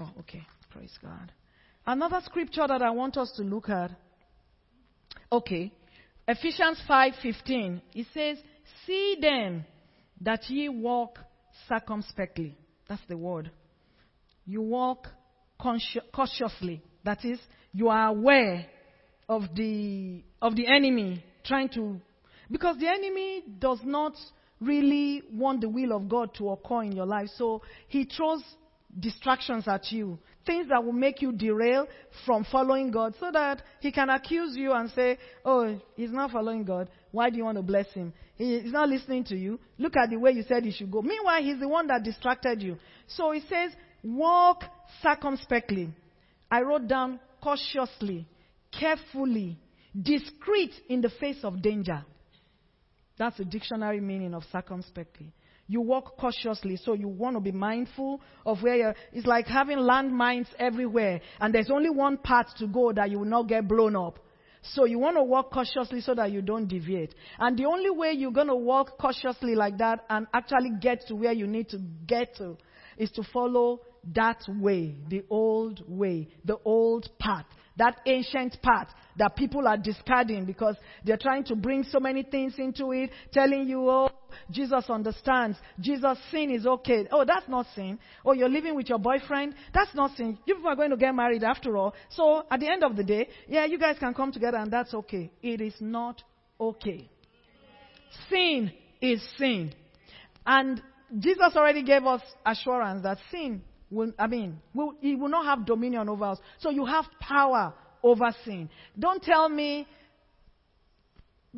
Oh, 0.00 0.10
okay. 0.20 0.42
Praise 0.70 0.96
God. 1.02 1.30
Another 1.86 2.20
scripture 2.24 2.66
that 2.66 2.82
I 2.82 2.90
want 2.90 3.16
us 3.16 3.30
to 3.36 3.42
look 3.42 3.68
at. 3.68 3.90
Okay. 5.30 5.72
Ephesians 6.26 6.80
5:15. 6.88 7.82
It 7.94 8.06
says, 8.14 8.38
"See 8.86 9.16
then 9.20 9.66
that 10.20 10.48
ye 10.48 10.68
walk 10.68 11.18
circumspectly." 11.68 12.56
That's 12.88 13.04
the 13.08 13.16
word. 13.16 13.50
You 14.46 14.62
walk 14.62 15.08
cautiously. 15.58 16.82
That 17.04 17.24
is, 17.24 17.40
you 17.72 17.88
are 17.88 18.08
aware 18.08 18.66
of 19.28 19.54
the 19.54 20.24
of 20.40 20.56
the 20.56 20.66
enemy 20.66 21.24
trying 21.44 21.68
to 21.70 22.00
because 22.52 22.76
the 22.78 22.88
enemy 22.88 23.42
does 23.58 23.80
not 23.82 24.12
really 24.60 25.22
want 25.32 25.62
the 25.62 25.68
will 25.68 25.92
of 25.92 26.08
God 26.08 26.34
to 26.34 26.50
occur 26.50 26.82
in 26.82 26.92
your 26.92 27.06
life. 27.06 27.28
So 27.36 27.62
he 27.88 28.04
throws 28.04 28.42
distractions 28.98 29.66
at 29.66 29.90
you, 29.90 30.18
things 30.44 30.68
that 30.68 30.84
will 30.84 30.92
make 30.92 31.22
you 31.22 31.32
derail 31.32 31.86
from 32.26 32.44
following 32.44 32.90
God, 32.90 33.14
so 33.18 33.30
that 33.32 33.62
He 33.80 33.90
can 33.90 34.10
accuse 34.10 34.54
you 34.54 34.72
and 34.72 34.90
say, 34.90 35.18
Oh, 35.44 35.80
he's 35.96 36.12
not 36.12 36.30
following 36.30 36.64
God. 36.64 36.90
Why 37.10 37.30
do 37.30 37.36
you 37.36 37.44
want 37.44 37.56
to 37.56 37.62
bless 37.62 37.90
him? 37.92 38.12
He's 38.36 38.72
not 38.72 38.88
listening 38.88 39.24
to 39.24 39.36
you. 39.36 39.58
Look 39.78 39.96
at 39.96 40.10
the 40.10 40.16
way 40.16 40.32
you 40.32 40.44
said 40.46 40.64
he 40.64 40.72
should 40.72 40.90
go. 40.90 41.02
Meanwhile, 41.02 41.42
he's 41.42 41.60
the 41.60 41.68
one 41.68 41.86
that 41.88 42.02
distracted 42.02 42.62
you. 42.62 42.76
So 43.06 43.32
he 43.32 43.40
says, 43.40 43.72
Walk 44.02 44.64
circumspectly. 45.02 45.90
I 46.50 46.60
wrote 46.62 46.86
down 46.86 47.18
cautiously, 47.42 48.26
carefully, 48.78 49.58
discreet 50.00 50.72
in 50.88 51.00
the 51.00 51.10
face 51.10 51.38
of 51.44 51.62
danger. 51.62 52.04
That's 53.22 53.36
the 53.36 53.44
dictionary 53.44 54.00
meaning 54.00 54.34
of 54.34 54.42
circumspectly. 54.50 55.32
You 55.68 55.80
walk 55.80 56.16
cautiously, 56.16 56.74
so 56.74 56.94
you 56.94 57.06
want 57.06 57.36
to 57.36 57.40
be 57.40 57.52
mindful 57.52 58.20
of 58.44 58.60
where 58.64 58.74
you're. 58.74 58.94
It's 59.12 59.28
like 59.28 59.46
having 59.46 59.78
landmines 59.78 60.48
everywhere, 60.58 61.20
and 61.38 61.54
there's 61.54 61.70
only 61.70 61.88
one 61.88 62.16
path 62.16 62.46
to 62.58 62.66
go 62.66 62.92
that 62.92 63.12
you 63.12 63.20
will 63.20 63.26
not 63.26 63.46
get 63.46 63.68
blown 63.68 63.94
up. 63.94 64.18
So 64.62 64.86
you 64.86 64.98
want 64.98 65.18
to 65.18 65.22
walk 65.22 65.52
cautiously 65.52 66.00
so 66.00 66.16
that 66.16 66.32
you 66.32 66.42
don't 66.42 66.66
deviate. 66.66 67.14
And 67.38 67.56
the 67.56 67.66
only 67.66 67.90
way 67.90 68.10
you're 68.10 68.32
going 68.32 68.48
to 68.48 68.56
walk 68.56 68.98
cautiously 68.98 69.54
like 69.54 69.78
that 69.78 70.04
and 70.10 70.26
actually 70.34 70.72
get 70.80 71.06
to 71.06 71.14
where 71.14 71.32
you 71.32 71.46
need 71.46 71.68
to 71.68 71.78
get 72.08 72.34
to 72.38 72.58
is 72.98 73.12
to 73.12 73.22
follow 73.32 73.82
that 74.14 74.42
way, 74.48 74.96
the 75.08 75.22
old 75.30 75.84
way, 75.86 76.26
the 76.44 76.56
old 76.64 77.08
path, 77.20 77.46
that 77.76 78.00
ancient 78.06 78.60
path 78.62 78.88
that 79.16 79.36
people 79.36 79.66
are 79.68 79.76
discarding 79.76 80.44
because 80.44 80.76
they're 81.04 81.18
trying 81.18 81.44
to 81.44 81.54
bring 81.54 81.84
so 81.84 82.00
many 82.00 82.22
things 82.22 82.54
into 82.58 82.92
it, 82.92 83.10
telling 83.32 83.68
you, 83.68 83.88
oh, 83.88 84.10
Jesus 84.50 84.84
understands. 84.88 85.58
Jesus, 85.80 86.18
sin 86.30 86.50
is 86.50 86.66
okay. 86.66 87.06
Oh, 87.10 87.24
that's 87.24 87.48
not 87.48 87.66
sin. 87.74 87.98
Oh, 88.24 88.32
you're 88.32 88.48
living 88.48 88.74
with 88.74 88.88
your 88.88 88.98
boyfriend. 88.98 89.54
That's 89.74 89.94
not 89.94 90.16
sin. 90.16 90.38
You 90.46 90.54
people 90.54 90.70
are 90.70 90.76
going 90.76 90.90
to 90.90 90.96
get 90.96 91.14
married 91.14 91.44
after 91.44 91.76
all. 91.76 91.94
So 92.10 92.44
at 92.50 92.60
the 92.60 92.68
end 92.68 92.82
of 92.82 92.96
the 92.96 93.04
day, 93.04 93.28
yeah, 93.48 93.66
you 93.66 93.78
guys 93.78 93.96
can 93.98 94.14
come 94.14 94.32
together 94.32 94.58
and 94.58 94.72
that's 94.72 94.94
okay. 94.94 95.30
It 95.42 95.60
is 95.60 95.74
not 95.80 96.22
okay. 96.58 97.08
Sin 98.30 98.72
is 99.00 99.22
sin. 99.38 99.74
And 100.46 100.82
Jesus 101.18 101.52
already 101.54 101.82
gave 101.82 102.04
us 102.04 102.22
assurance 102.44 103.02
that 103.02 103.18
sin 103.30 103.62
will, 103.92 104.12
I 104.18 104.26
mean, 104.26 104.60
will, 104.74 104.94
he 105.00 105.14
will 105.14 105.28
not 105.28 105.44
have 105.44 105.66
dominion 105.66 106.08
over 106.08 106.24
us. 106.24 106.38
So 106.58 106.70
you 106.70 106.84
have 106.84 107.04
power 107.20 107.74
over 108.02 108.34
sin. 108.44 108.68
Don't 108.98 109.22
tell 109.22 109.48
me, 109.48 109.86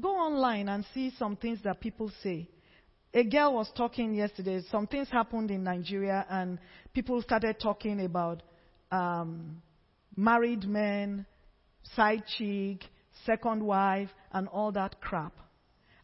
go 0.00 0.10
online 0.10 0.68
and 0.68 0.84
see 0.92 1.12
some 1.18 1.36
things 1.36 1.60
that 1.64 1.80
people 1.80 2.10
say. 2.22 2.48
A 3.14 3.22
girl 3.22 3.54
was 3.54 3.70
talking 3.76 4.12
yesterday, 4.12 4.60
some 4.70 4.88
things 4.88 5.08
happened 5.08 5.50
in 5.52 5.62
Nigeria, 5.62 6.26
and 6.28 6.58
people 6.92 7.22
started 7.22 7.60
talking 7.60 8.04
about 8.04 8.42
um, 8.90 9.62
married 10.16 10.64
men, 10.64 11.24
side 11.94 12.24
chick, 12.36 12.82
second 13.24 13.62
wife, 13.62 14.08
and 14.32 14.48
all 14.48 14.72
that 14.72 15.00
crap. 15.00 15.32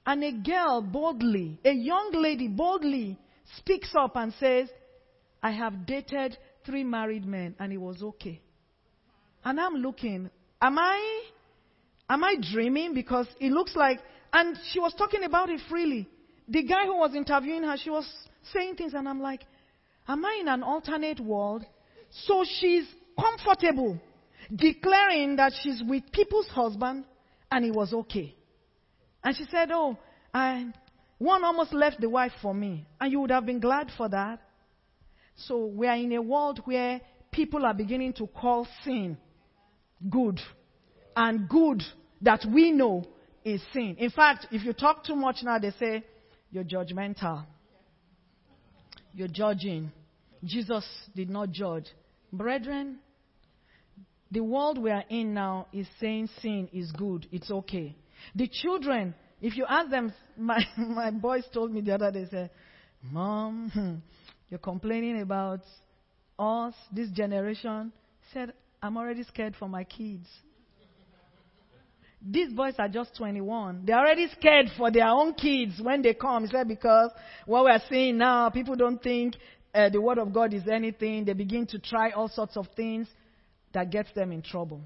And 0.06 0.22
a 0.22 0.32
girl 0.32 0.82
boldly, 0.82 1.58
a 1.64 1.72
young 1.72 2.12
lady 2.14 2.46
boldly 2.46 3.18
speaks 3.56 3.92
up 3.98 4.14
and 4.14 4.32
says, 4.38 4.68
I 5.42 5.50
have 5.52 5.86
dated 5.86 6.36
three 6.64 6.84
married 6.84 7.24
men 7.24 7.54
and 7.58 7.72
it 7.72 7.78
was 7.78 8.02
okay. 8.02 8.40
And 9.44 9.58
I'm 9.58 9.74
looking, 9.74 10.30
am 10.60 10.78
I, 10.78 11.22
am 12.08 12.22
I 12.22 12.36
dreaming? 12.52 12.94
Because 12.94 13.26
it 13.40 13.50
looks 13.52 13.74
like, 13.74 14.00
and 14.32 14.56
she 14.70 14.78
was 14.78 14.94
talking 14.94 15.24
about 15.24 15.48
it 15.48 15.60
freely. 15.68 16.08
The 16.48 16.62
guy 16.62 16.84
who 16.84 16.98
was 16.98 17.14
interviewing 17.14 17.62
her, 17.62 17.76
she 17.76 17.90
was 17.90 18.06
saying 18.52 18.76
things 18.76 18.94
and 18.94 19.08
I'm 19.08 19.20
like, 19.20 19.44
am 20.06 20.24
I 20.24 20.38
in 20.40 20.48
an 20.48 20.62
alternate 20.62 21.20
world? 21.20 21.64
So 22.10 22.44
she's 22.44 22.86
comfortable 23.18 23.98
declaring 24.54 25.36
that 25.36 25.52
she's 25.62 25.82
with 25.86 26.10
people's 26.12 26.48
husband 26.48 27.04
and 27.50 27.64
it 27.64 27.72
was 27.74 27.92
okay. 27.92 28.34
And 29.22 29.36
she 29.36 29.44
said, 29.50 29.70
oh, 29.72 29.96
I, 30.32 30.66
one 31.18 31.44
almost 31.44 31.72
left 31.72 32.00
the 32.00 32.08
wife 32.08 32.32
for 32.40 32.54
me. 32.54 32.86
And 33.00 33.12
you 33.12 33.20
would 33.20 33.30
have 33.30 33.46
been 33.46 33.60
glad 33.60 33.90
for 33.96 34.08
that. 34.08 34.40
So 35.34 35.66
we 35.66 35.86
are 35.86 35.96
in 35.96 36.12
a 36.12 36.22
world 36.22 36.60
where 36.64 37.00
people 37.30 37.64
are 37.64 37.74
beginning 37.74 38.12
to 38.14 38.26
call 38.26 38.66
sin 38.84 39.16
good. 40.08 40.40
And 41.16 41.48
good 41.48 41.82
that 42.22 42.44
we 42.52 42.70
know 42.70 43.04
is 43.44 43.60
sin. 43.72 43.96
In 43.98 44.10
fact, 44.10 44.46
if 44.50 44.64
you 44.64 44.72
talk 44.72 45.04
too 45.04 45.16
much 45.16 45.36
now, 45.42 45.58
they 45.58 45.72
say 45.72 46.04
you're 46.50 46.64
judgmental. 46.64 47.44
You're 49.12 49.28
judging. 49.28 49.90
Jesus 50.44 50.84
did 51.14 51.30
not 51.30 51.50
judge. 51.50 51.86
Brethren, 52.32 52.98
the 54.30 54.40
world 54.40 54.78
we 54.78 54.90
are 54.90 55.04
in 55.08 55.34
now 55.34 55.66
is 55.72 55.86
saying 56.00 56.28
sin 56.40 56.68
is 56.72 56.92
good, 56.92 57.26
it's 57.32 57.50
okay. 57.50 57.96
The 58.34 58.48
children, 58.48 59.14
if 59.40 59.56
you 59.56 59.66
ask 59.68 59.90
them, 59.90 60.12
my, 60.36 60.64
my 60.76 61.10
boys 61.10 61.44
told 61.52 61.72
me 61.72 61.80
the 61.80 61.94
other 61.94 62.12
day, 62.12 62.26
say, 62.30 62.50
Mom, 63.02 63.70
hmm, 63.72 63.94
you're 64.50 64.58
complaining 64.58 65.20
about 65.20 65.60
us, 66.38 66.74
this 66.92 67.08
generation. 67.10 67.92
Said, 68.34 68.52
I'm 68.82 68.96
already 68.96 69.22
scared 69.24 69.54
for 69.58 69.68
my 69.68 69.84
kids. 69.84 70.26
These 72.22 72.52
boys 72.52 72.74
are 72.78 72.88
just 72.88 73.16
21. 73.16 73.84
They're 73.86 73.98
already 73.98 74.28
scared 74.38 74.66
for 74.76 74.90
their 74.90 75.06
own 75.06 75.32
kids 75.34 75.80
when 75.80 76.02
they 76.02 76.12
come. 76.12 76.46
Said, 76.48 76.68
because 76.68 77.10
what 77.46 77.64
we're 77.64 77.80
seeing 77.88 78.18
now, 78.18 78.50
people 78.50 78.76
don't 78.76 79.02
think 79.02 79.36
uh, 79.74 79.88
the 79.88 80.00
Word 80.00 80.18
of 80.18 80.32
God 80.32 80.52
is 80.52 80.68
anything. 80.68 81.24
They 81.24 81.32
begin 81.32 81.66
to 81.68 81.78
try 81.78 82.10
all 82.10 82.28
sorts 82.28 82.56
of 82.56 82.66
things 82.76 83.08
that 83.72 83.90
gets 83.90 84.12
them 84.12 84.32
in 84.32 84.42
trouble. 84.42 84.82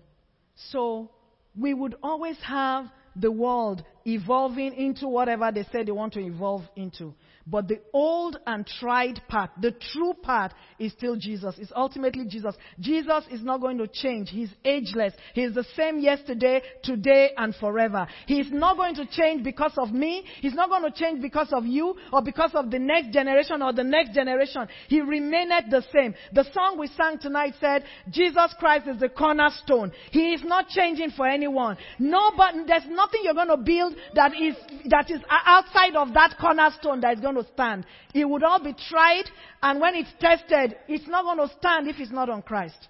So 0.71 1.11
we 1.59 1.75
would 1.75 1.97
always 2.03 2.37
have 2.47 2.87
the 3.17 3.33
world 3.33 3.83
evolving 4.07 4.75
into 4.75 5.09
whatever 5.09 5.51
they 5.53 5.65
say 5.73 5.85
they 5.85 5.93
want 5.93 6.13
to 6.15 6.21
evolve 6.21 6.63
into. 6.77 7.15
But 7.47 7.69
the 7.69 7.81
old 7.93 8.39
and 8.47 8.67
tried 8.67 9.21
path, 9.29 9.51
the 9.61 9.73
true 9.93 10.15
path, 10.23 10.53
is 10.79 10.93
still 10.93 11.15
Jesus. 11.17 11.55
It's 11.59 11.73
ultimately 11.77 12.25
Jesus. 12.27 12.55
Jesus 12.81 13.25
is 13.31 13.43
not 13.43 13.61
going 13.61 13.77
to 13.79 13.87
change. 13.87 14.31
He's 14.31 14.49
ageless. 14.65 15.13
He's 15.35 15.55
the 15.55 15.65
same 15.77 15.99
yesterday, 15.99 16.63
today, 16.83 17.33
and 17.37 17.55
forever. 17.55 18.07
He's 18.27 18.51
not 18.51 18.79
going 18.79 18.95
to 18.95 19.07
change 19.07 19.45
because 19.45 19.75
of 19.77 19.93
me. 19.93 20.25
He's 20.41 20.55
not 20.55 20.71
going 20.71 20.91
to 20.91 20.99
change 20.99 21.21
because 21.21 21.53
of 21.53 21.67
you 21.67 21.95
or 22.13 22.23
because 22.23 22.53
of 22.55 22.71
the 22.71 22.79
next 22.79 23.13
generation 23.13 23.61
or 23.61 23.75
the 23.75 23.85
next 23.85 24.15
generation. 24.15 24.67
He 24.89 25.03
remaineth 25.03 25.69
the 25.71 25.85
same. 25.93 26.15
The 26.33 26.47
song 26.55 26.79
we 26.79 26.89
sang 26.97 27.19
tonight 27.19 27.55
said, 27.61 27.85
Jesus 28.09 28.55
Christ 28.59 28.89
is 28.89 29.01
the 29.01 29.11
cornerstone. 29.11 29.93
He 30.13 30.33
is 30.33 30.43
not 30.45 30.69
changing 30.69 31.11
for 31.11 31.27
anyone. 31.29 31.77
No, 31.99 32.31
but 32.39 32.55
there's 32.67 32.87
nothing 32.89 33.21
you're 33.23 33.35
going 33.35 33.49
to 33.49 33.59
build 33.59 33.94
that 34.15 34.33
is, 34.41 34.55
that 34.87 35.11
is 35.11 35.21
outside 35.31 35.97
of 35.97 36.13
that 36.15 36.37
cornerstone 36.41 37.01
that 37.01 37.15
is 37.15 37.21
going 37.21 37.37
to 37.37 37.47
stand. 37.53 37.87
It 38.15 38.29
would 38.29 38.43
all 38.43 38.63
be 38.63 38.75
tried, 38.89 39.25
and 39.63 39.81
when 39.81 39.95
it's 39.95 40.13
tested, 40.21 40.77
it's 40.89 41.07
not 41.09 41.25
going 41.25 41.49
to 41.49 41.55
stand 41.59 41.89
if 41.89 41.97
it's 41.99 42.13
not 42.13 42.29
on 42.31 42.43
Christ. 42.43 42.89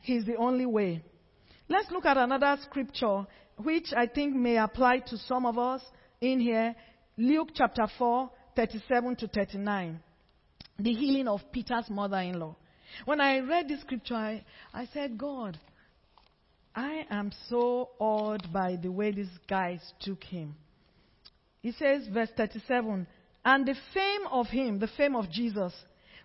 He's 0.00 0.24
the 0.24 0.36
only 0.36 0.66
way. 0.66 1.02
Let's 1.68 1.90
look 1.90 2.04
at 2.04 2.16
another 2.16 2.56
scripture, 2.62 3.26
which 3.56 3.92
I 3.96 4.06
think 4.06 4.34
may 4.34 4.58
apply 4.58 4.98
to 5.06 5.16
some 5.16 5.46
of 5.46 5.58
us 5.58 5.82
in 6.20 6.40
here. 6.40 6.74
Luke 7.16 7.48
chapter 7.54 7.86
4, 7.98 8.30
37 8.56 9.16
to 9.16 9.28
39. 9.28 10.00
The 10.78 10.92
healing 10.92 11.28
of 11.28 11.40
Peter's 11.52 11.88
mother 11.88 12.18
in 12.18 12.38
law. 12.38 12.56
When 13.04 13.20
I 13.20 13.38
read 13.40 13.68
this 13.68 13.80
scripture, 13.80 14.14
I, 14.14 14.44
I 14.74 14.86
said, 14.92 15.16
God, 15.16 15.58
I 16.74 17.06
am 17.10 17.32
so 17.48 17.90
awed 17.98 18.52
by 18.52 18.76
the 18.76 18.90
way 18.90 19.12
these 19.12 19.38
guys 19.48 19.80
took 20.00 20.22
him. 20.24 20.54
He 21.60 21.72
says, 21.72 22.06
verse 22.12 22.30
37 22.36 23.06
And 23.44 23.66
the 23.66 23.76
fame 23.94 24.26
of 24.30 24.46
him, 24.48 24.78
the 24.78 24.88
fame 24.88 25.14
of 25.14 25.30
Jesus, 25.30 25.72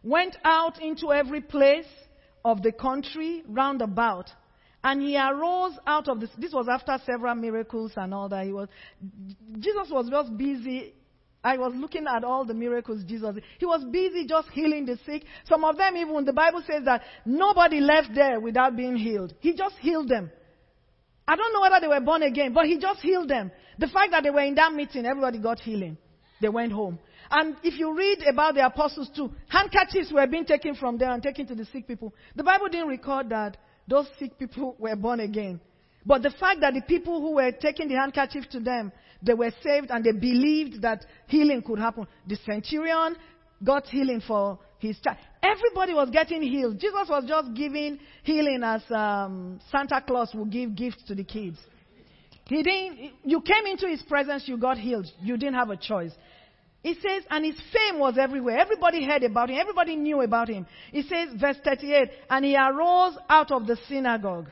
went 0.03 0.37
out 0.43 0.81
into 0.81 1.11
every 1.11 1.41
place 1.41 1.87
of 2.45 2.63
the 2.63 2.71
country 2.71 3.43
round 3.47 3.81
about. 3.81 4.29
And 4.83 5.01
he 5.01 5.17
arose 5.17 5.73
out 5.85 6.07
of 6.07 6.21
this. 6.21 6.29
This 6.37 6.53
was 6.53 6.67
after 6.69 6.97
several 7.05 7.35
miracles 7.35 7.91
and 7.97 8.13
all 8.13 8.29
that. 8.29 8.45
He 8.45 8.53
was, 8.53 8.69
Jesus 9.59 9.89
was 9.91 10.09
just 10.09 10.37
busy. 10.37 10.93
I 11.47 11.55
was 11.57 11.71
looking 11.75 12.05
at 12.13 12.25
all 12.25 12.43
the 12.43 12.53
miracles 12.53 13.05
Jesus 13.07 13.37
He 13.57 13.65
was 13.65 13.81
busy 13.89 14.25
just 14.27 14.49
healing 14.49 14.85
the 14.85 14.99
sick. 15.05 15.23
Some 15.47 15.63
of 15.63 15.77
them, 15.77 15.95
even 15.95 16.25
the 16.25 16.33
Bible 16.33 16.61
says 16.67 16.83
that 16.83 17.03
nobody 17.25 17.79
left 17.79 18.09
there 18.13 18.41
without 18.41 18.75
being 18.75 18.97
healed. 18.97 19.33
He 19.39 19.53
just 19.53 19.75
healed 19.79 20.09
them. 20.09 20.29
I 21.25 21.37
don't 21.37 21.53
know 21.53 21.61
whether 21.61 21.79
they 21.79 21.87
were 21.87 22.01
born 22.01 22.23
again, 22.23 22.51
but 22.53 22.65
he 22.65 22.77
just 22.77 22.99
healed 22.99 23.29
them. 23.29 23.51
The 23.79 23.87
fact 23.87 24.11
that 24.11 24.23
they 24.23 24.29
were 24.29 24.41
in 24.41 24.55
that 24.55 24.73
meeting, 24.73 25.05
everybody 25.05 25.39
got 25.39 25.59
healing. 25.61 25.97
They 26.41 26.49
went 26.49 26.73
home. 26.73 26.99
And 27.31 27.55
if 27.63 27.79
you 27.79 27.95
read 27.95 28.23
about 28.27 28.55
the 28.55 28.65
apostles 28.65 29.09
too, 29.15 29.31
handkerchiefs 29.47 30.11
were 30.11 30.27
being 30.27 30.45
taken 30.45 30.75
from 30.75 30.97
there 30.97 31.11
and 31.11 31.23
taken 31.23 31.47
to 31.47 31.55
the 31.55 31.65
sick 31.65 31.87
people. 31.87 32.13
The 32.35 32.43
Bible 32.43 32.67
didn't 32.67 32.89
record 32.89 33.29
that 33.29 33.55
those 33.87 34.07
sick 34.19 34.37
people 34.37 34.75
were 34.79 34.97
born 34.97 35.21
again. 35.21 35.61
But 36.05 36.23
the 36.23 36.31
fact 36.31 36.59
that 36.59 36.73
the 36.73 36.81
people 36.81 37.21
who 37.21 37.35
were 37.35 37.51
taking 37.53 37.87
the 37.87 37.95
handkerchief 37.95 38.49
to 38.51 38.59
them, 38.59 38.91
they 39.21 39.33
were 39.33 39.51
saved 39.63 39.89
and 39.89 40.03
they 40.03 40.11
believed 40.11 40.81
that 40.81 41.05
healing 41.27 41.61
could 41.61 41.79
happen. 41.79 42.07
The 42.27 42.37
centurion 42.45 43.15
got 43.63 43.87
healing 43.87 44.21
for 44.25 44.59
his 44.79 44.99
child. 44.99 45.17
Everybody 45.41 45.93
was 45.93 46.09
getting 46.09 46.41
healed. 46.41 46.79
Jesus 46.79 47.07
was 47.09 47.25
just 47.27 47.53
giving 47.53 47.99
healing 48.23 48.61
as 48.63 48.81
um, 48.91 49.59
Santa 49.71 50.03
Claus 50.05 50.31
would 50.35 50.51
give 50.51 50.75
gifts 50.75 51.03
to 51.07 51.15
the 51.15 51.23
kids. 51.23 51.57
He 52.45 52.63
didn't, 52.63 53.13
you 53.23 53.41
came 53.41 53.65
into 53.65 53.87
his 53.87 54.01
presence, 54.03 54.43
you 54.47 54.57
got 54.57 54.77
healed. 54.77 55.07
You 55.21 55.37
didn't 55.37 55.55
have 55.55 55.69
a 55.69 55.77
choice. 55.77 56.11
He 56.83 56.93
says, 56.93 57.23
and 57.29 57.43
his 57.43 57.59
fame 57.73 57.99
was 57.99 58.17
everywhere. 58.17 58.57
Everybody 58.59 59.03
heard 59.03 59.23
about 59.23 59.49
him. 59.49 59.57
Everybody 59.59 59.95
knew 59.95 60.21
about 60.21 60.47
him. 60.47 60.65
He 60.91 61.01
says, 61.01 61.29
verse 61.37 61.57
38, 61.63 62.09
and 62.29 62.45
he 62.45 62.55
arose 62.55 63.17
out 63.27 63.51
of 63.51 63.67
the 63.67 63.77
synagogue 63.89 64.49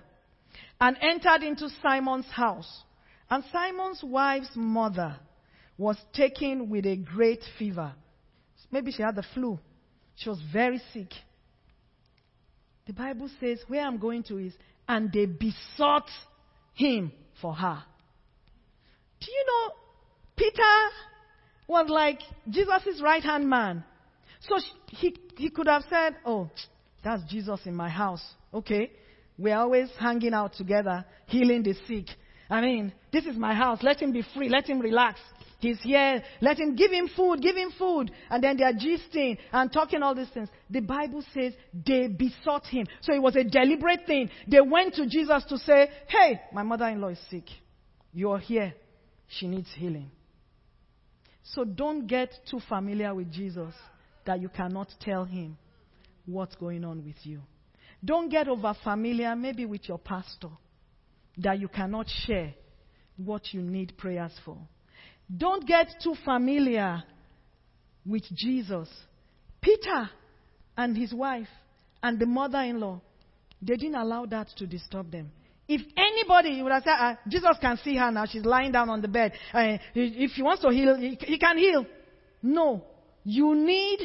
and 0.81 0.97
entered 1.01 1.43
into 1.43 1.69
Simon's 1.81 2.25
house. 2.25 2.83
And 3.29 3.43
Simon's 3.51 4.03
wife's 4.03 4.51
mother 4.55 5.17
was 5.77 5.97
taken 6.13 6.69
with 6.69 6.85
a 6.85 6.95
great 6.95 7.41
fever. 7.57 7.93
Maybe 8.71 8.91
she 8.91 9.01
had 9.01 9.15
the 9.15 9.25
flu. 9.33 9.59
She 10.15 10.29
was 10.29 10.41
very 10.51 10.81
sick. 10.93 11.09
The 12.87 12.93
Bible 12.93 13.29
says, 13.39 13.59
where 13.67 13.81
I'm 13.81 13.97
going 13.97 14.23
to 14.23 14.37
is, 14.37 14.53
and 14.87 15.11
they 15.11 15.25
besought 15.25 16.09
him 16.73 17.11
for 17.41 17.53
her. 17.53 17.83
Do 19.19 19.31
you 19.31 19.45
know, 19.47 19.73
Peter 20.35 20.61
was 21.67 21.89
like 21.89 22.19
Jesus' 22.49 23.01
right 23.01 23.23
hand 23.23 23.49
man. 23.49 23.83
So 24.41 24.57
he, 24.87 25.15
he 25.37 25.49
could 25.49 25.67
have 25.67 25.83
said, 25.89 26.15
Oh, 26.25 26.49
that's 27.03 27.23
Jesus 27.29 27.59
in 27.65 27.75
my 27.75 27.89
house. 27.89 28.23
Okay. 28.53 28.91
We're 29.37 29.57
always 29.57 29.89
hanging 29.99 30.33
out 30.33 30.53
together, 30.53 31.05
healing 31.25 31.63
the 31.63 31.75
sick. 31.87 32.05
I 32.49 32.61
mean, 32.61 32.93
this 33.11 33.25
is 33.25 33.37
my 33.37 33.53
house. 33.53 33.79
Let 33.81 34.01
him 34.01 34.11
be 34.11 34.23
free. 34.33 34.49
Let 34.49 34.69
him 34.69 34.79
relax. 34.79 35.19
He's 35.59 35.81
here. 35.81 36.21
Let 36.41 36.59
him 36.59 36.75
give 36.75 36.91
him 36.91 37.09
food. 37.15 37.41
Give 37.41 37.55
him 37.55 37.71
food. 37.77 38.11
And 38.29 38.43
then 38.43 38.57
they 38.57 38.63
are 38.63 38.73
gisting 38.73 39.37
and 39.51 39.71
talking 39.71 40.03
all 40.03 40.13
these 40.13 40.29
things. 40.29 40.49
The 40.69 40.81
Bible 40.81 41.23
says 41.33 41.53
they 41.73 42.07
besought 42.07 42.65
him. 42.67 42.85
So 43.01 43.13
it 43.13 43.21
was 43.21 43.35
a 43.35 43.43
deliberate 43.43 44.05
thing. 44.05 44.29
They 44.47 44.61
went 44.61 44.93
to 44.95 45.07
Jesus 45.07 45.43
to 45.49 45.57
say, 45.57 45.89
Hey, 46.07 46.41
my 46.53 46.63
mother 46.63 46.87
in 46.87 47.01
law 47.01 47.07
is 47.07 47.19
sick. 47.29 47.45
You're 48.13 48.39
here. 48.39 48.73
She 49.27 49.47
needs 49.47 49.69
healing. 49.75 50.11
So 51.43 51.63
don't 51.63 52.05
get 52.07 52.29
too 52.49 52.59
familiar 52.67 53.13
with 53.13 53.31
Jesus 53.31 53.73
that 54.25 54.41
you 54.41 54.49
cannot 54.49 54.87
tell 54.99 55.25
him 55.25 55.57
what's 56.25 56.55
going 56.55 56.83
on 56.83 57.03
with 57.03 57.17
you. 57.23 57.41
Don't 58.03 58.29
get 58.29 58.47
over 58.47 58.75
familiar, 58.83 59.35
maybe 59.35 59.65
with 59.65 59.87
your 59.87 59.97
pastor, 59.97 60.49
that 61.37 61.59
you 61.59 61.67
cannot 61.67 62.07
share 62.25 62.53
what 63.17 63.53
you 63.53 63.61
need 63.61 63.97
prayers 63.97 64.31
for. 64.43 64.57
Don't 65.35 65.67
get 65.67 65.87
too 66.03 66.15
familiar 66.23 67.03
with 68.05 68.23
Jesus. 68.33 68.89
Peter 69.61 70.09
and 70.77 70.95
his 70.95 71.13
wife 71.13 71.47
and 72.03 72.19
the 72.19 72.25
mother 72.25 72.59
in 72.59 72.79
law, 72.79 73.01
they 73.61 73.75
didn't 73.75 73.95
allow 73.95 74.25
that 74.25 74.47
to 74.57 74.67
disturb 74.67 75.11
them. 75.11 75.31
If 75.67 75.81
anybody 75.97 76.61
would 76.61 76.71
have 76.71 76.83
said, 76.83 76.93
uh, 76.99 77.15
Jesus 77.27 77.57
can 77.59 77.77
see 77.83 77.95
her 77.95 78.11
now, 78.11 78.25
she's 78.25 78.45
lying 78.45 78.71
down 78.71 78.89
on 78.89 79.01
the 79.01 79.07
bed. 79.07 79.31
Uh, 79.51 79.77
if 79.95 80.31
he 80.31 80.43
wants 80.43 80.61
to 80.61 80.69
heal, 80.69 80.95
he, 80.95 81.17
he 81.21 81.39
can 81.39 81.57
heal. 81.57 81.85
No. 82.43 82.85
You 83.23 83.55
need 83.55 83.99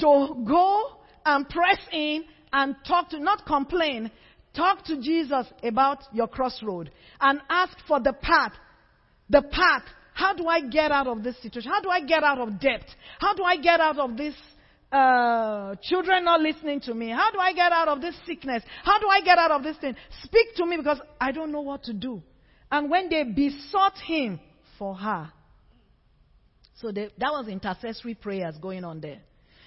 to 0.00 0.44
go 0.46 0.98
and 1.24 1.48
press 1.48 1.78
in 1.92 2.24
and 2.52 2.76
talk 2.86 3.08
to, 3.10 3.18
not 3.18 3.46
complain, 3.46 4.10
talk 4.54 4.84
to 4.86 5.00
Jesus 5.00 5.46
about 5.62 5.98
your 6.12 6.28
crossroad 6.28 6.90
and 7.20 7.40
ask 7.48 7.76
for 7.86 8.00
the 8.00 8.12
path. 8.12 8.52
The 9.28 9.42
path. 9.42 9.82
How 10.14 10.34
do 10.34 10.46
I 10.48 10.60
get 10.60 10.90
out 10.90 11.06
of 11.06 11.22
this 11.22 11.40
situation? 11.40 11.70
How 11.70 11.80
do 11.80 11.88
I 11.88 12.00
get 12.00 12.22
out 12.22 12.38
of 12.38 12.60
debt? 12.60 12.84
How 13.18 13.34
do 13.34 13.42
I 13.42 13.56
get 13.56 13.80
out 13.80 13.98
of 13.98 14.16
this 14.16 14.34
uh, 14.92 15.76
children 15.82 16.24
not 16.24 16.40
listening 16.40 16.80
to 16.80 16.94
me? 16.94 17.10
How 17.10 17.30
do 17.30 17.38
I 17.38 17.52
get 17.52 17.72
out 17.72 17.88
of 17.88 18.00
this 18.00 18.14
sickness? 18.26 18.62
How 18.82 18.98
do 18.98 19.08
I 19.08 19.20
get 19.20 19.38
out 19.38 19.52
of 19.52 19.62
this 19.62 19.76
thing? 19.78 19.94
Speak 20.24 20.54
to 20.56 20.66
me 20.66 20.76
because 20.76 21.00
I 21.20 21.32
don't 21.32 21.52
know 21.52 21.60
what 21.62 21.84
to 21.84 21.92
do. 21.92 22.22
And 22.70 22.90
when 22.90 23.08
they 23.08 23.24
besought 23.24 23.98
him 23.98 24.40
for 24.78 24.94
her, 24.94 25.32
so 26.80 26.90
they, 26.90 27.10
that 27.18 27.30
was 27.30 27.46
intercessory 27.48 28.14
prayers 28.14 28.56
going 28.60 28.84
on 28.84 29.00
there. 29.00 29.20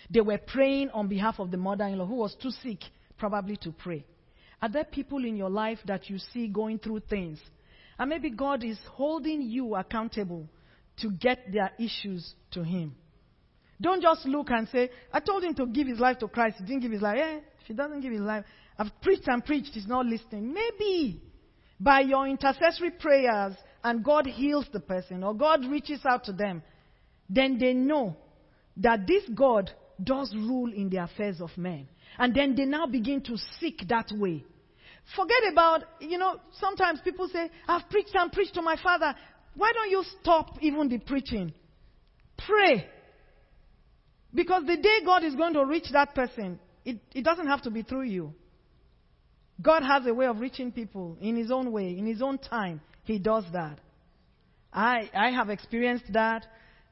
They 0.09 0.21
were 0.21 0.37
praying 0.37 0.89
on 0.91 1.07
behalf 1.07 1.39
of 1.39 1.51
the 1.51 1.57
mother 1.57 1.85
in 1.85 1.97
law 1.97 2.05
who 2.05 2.15
was 2.15 2.35
too 2.41 2.49
sick, 2.49 2.79
probably 3.17 3.55
to 3.57 3.71
pray. 3.71 4.05
Are 4.63 4.69
there 4.69 4.85
people 4.85 5.25
in 5.25 5.35
your 5.35 5.49
life 5.49 5.79
that 5.87 6.09
you 6.09 6.17
see 6.17 6.47
going 6.47 6.79
through 6.79 7.01
things? 7.09 7.37
And 7.99 8.09
maybe 8.09 8.29
God 8.29 8.63
is 8.63 8.79
holding 8.93 9.41
you 9.41 9.75
accountable 9.75 10.47
to 11.01 11.11
get 11.11 11.51
their 11.51 11.73
issues 11.77 12.33
to 12.51 12.63
Him. 12.63 12.95
Don't 13.81 14.01
just 14.01 14.25
look 14.25 14.51
and 14.51 14.69
say, 14.69 14.89
I 15.11 15.19
told 15.19 15.43
him 15.43 15.53
to 15.55 15.65
give 15.65 15.87
his 15.87 15.99
life 15.99 16.19
to 16.19 16.29
Christ. 16.29 16.59
He 16.59 16.65
didn't 16.65 16.83
give 16.83 16.93
his 16.93 17.01
life. 17.01 17.17
Eh, 17.19 17.39
if 17.59 17.67
he 17.67 17.73
doesn't 17.73 17.99
give 17.99 18.13
his 18.13 18.21
life, 18.21 18.45
I've 18.79 18.91
preached 19.01 19.27
and 19.27 19.43
preached, 19.43 19.71
he's 19.73 19.85
not 19.85 20.05
listening. 20.05 20.53
Maybe 20.53 21.21
by 21.77 21.99
your 21.99 22.25
intercessory 22.25 22.91
prayers 22.91 23.55
and 23.83 24.01
God 24.01 24.25
heals 24.27 24.67
the 24.71 24.79
person 24.79 25.25
or 25.25 25.33
God 25.33 25.65
reaches 25.65 26.05
out 26.05 26.23
to 26.25 26.31
them, 26.31 26.63
then 27.29 27.57
they 27.59 27.73
know 27.73 28.15
that 28.77 29.05
this 29.07 29.23
God 29.35 29.71
does 30.01 30.33
rule 30.33 30.71
in 30.71 30.89
the 30.89 31.03
affairs 31.03 31.41
of 31.41 31.49
men. 31.57 31.89
And 32.17 32.33
then 32.33 32.55
they 32.55 32.63
now 32.63 32.87
begin 32.87 33.21
to 33.23 33.35
seek 33.59 33.89
that 33.89 34.09
way. 34.13 34.45
Forget 35.15 35.51
about, 35.51 35.83
you 35.99 36.17
know, 36.17 36.37
sometimes 36.59 36.99
people 37.03 37.27
say, 37.27 37.49
I've 37.67 37.89
preached 37.89 38.15
and 38.15 38.31
preached 38.31 38.55
to 38.55 38.61
my 38.61 38.77
father. 38.81 39.13
Why 39.55 39.71
don't 39.73 39.89
you 39.89 40.03
stop 40.21 40.57
even 40.61 40.89
the 40.89 40.97
preaching? 40.97 41.53
Pray. 42.47 42.87
Because 44.33 44.63
the 44.65 44.77
day 44.77 44.99
God 45.05 45.23
is 45.23 45.35
going 45.35 45.53
to 45.53 45.65
reach 45.65 45.87
that 45.91 46.15
person, 46.15 46.59
it, 46.85 46.99
it 47.13 47.23
doesn't 47.23 47.47
have 47.47 47.61
to 47.63 47.69
be 47.69 47.83
through 47.83 48.03
you. 48.03 48.33
God 49.61 49.83
has 49.83 50.07
a 50.07 50.13
way 50.13 50.25
of 50.25 50.39
reaching 50.39 50.71
people 50.71 51.17
in 51.21 51.35
His 51.35 51.51
own 51.51 51.71
way, 51.71 51.97
in 51.97 52.07
His 52.07 52.21
own 52.21 52.39
time. 52.39 52.81
He 53.03 53.19
does 53.19 53.45
that. 53.53 53.79
I, 54.73 55.09
I 55.13 55.29
have 55.31 55.49
experienced 55.49 56.11
that. 56.13 56.45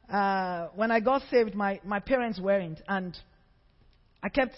Uh, 0.08 0.68
when 0.76 0.92
I 0.92 1.00
got 1.00 1.24
saved, 1.32 1.56
my, 1.56 1.80
my 1.84 2.00
parents 2.00 2.40
weren't. 2.40 2.82
And 2.88 3.18
I 4.22 4.30
kept 4.30 4.56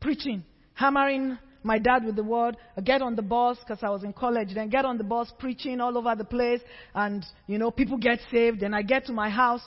preaching, 0.00 0.44
hammering 0.72 1.38
my 1.64 1.78
dad 1.78 2.04
with 2.04 2.14
the 2.14 2.22
word, 2.22 2.56
get 2.84 3.02
on 3.02 3.16
the 3.16 3.22
bus 3.22 3.58
because 3.58 3.82
I 3.82 3.88
was 3.88 4.04
in 4.04 4.12
college, 4.12 4.54
then 4.54 4.68
get 4.68 4.84
on 4.84 4.98
the 4.98 5.04
bus 5.04 5.32
preaching 5.38 5.80
all 5.80 5.96
over 5.98 6.14
the 6.14 6.24
place, 6.24 6.60
and 6.94 7.24
you 7.46 7.58
know, 7.58 7.70
people 7.70 7.96
get 7.96 8.20
saved. 8.30 8.60
Then 8.60 8.74
I 8.74 8.82
get 8.82 9.06
to 9.06 9.12
my 9.12 9.30
house, 9.30 9.62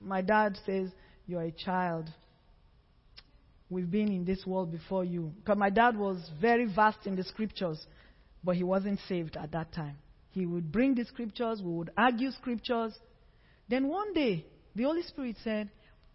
my 0.00 0.20
dad 0.20 0.58
says, 0.64 0.90
you're 1.26 1.42
a 1.42 1.50
child. 1.50 2.08
We've 3.70 3.90
been 3.90 4.08
in 4.08 4.26
this 4.26 4.44
world 4.44 4.70
before 4.70 5.04
you. 5.04 5.32
Because 5.38 5.56
my 5.56 5.70
dad 5.70 5.96
was 5.96 6.18
very 6.40 6.66
vast 6.66 7.06
in 7.06 7.16
the 7.16 7.24
scriptures, 7.24 7.84
but 8.44 8.56
he 8.56 8.62
wasn't 8.62 9.00
saved 9.08 9.36
at 9.36 9.52
that 9.52 9.72
time. 9.72 9.96
He 10.32 10.44
would 10.44 10.70
bring 10.70 10.94
the 10.94 11.06
scriptures, 11.06 11.62
we 11.62 11.72
would 11.72 11.90
argue 11.96 12.30
scriptures. 12.32 12.92
Then 13.68 13.88
one 13.88 14.12
day, 14.12 14.44
the 14.74 14.82
Holy 14.82 15.02
Spirit 15.02 15.36
said, 15.42 15.70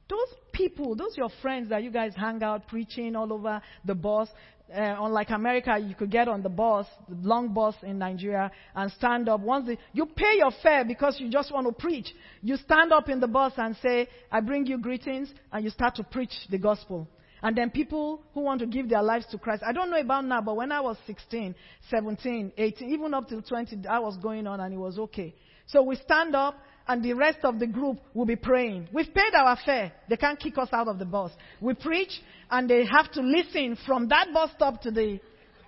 those 0.09 0.35
people, 0.53 0.95
those 0.95 1.17
your 1.17 1.29
friends 1.41 1.69
that 1.69 1.83
you 1.83 1.91
guys 1.91 2.13
hang 2.15 2.41
out 2.41 2.67
preaching 2.67 3.15
all 3.15 3.33
over 3.33 3.61
the 3.83 3.95
bus, 3.95 4.29
uh, 4.73 4.95
unlike 4.99 5.29
America, 5.29 5.77
you 5.77 5.95
could 5.95 6.11
get 6.11 6.27
on 6.27 6.43
the 6.43 6.49
bus, 6.49 6.85
the 7.07 7.15
long 7.27 7.53
bus 7.53 7.75
in 7.83 7.97
Nigeria, 7.97 8.51
and 8.75 8.91
stand 8.91 9.29
up. 9.29 9.39
Once 9.39 9.67
the, 9.67 9.77
you 9.93 10.05
pay 10.05 10.35
your 10.37 10.51
fare 10.61 10.83
because 10.83 11.19
you 11.19 11.29
just 11.29 11.53
want 11.53 11.67
to 11.67 11.73
preach. 11.73 12.13
You 12.41 12.57
stand 12.57 12.91
up 12.91 13.09
in 13.09 13.19
the 13.19 13.27
bus 13.27 13.53
and 13.57 13.75
say, 13.81 14.07
I 14.31 14.41
bring 14.41 14.65
you 14.65 14.77
greetings, 14.77 15.31
and 15.51 15.63
you 15.63 15.69
start 15.69 15.95
to 15.95 16.03
preach 16.03 16.33
the 16.49 16.57
gospel. 16.57 17.07
And 17.41 17.55
then 17.55 17.69
people 17.69 18.23
who 18.33 18.41
want 18.41 18.59
to 18.61 18.65
give 18.65 18.89
their 18.89 19.03
lives 19.03 19.25
to 19.31 19.37
Christ. 19.37 19.63
I 19.65 19.71
don't 19.71 19.89
know 19.91 19.99
about 19.99 20.25
now, 20.25 20.41
but 20.41 20.55
when 20.55 20.71
I 20.71 20.81
was 20.81 20.97
16, 21.05 21.53
17, 21.89 22.51
18, 22.57 22.89
even 22.89 23.13
up 23.13 23.27
to 23.29 23.41
20, 23.41 23.87
I 23.87 23.99
was 23.99 24.17
going 24.17 24.47
on 24.47 24.59
and 24.59 24.73
it 24.73 24.77
was 24.77 24.97
okay. 24.97 25.35
So 25.67 25.83
we 25.83 25.95
stand 25.97 26.35
up 26.35 26.55
and 26.87 27.03
the 27.03 27.13
rest 27.13 27.39
of 27.43 27.59
the 27.59 27.67
group 27.67 27.99
will 28.13 28.25
be 28.25 28.35
praying. 28.35 28.87
We've 28.93 29.13
paid 29.13 29.33
our 29.35 29.57
fare. 29.65 29.91
They 30.09 30.17
can't 30.17 30.39
kick 30.39 30.57
us 30.57 30.69
out 30.71 30.87
of 30.87 30.99
the 30.99 31.05
bus. 31.05 31.31
We 31.59 31.73
preach, 31.73 32.11
and 32.49 32.69
they 32.69 32.85
have 32.85 33.11
to 33.13 33.21
listen 33.21 33.77
from 33.85 34.07
that 34.09 34.27
bus 34.33 34.51
stop 34.55 34.81
to 34.83 34.91
the, 34.91 35.19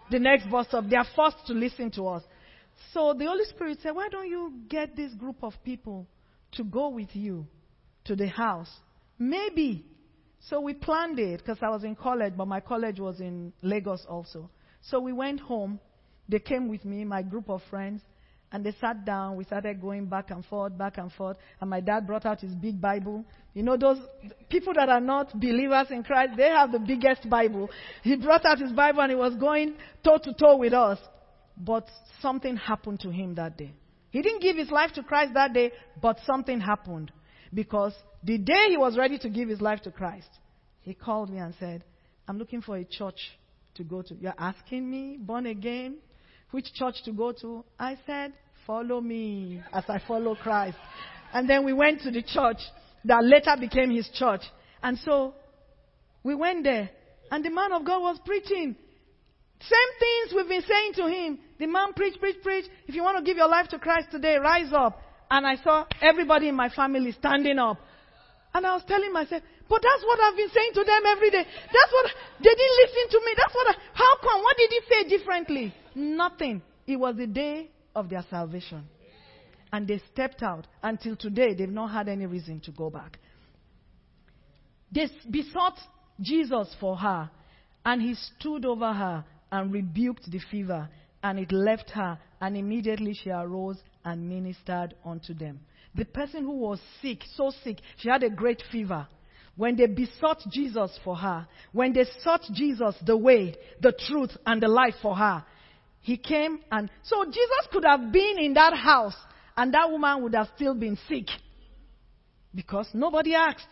the 0.10 0.20
next 0.20 0.50
bus 0.50 0.68
stop. 0.68 0.86
They 0.90 0.96
are 0.96 1.08
forced 1.16 1.46
to 1.48 1.54
listen 1.54 1.92
to 1.92 2.08
us. 2.08 2.24
So 2.94 3.14
the 3.18 3.26
Holy 3.26 3.46
Spirit 3.46 3.80
said, 3.84 3.92
Why 3.92 4.08
don't 4.10 4.30
you 4.30 4.54
get 4.70 4.96
this 4.96 5.14
group 5.14 5.44
of 5.44 5.54
people 5.64 6.08
to 6.54 6.64
go 6.64 6.90
with 6.90 7.10
you 7.14 7.46
to 8.06 8.16
the 8.16 8.28
house? 8.28 8.72
Maybe. 9.18 9.86
So 10.48 10.62
we 10.62 10.74
planned 10.74 11.20
it 11.20 11.40
because 11.40 11.58
I 11.62 11.70
was 11.70 11.84
in 11.84 11.96
college, 11.96 12.34
but 12.38 12.48
my 12.48 12.62
college 12.62 13.00
was 13.00 13.20
in 13.20 13.52
Lagos 13.62 14.06
also. 14.08 14.50
So 14.82 15.00
we 15.02 15.12
went 15.12 15.42
home. 15.42 15.80
They 16.30 16.40
came 16.40 16.70
with 16.70 16.86
me, 16.86 17.04
my 17.04 17.22
group 17.22 17.50
of 17.50 17.62
friends. 17.70 18.02
And 18.52 18.66
they 18.66 18.74
sat 18.82 19.06
down. 19.06 19.36
We 19.36 19.44
started 19.44 19.80
going 19.80 20.08
back 20.08 20.32
and 20.32 20.44
forth, 20.46 20.78
back 20.78 20.98
and 20.98 21.12
forth. 21.14 21.38
And 21.62 21.70
my 21.70 21.82
dad 21.82 22.08
brought 22.08 22.26
out 22.26 22.40
his 22.40 22.54
big 22.54 22.82
Bible. 22.82 23.24
You 23.54 23.64
know, 23.64 23.78
those 23.78 24.00
people 24.50 24.74
that 24.74 24.90
are 24.90 25.02
not 25.02 25.40
believers 25.40 25.88
in 25.92 26.04
Christ, 26.04 26.34
they 26.36 26.50
have 26.50 26.72
the 26.72 26.80
biggest 26.80 27.30
Bible. 27.30 27.70
He 28.02 28.16
brought 28.16 28.46
out 28.46 28.60
his 28.60 28.72
Bible 28.72 29.02
and 29.02 29.12
he 29.12 29.16
was 29.16 29.36
going 29.36 29.76
toe 30.04 30.18
to 30.24 30.34
toe 30.34 30.58
with 30.58 30.74
us. 30.74 30.98
But 31.58 31.88
something 32.22 32.56
happened 32.58 33.02
to 33.02 33.10
him 33.12 33.36
that 33.36 33.58
day. 33.58 33.74
He 34.12 34.22
didn't 34.22 34.42
give 34.42 34.58
his 34.58 34.72
life 34.72 34.92
to 34.94 35.04
Christ 35.04 35.34
that 35.36 35.54
day, 35.54 35.72
but 36.02 36.18
something 36.26 36.60
happened. 36.60 37.12
Because 37.54 37.94
the 38.24 38.38
day 38.38 38.68
he 38.70 38.78
was 38.78 38.98
ready 38.98 39.18
to 39.20 39.30
give 39.30 39.50
his 39.50 39.62
life 39.62 39.82
to 39.82 39.92
Christ, 39.92 40.30
he 40.82 40.94
called 40.94 41.30
me 41.30 41.38
and 41.38 41.54
said, 41.60 41.84
I'm 42.28 42.38
looking 42.38 42.62
for 42.62 42.78
a 42.78 42.86
church 42.86 43.20
to 43.76 43.84
go 43.84 44.02
to. 44.02 44.16
You're 44.16 44.34
asking 44.38 44.90
me, 44.90 45.18
born 45.20 45.46
again, 45.46 45.98
which 46.52 46.74
church 46.74 47.04
to 47.06 47.12
go 47.12 47.32
to? 47.32 47.64
I 47.80 47.98
said, 48.06 48.34
Follow 48.66 49.02
me 49.02 49.64
as 49.74 49.84
I 49.88 50.00
follow 50.08 50.36
Christ. 50.36 50.78
And 51.34 51.50
then 51.50 51.66
we 51.66 51.74
went 51.74 52.02
to 52.02 52.12
the 52.12 52.22
church 52.22 52.58
that 53.06 53.24
later 53.24 53.56
became 53.60 53.90
his 53.90 54.08
church. 54.14 54.42
And 54.84 54.98
so 55.00 55.34
we 56.24 56.36
went 56.36 56.64
there, 56.64 56.90
and 57.32 57.44
the 57.44 57.50
man 57.50 57.72
of 57.72 57.86
God 57.86 58.02
was 58.02 58.20
preaching. 58.24 58.76
Same 59.62 59.92
things 60.00 60.36
we've 60.36 60.48
been 60.48 60.70
saying 60.70 60.94
to 60.96 61.08
him. 61.08 61.40
The 61.60 61.68
man 61.68 61.94
preach, 61.94 62.20
preach, 62.20 62.38
preach. 62.42 62.66
If 62.88 62.96
you 62.96 63.04
want 63.04 63.18
to 63.18 63.24
give 63.24 63.38
your 63.38 63.50
life 63.50 63.68
to 63.70 63.80
Christ 63.80 64.10
today, 64.12 64.38
rise 64.38 64.72
up. 64.72 65.02
And 65.30 65.46
I 65.46 65.56
saw 65.58 65.86
everybody 66.02 66.48
in 66.48 66.56
my 66.56 66.70
family 66.70 67.12
standing 67.12 67.60
up. 67.60 67.78
And 68.54 68.66
I 68.66 68.74
was 68.74 68.84
telling 68.88 69.12
myself, 69.12 69.44
but 69.68 69.82
that's 69.84 70.04
what 70.04 70.20
I've 70.22 70.38
been 70.38 70.50
saying 70.50 70.72
to 70.74 70.84
them 70.84 71.04
every 71.06 71.30
day. 71.30 71.46
That's 71.46 71.92
what, 71.94 72.06
they 72.40 72.50
didn't 72.50 72.78
listen 72.82 73.06
to 73.12 73.20
me. 73.26 73.32
That's 73.38 73.54
what, 73.54 73.68
I, 73.68 73.76
how 73.94 74.14
come? 74.22 74.42
What 74.42 74.58
did 74.58 74.72
he 74.72 74.82
say 74.90 75.18
differently? 75.18 75.74
Nothing. 76.00 76.62
It 76.88 76.96
was 76.96 77.18
the 77.18 77.28
day 77.28 77.70
of 77.96 78.10
their 78.10 78.26
salvation. 78.30 78.86
And 79.72 79.88
they 79.88 80.02
stepped 80.14 80.42
out. 80.42 80.66
Until 80.82 81.16
today, 81.16 81.54
they've 81.54 81.70
not 81.70 81.92
had 81.92 82.08
any 82.08 82.26
reason 82.26 82.60
to 82.62 82.72
go 82.72 82.90
back. 82.90 83.20
They 84.92 85.08
besought 85.30 85.78
Jesus 86.20 86.76
for 86.80 86.96
her, 86.98 87.30
and 87.86 88.02
he 88.02 88.16
stood 88.16 88.66
over 88.66 88.92
her 88.92 89.24
and 89.52 89.72
rebuked 89.72 90.30
the 90.32 90.40
fever, 90.52 90.90
and 91.22 91.38
it 91.38 91.52
left 91.52 91.92
her, 91.92 92.18
and 92.42 92.58
immediately 92.58 93.14
she 93.14 93.30
arose 93.30 93.78
and 94.04 94.28
ministered 94.28 94.96
unto 95.06 95.34
them. 95.34 95.60
The 95.96 96.06
person 96.06 96.44
who 96.44 96.58
was 96.58 96.80
sick, 97.02 97.20
so 97.36 97.52
sick, 97.64 97.78
she 97.98 98.10
had 98.10 98.24
a 98.24 98.30
great 98.30 98.64
fever. 98.72 99.08
When 99.56 99.76
they 99.76 99.88
besought 99.88 100.42
Jesus 100.52 100.98
for 101.04 101.16
her, 101.18 101.48
when 101.72 101.94
they 101.94 102.06
sought 102.24 102.44
Jesus 102.54 102.96
the 103.06 103.18
way, 103.18 103.56
the 103.82 103.92
truth, 103.92 104.36
and 104.46 104.62
the 104.62 104.68
life 104.68 104.96
for 105.02 105.16
her, 105.16 105.44
he 106.02 106.18
came 106.18 106.60
and 106.72 106.90
so 107.04 107.26
Jesus 107.26 107.68
could 107.72 107.84
have 107.86 108.12
been 108.12 108.40
in 108.40 108.54
that 108.54 108.74
house 108.74 109.16
and 109.58 109.74
that 109.74 109.90
woman 109.90 110.24
would 110.24 110.36
have 110.36 110.48
still 110.56 110.74
been 110.74 110.98
sick 111.08 111.28
because 112.54 112.88
nobody 112.94 113.36
asked. 113.36 113.68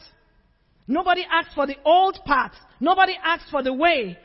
Nobody 0.87 1.25
asked 1.29 1.53
for 1.53 1.67
the 1.67 1.75
old 1.83 2.19
path. 2.25 2.53
Nobody 2.79 3.13
asked 3.23 3.49
for 3.51 3.61
the 3.61 3.73
way. 3.73 4.17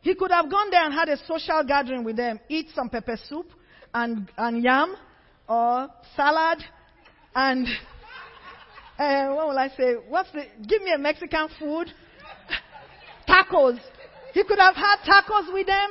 He 0.00 0.14
could 0.14 0.30
have 0.30 0.50
gone 0.50 0.70
there 0.70 0.84
and 0.84 0.92
had 0.92 1.08
a 1.08 1.16
social 1.26 1.62
gathering 1.66 2.04
with 2.04 2.16
them, 2.16 2.40
eat 2.48 2.68
some 2.74 2.88
pepper 2.88 3.18
soup 3.28 3.46
and, 3.94 4.30
and 4.36 4.62
yam 4.62 4.96
or 5.48 5.88
salad 6.16 6.62
and 7.34 7.66
uh, 8.98 9.28
what 9.34 9.48
will 9.48 9.58
I 9.58 9.68
say? 9.76 9.94
What's 10.08 10.30
the? 10.32 10.44
Give 10.66 10.82
me 10.82 10.92
a 10.92 10.98
Mexican 10.98 11.48
food. 11.58 11.88
tacos. 13.28 13.78
He 14.32 14.44
could 14.44 14.58
have 14.58 14.74
had 14.74 14.96
tacos 15.04 15.52
with 15.52 15.66
them. 15.66 15.90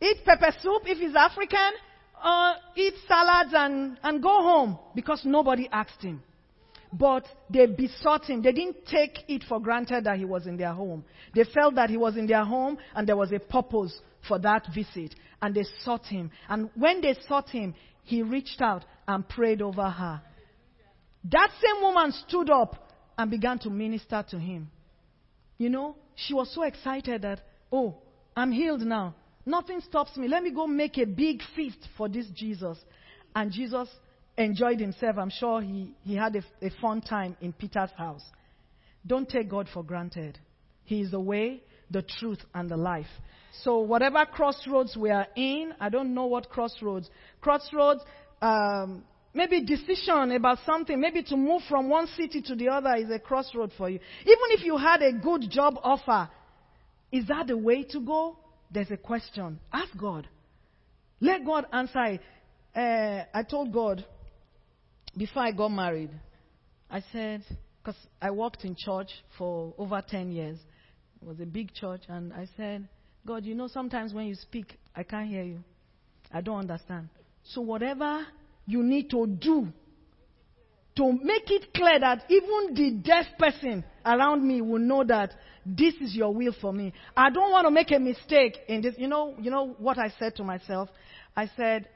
Eat 0.00 0.24
pepper 0.24 0.52
soup 0.62 0.82
if 0.86 0.98
he's 0.98 1.14
African. 1.14 1.72
Or 2.22 2.54
eat 2.76 2.94
salads 3.08 3.52
and, 3.54 3.98
and 4.02 4.22
go 4.22 4.42
home 4.42 4.78
because 4.94 5.22
nobody 5.24 5.68
asked 5.72 6.02
him. 6.02 6.22
But 6.92 7.24
they 7.48 7.66
besought 7.66 8.24
him. 8.24 8.42
They 8.42 8.52
didn't 8.52 8.84
take 8.86 9.20
it 9.28 9.44
for 9.48 9.60
granted 9.60 10.04
that 10.04 10.18
he 10.18 10.24
was 10.24 10.46
in 10.46 10.56
their 10.56 10.72
home. 10.72 11.04
They 11.34 11.44
felt 11.44 11.76
that 11.76 11.88
he 11.88 11.96
was 11.96 12.16
in 12.16 12.26
their 12.26 12.44
home 12.44 12.76
and 12.94 13.08
there 13.08 13.16
was 13.16 13.32
a 13.32 13.38
purpose 13.38 13.98
for 14.28 14.38
that 14.40 14.66
visit. 14.74 15.14
And 15.40 15.54
they 15.54 15.64
sought 15.82 16.04
him. 16.04 16.30
And 16.48 16.68
when 16.74 17.00
they 17.00 17.16
sought 17.26 17.48
him, 17.48 17.74
he 18.04 18.22
reached 18.22 18.60
out 18.60 18.84
and 19.08 19.26
prayed 19.26 19.62
over 19.62 19.88
her. 19.88 20.20
That 21.24 21.50
same 21.62 21.82
woman 21.82 22.12
stood 22.26 22.50
up 22.50 22.92
and 23.16 23.30
began 23.30 23.58
to 23.60 23.70
minister 23.70 24.24
to 24.30 24.38
him. 24.38 24.70
You 25.58 25.70
know, 25.70 25.96
she 26.16 26.34
was 26.34 26.52
so 26.54 26.64
excited 26.64 27.22
that, 27.22 27.40
oh, 27.70 27.96
I'm 28.36 28.52
healed 28.52 28.80
now. 28.80 29.14
Nothing 29.46 29.80
stops 29.80 30.16
me. 30.16 30.28
Let 30.28 30.42
me 30.42 30.50
go 30.50 30.66
make 30.66 30.98
a 30.98 31.06
big 31.06 31.40
feast 31.56 31.88
for 31.96 32.08
this 32.08 32.26
Jesus. 32.34 32.78
And 33.34 33.50
Jesus 33.52 33.88
enjoyed 34.36 34.80
himself. 34.80 35.16
I'm 35.18 35.30
sure 35.30 35.60
he, 35.60 35.92
he 36.02 36.14
had 36.16 36.36
a, 36.36 36.66
a 36.66 36.70
fun 36.80 37.00
time 37.00 37.36
in 37.40 37.52
Peter's 37.52 37.90
house. 37.96 38.22
Don't 39.06 39.28
take 39.28 39.48
God 39.48 39.68
for 39.72 39.82
granted. 39.82 40.38
He 40.84 41.00
is 41.00 41.12
the 41.12 41.20
way, 41.20 41.62
the 41.90 42.02
truth, 42.02 42.40
and 42.54 42.68
the 42.68 42.76
life. 42.76 43.06
So, 43.62 43.80
whatever 43.80 44.24
crossroads 44.26 44.96
we 44.96 45.10
are 45.10 45.26
in, 45.36 45.74
I 45.80 45.88
don't 45.88 46.14
know 46.14 46.26
what 46.26 46.50
crossroads. 46.50 47.08
Crossroads, 47.40 48.02
um, 48.40 49.04
maybe 49.34 49.64
decision 49.64 50.32
about 50.32 50.58
something, 50.64 51.00
maybe 51.00 51.22
to 51.24 51.36
move 51.36 51.62
from 51.68 51.88
one 51.88 52.06
city 52.08 52.42
to 52.42 52.54
the 52.54 52.68
other 52.68 52.94
is 52.96 53.10
a 53.10 53.18
crossroad 53.18 53.72
for 53.76 53.88
you. 53.88 53.98
Even 54.22 54.48
if 54.50 54.64
you 54.64 54.76
had 54.76 55.02
a 55.02 55.12
good 55.12 55.50
job 55.50 55.74
offer, 55.82 56.28
is 57.10 57.26
that 57.26 57.48
the 57.48 57.56
way 57.56 57.82
to 57.84 58.00
go? 58.00 58.36
There's 58.70 58.90
a 58.90 58.96
question. 58.96 59.58
Ask 59.72 59.96
God. 59.96 60.28
Let 61.20 61.44
God 61.44 61.66
answer 61.72 62.04
it. 62.04 62.20
Uh, 62.74 63.24
I 63.34 63.42
told 63.42 63.72
God 63.72 64.04
before 65.16 65.42
I 65.42 65.50
got 65.50 65.70
married, 65.70 66.10
I 66.88 67.02
said, 67.12 67.44
because 67.82 68.00
I 68.22 68.30
worked 68.30 68.64
in 68.64 68.76
church 68.78 69.10
for 69.36 69.74
over 69.76 70.02
10 70.06 70.30
years. 70.30 70.58
It 71.20 71.26
was 71.26 71.40
a 71.40 71.46
big 71.46 71.74
church, 71.74 72.02
and 72.08 72.32
I 72.32 72.48
said, 72.56 72.88
God, 73.26 73.44
you 73.44 73.54
know, 73.54 73.66
sometimes 73.66 74.14
when 74.14 74.26
you 74.26 74.34
speak, 74.34 74.78
I 74.94 75.02
can't 75.02 75.28
hear 75.28 75.42
you. 75.42 75.62
I 76.32 76.40
don't 76.40 76.60
understand. 76.60 77.08
So, 77.44 77.60
whatever 77.60 78.24
you 78.66 78.82
need 78.82 79.10
to 79.10 79.26
do 79.26 79.68
to 80.96 81.12
make 81.12 81.50
it 81.50 81.72
clear 81.74 81.98
that 81.98 82.24
even 82.28 82.74
the 82.74 83.02
deaf 83.02 83.26
person 83.38 83.84
around 84.04 84.46
me 84.46 84.60
will 84.60 84.78
know 84.78 85.04
that 85.04 85.32
this 85.64 85.94
is 86.00 86.14
your 86.14 86.34
will 86.34 86.54
for 86.60 86.72
me. 86.72 86.92
I 87.16 87.30
don't 87.30 87.50
want 87.50 87.66
to 87.66 87.70
make 87.70 87.90
a 87.90 87.98
mistake 87.98 88.56
in 88.68 88.80
this. 88.80 88.94
You 88.96 89.08
know, 89.08 89.34
you 89.38 89.50
know 89.50 89.74
what 89.78 89.98
I 89.98 90.12
said 90.18 90.36
to 90.36 90.44
myself? 90.44 90.88
I 91.36 91.50
said, 91.56 91.88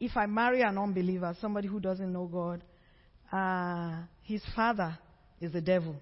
if 0.00 0.16
I 0.16 0.26
marry 0.26 0.62
an 0.62 0.78
unbeliever, 0.78 1.36
somebody 1.40 1.68
who 1.68 1.80
doesn't 1.80 2.12
know 2.12 2.26
God, 2.26 2.62
uh, 3.32 4.02
his 4.22 4.42
father 4.54 4.96
is 5.40 5.52
the 5.52 5.60
devil. 5.60 5.96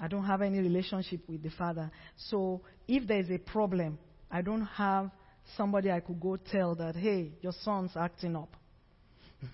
I 0.00 0.08
don't 0.08 0.24
have 0.24 0.42
any 0.42 0.58
relationship 0.58 1.20
with 1.28 1.42
the 1.42 1.50
father. 1.50 1.90
So 2.16 2.62
if 2.88 3.06
there 3.06 3.20
is 3.20 3.30
a 3.30 3.38
problem, 3.38 3.98
I 4.30 4.42
don't 4.42 4.66
have 4.66 5.10
somebody 5.56 5.90
I 5.90 6.00
could 6.00 6.20
go 6.20 6.36
tell 6.36 6.74
that, 6.76 6.96
hey, 6.96 7.32
your 7.40 7.52
son's 7.62 7.92
acting 7.96 8.34
up. 8.34 8.50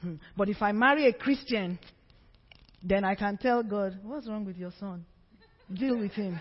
but 0.37 0.49
if 0.49 0.63
I 0.63 0.73
marry 0.73 1.07
a 1.07 1.13
Christian, 1.13 1.79
then 2.83 3.05
I 3.05 3.15
can 3.15 3.37
tell 3.37 3.63
God, 3.63 3.99
what's 4.03 4.27
wrong 4.27 4.47
with 4.47 4.57
your 4.57 4.73
son? 4.81 5.05
Deal 5.73 5.99
with 5.99 6.13
him. 6.13 6.41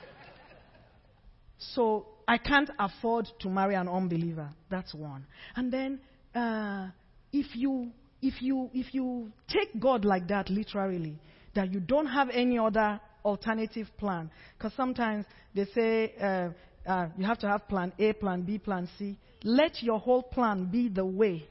So 1.60 2.08
I 2.28 2.38
can't 2.38 2.70
afford 2.80 3.28
to 3.40 3.50
marry 3.50 3.76
an 3.76 3.88
unbeliever. 3.88 4.50
That's 4.70 4.94
one. 4.94 5.26
And 5.56 5.72
then, 5.72 6.00
uh, 6.34 6.88
if 7.32 7.56
you 7.56 7.92
if 8.22 8.42
you 8.42 8.70
if 8.74 8.94
you 8.94 9.32
take 9.48 9.80
God 9.80 10.06
like 10.06 10.28
that 10.30 10.50
literally, 10.50 11.20
that 11.56 11.72
you 11.72 11.80
don't 11.80 12.08
have 12.08 12.30
any 12.32 12.58
other 12.58 13.00
alternative 13.26 13.88
plan, 13.98 14.32
because 14.58 14.74
sometimes 14.76 15.26
they 15.54 15.66
say 15.76 16.14
uh, 16.22 16.50
uh, 16.90 17.08
you 17.18 17.26
have 17.26 17.40
to 17.40 17.48
have 17.48 17.68
plan 17.68 17.92
A, 18.00 18.14
plan 18.14 18.42
B, 18.44 18.58
plan 18.58 18.88
C. 18.98 19.18
Let 19.44 19.82
your 19.84 20.00
whole 20.00 20.24
plan 20.24 20.66
be 20.66 20.90
the 20.90 21.06
way, 21.06 21.48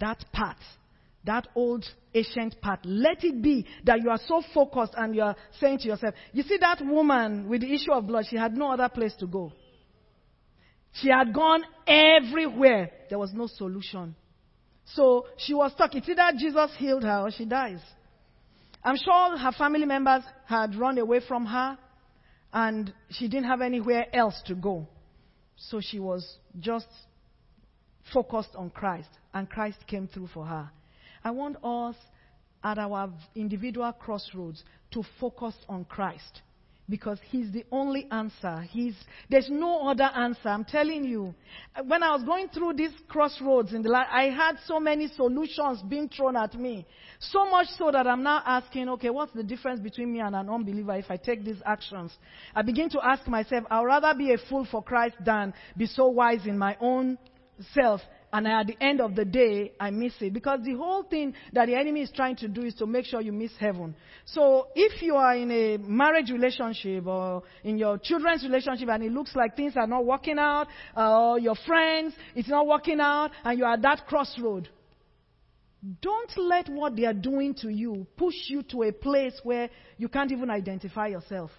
that 0.00 0.24
path 0.32 0.56
that 1.24 1.48
old 1.54 1.84
ancient 2.14 2.60
path. 2.60 2.80
Let 2.84 3.24
it 3.24 3.42
be 3.42 3.66
that 3.84 4.02
you 4.02 4.10
are 4.10 4.20
so 4.26 4.42
focused 4.52 4.94
and 4.96 5.14
you 5.14 5.22
are 5.22 5.36
saying 5.60 5.78
to 5.78 5.88
yourself, 5.88 6.14
you 6.32 6.42
see 6.42 6.58
that 6.60 6.80
woman 6.84 7.48
with 7.48 7.60
the 7.60 7.72
issue 7.72 7.92
of 7.92 8.06
blood, 8.06 8.26
she 8.28 8.36
had 8.36 8.56
no 8.56 8.72
other 8.72 8.88
place 8.88 9.14
to 9.20 9.26
go. 9.26 9.52
She 10.94 11.08
had 11.08 11.32
gone 11.32 11.62
everywhere. 11.86 12.90
There 13.08 13.18
was 13.18 13.32
no 13.32 13.46
solution. 13.46 14.14
So 14.84 15.26
she 15.38 15.54
was 15.54 15.72
stuck. 15.72 15.94
It's 15.94 16.08
either 16.08 16.32
Jesus 16.36 16.70
healed 16.76 17.04
her 17.04 17.20
or 17.20 17.30
she 17.30 17.44
dies. 17.44 17.80
I'm 18.84 18.96
sure 18.96 19.38
her 19.38 19.52
family 19.52 19.86
members 19.86 20.22
had 20.46 20.74
run 20.74 20.98
away 20.98 21.20
from 21.26 21.46
her 21.46 21.78
and 22.52 22.92
she 23.10 23.28
didn't 23.28 23.46
have 23.46 23.60
anywhere 23.60 24.14
else 24.14 24.34
to 24.46 24.54
go. 24.54 24.88
So 25.56 25.80
she 25.80 25.98
was 25.98 26.38
just 26.58 26.88
focused 28.12 28.50
on 28.56 28.70
Christ 28.70 29.08
and 29.32 29.48
Christ 29.48 29.78
came 29.86 30.08
through 30.08 30.28
for 30.34 30.44
her. 30.44 30.70
I 31.24 31.30
want 31.30 31.56
us 31.62 31.96
at 32.64 32.78
our 32.78 33.10
individual 33.34 33.92
crossroads 33.92 34.62
to 34.92 35.02
focus 35.20 35.54
on 35.68 35.84
Christ 35.84 36.42
because 36.88 37.18
he's 37.30 37.50
the 37.52 37.64
only 37.70 38.06
answer. 38.10 38.60
He's, 38.70 38.94
there's 39.30 39.48
no 39.48 39.88
other 39.88 40.04
answer. 40.04 40.48
I'm 40.48 40.64
telling 40.64 41.04
you. 41.04 41.34
When 41.86 42.02
I 42.02 42.10
was 42.10 42.24
going 42.24 42.48
through 42.48 42.74
these 42.74 42.90
crossroads 43.08 43.72
in 43.72 43.82
the 43.82 43.88
life, 43.88 44.08
I 44.10 44.24
had 44.24 44.56
so 44.66 44.78
many 44.78 45.08
solutions 45.08 45.80
being 45.88 46.08
thrown 46.08 46.36
at 46.36 46.54
me. 46.54 46.86
So 47.18 47.48
much 47.48 47.68
so 47.78 47.90
that 47.92 48.06
I'm 48.06 48.22
now 48.22 48.42
asking, 48.44 48.88
okay, 48.90 49.10
what's 49.10 49.32
the 49.32 49.44
difference 49.44 49.80
between 49.80 50.12
me 50.12 50.20
and 50.20 50.34
an 50.34 50.50
unbeliever 50.50 50.96
if 50.96 51.06
I 51.08 51.16
take 51.16 51.44
these 51.44 51.62
actions? 51.64 52.12
I 52.54 52.62
begin 52.62 52.90
to 52.90 53.00
ask 53.02 53.26
myself, 53.26 53.64
I'd 53.70 53.84
rather 53.84 54.12
be 54.14 54.32
a 54.32 54.38
fool 54.50 54.66
for 54.70 54.82
Christ 54.82 55.16
than 55.24 55.54
be 55.76 55.86
so 55.86 56.08
wise 56.08 56.46
in 56.46 56.58
my 56.58 56.76
own 56.80 57.16
self 57.72 58.00
and 58.32 58.48
at 58.48 58.66
the 58.66 58.76
end 58.82 59.00
of 59.00 59.14
the 59.14 59.26
day, 59.26 59.72
I 59.78 59.90
miss 59.90 60.14
it. 60.20 60.32
Because 60.32 60.60
the 60.64 60.74
whole 60.74 61.02
thing 61.02 61.34
that 61.52 61.66
the 61.66 61.74
enemy 61.74 62.00
is 62.00 62.10
trying 62.10 62.36
to 62.36 62.48
do 62.48 62.62
is 62.62 62.74
to 62.76 62.86
make 62.86 63.04
sure 63.04 63.20
you 63.20 63.32
miss 63.32 63.52
heaven. 63.58 63.94
So 64.24 64.68
if 64.74 65.02
you 65.02 65.16
are 65.16 65.36
in 65.36 65.50
a 65.50 65.76
marriage 65.76 66.30
relationship 66.30 67.06
or 67.06 67.42
in 67.62 67.76
your 67.76 67.98
children's 67.98 68.42
relationship 68.42 68.88
and 68.88 69.02
it 69.02 69.12
looks 69.12 69.36
like 69.36 69.54
things 69.54 69.74
are 69.76 69.86
not 69.86 70.06
working 70.06 70.38
out, 70.38 70.68
or 70.96 71.38
your 71.38 71.56
friends, 71.66 72.14
it's 72.34 72.48
not 72.48 72.66
working 72.66 73.00
out, 73.00 73.32
and 73.44 73.58
you 73.58 73.66
are 73.66 73.74
at 73.74 73.82
that 73.82 74.06
crossroad, 74.06 74.68
don't 76.00 76.30
let 76.38 76.68
what 76.68 76.96
they 76.96 77.04
are 77.04 77.12
doing 77.12 77.54
to 77.56 77.68
you 77.68 78.06
push 78.16 78.34
you 78.46 78.62
to 78.62 78.84
a 78.84 78.92
place 78.92 79.38
where 79.42 79.68
you 79.98 80.08
can't 80.08 80.32
even 80.32 80.48
identify 80.48 81.08
yourself. 81.08 81.50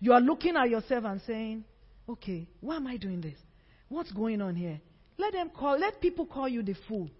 You 0.00 0.12
are 0.12 0.20
looking 0.20 0.56
at 0.56 0.70
yourself 0.70 1.04
and 1.04 1.20
saying, 1.26 1.64
okay, 2.08 2.48
why 2.60 2.76
am 2.76 2.86
I 2.86 2.96
doing 2.96 3.20
this? 3.20 3.38
What's 3.88 4.10
going 4.10 4.40
on 4.40 4.56
here? 4.56 4.80
Let 5.18 5.32
them 5.32 5.50
call, 5.50 5.78
let 5.78 6.00
people 6.00 6.26
call 6.26 6.48
you 6.48 6.62
the 6.62 6.74
fool. 6.88 7.10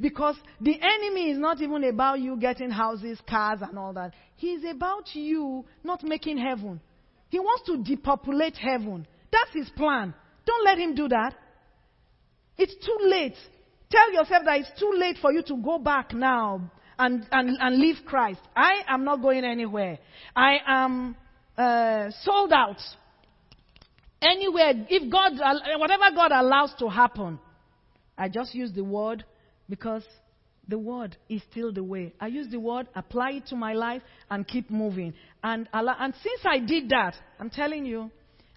Because 0.00 0.36
the 0.60 0.78
enemy 0.80 1.30
is 1.30 1.38
not 1.38 1.60
even 1.60 1.84
about 1.84 2.20
you 2.20 2.36
getting 2.36 2.70
houses, 2.70 3.18
cars, 3.28 3.60
and 3.62 3.78
all 3.78 3.92
that. 3.92 4.12
He's 4.36 4.64
about 4.68 5.14
you 5.14 5.64
not 5.84 6.02
making 6.02 6.38
heaven. 6.38 6.80
He 7.28 7.38
wants 7.38 7.66
to 7.66 7.82
depopulate 7.82 8.56
heaven. 8.56 9.06
That's 9.30 9.52
his 9.52 9.68
plan. 9.76 10.14
Don't 10.46 10.64
let 10.64 10.78
him 10.78 10.94
do 10.94 11.08
that. 11.08 11.34
It's 12.56 12.74
too 12.84 12.98
late. 13.02 13.36
Tell 13.90 14.12
yourself 14.12 14.44
that 14.44 14.60
it's 14.60 14.80
too 14.80 14.92
late 14.96 15.16
for 15.20 15.32
you 15.32 15.42
to 15.42 15.56
go 15.56 15.78
back 15.78 16.12
now 16.12 16.70
and, 16.98 17.26
and, 17.30 17.56
and 17.60 17.78
leave 17.78 17.96
Christ. 18.06 18.40
I 18.56 18.82
am 18.88 19.04
not 19.04 19.22
going 19.22 19.44
anywhere. 19.44 19.98
I 20.34 20.56
am 20.66 21.16
uh, 21.56 22.10
sold 22.22 22.52
out. 22.52 22.80
Anywhere, 24.24 24.72
if 24.88 25.10
God, 25.10 25.32
eh, 25.34 25.76
whatever 25.76 26.04
God 26.14 26.32
allows 26.32 26.72
to 26.78 26.88
happen, 26.88 27.38
I 28.16 28.28
just 28.28 28.54
use 28.54 28.72
the 28.72 28.84
word 28.84 29.24
because 29.68 30.04
the 30.66 30.78
word 30.78 31.16
is 31.28 31.42
still 31.50 31.72
the 31.72 31.82
way. 31.84 32.12
I 32.20 32.28
use 32.28 32.48
the 32.50 32.60
word, 32.60 32.88
apply 32.94 33.32
it 33.32 33.46
to 33.48 33.56
my 33.56 33.74
life, 33.74 34.02
and 34.30 34.46
keep 34.46 34.70
moving. 34.70 35.12
And, 35.42 35.68
and 35.72 36.14
since 36.22 36.40
I 36.44 36.58
did 36.58 36.88
that, 36.88 37.14
I'm 37.38 37.50
telling 37.50 37.84
you, 37.84 38.10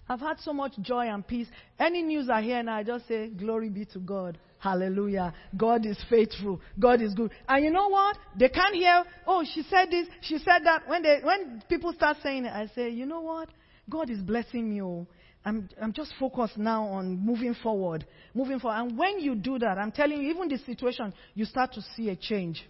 I've 0.08 0.20
had 0.20 0.40
so 0.40 0.54
much 0.54 0.72
joy 0.80 1.06
and 1.06 1.26
peace. 1.26 1.48
Any 1.78 2.02
news 2.02 2.30
I 2.30 2.40
hear 2.40 2.62
now, 2.62 2.76
I 2.76 2.82
just 2.82 3.06
say, 3.06 3.28
Glory 3.28 3.68
be 3.68 3.84
to 3.86 3.98
God. 3.98 4.38
Hallelujah. 4.58 5.34
God 5.56 5.84
is 5.84 5.98
faithful. 6.08 6.60
God 6.80 7.02
is 7.02 7.14
good. 7.14 7.30
And 7.46 7.64
you 7.64 7.70
know 7.70 7.88
what? 7.88 8.16
They 8.38 8.48
can't 8.48 8.74
hear, 8.74 9.04
oh, 9.26 9.44
she 9.54 9.62
said 9.64 9.90
this, 9.90 10.08
she 10.22 10.38
said 10.38 10.64
that. 10.64 10.88
When, 10.88 11.02
they, 11.02 11.20
when 11.22 11.62
people 11.68 11.92
start 11.92 12.16
saying 12.22 12.46
it, 12.46 12.52
I 12.52 12.68
say, 12.74 12.88
you 12.88 13.06
know 13.06 13.20
what? 13.20 13.50
God 13.88 14.10
is 14.10 14.20
blessing 14.20 14.68
me. 14.68 14.82
Oh. 14.82 15.06
I'm, 15.48 15.68
I'm 15.80 15.92
just 15.94 16.12
focused 16.20 16.58
now 16.58 16.84
on 16.84 17.18
moving 17.18 17.54
forward. 17.54 18.06
Moving 18.34 18.60
forward. 18.60 18.76
And 18.76 18.98
when 18.98 19.18
you 19.18 19.34
do 19.34 19.58
that, 19.58 19.78
I'm 19.78 19.90
telling 19.90 20.20
you, 20.22 20.30
even 20.30 20.48
the 20.48 20.58
situation, 20.58 21.14
you 21.34 21.46
start 21.46 21.72
to 21.72 21.82
see 21.96 22.10
a 22.10 22.16
change. 22.16 22.62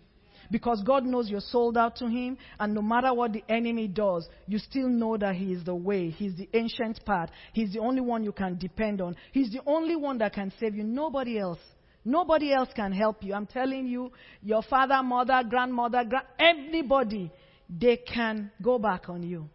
Because 0.51 0.83
God 0.83 1.05
knows 1.05 1.29
you're 1.29 1.41
sold 1.41 1.77
out 1.77 1.97
to 1.97 2.07
Him, 2.07 2.39
and 2.59 2.75
no 2.75 2.81
matter 2.81 3.13
what 3.13 3.33
the 3.33 3.43
enemy 3.49 3.89
does, 3.89 4.27
you 4.47 4.59
still 4.59 4.89
know 4.89 5.17
that 5.19 5.35
He 5.35 5.53
is 5.53 5.65
the 5.65 5.75
way. 5.75 6.09
He's 6.11 6.37
the 6.37 6.49
ancient 6.55 7.05
path. 7.05 7.31
He's 7.53 7.73
the 7.73 7.81
only 7.81 8.01
one 8.01 8.23
you 8.23 8.33
can 8.33 8.57
depend 8.57 9.01
on. 9.01 9.17
He's 9.33 9.51
the 9.51 9.61
only 9.67 9.97
one 9.97 10.19
that 10.19 10.33
can 10.33 10.53
save 10.59 10.75
you. 10.75 10.85
Nobody 10.85 11.39
else. 11.39 11.59
Nobody 12.05 12.53
else 12.53 12.69
can 12.75 12.93
help 12.93 13.23
you. 13.23 13.35
I'm 13.35 13.47
telling 13.47 13.87
you, 13.89 14.13
your 14.41 14.63
father, 14.63 15.03
mother, 15.03 15.43
grandmother, 15.47 16.05
gra- 16.05 16.27
anybody, 16.39 17.31
they 17.69 17.99
can 17.99 18.51
go 18.63 18.79
back 18.79 19.11
on 19.11 19.23
you. 19.25 19.51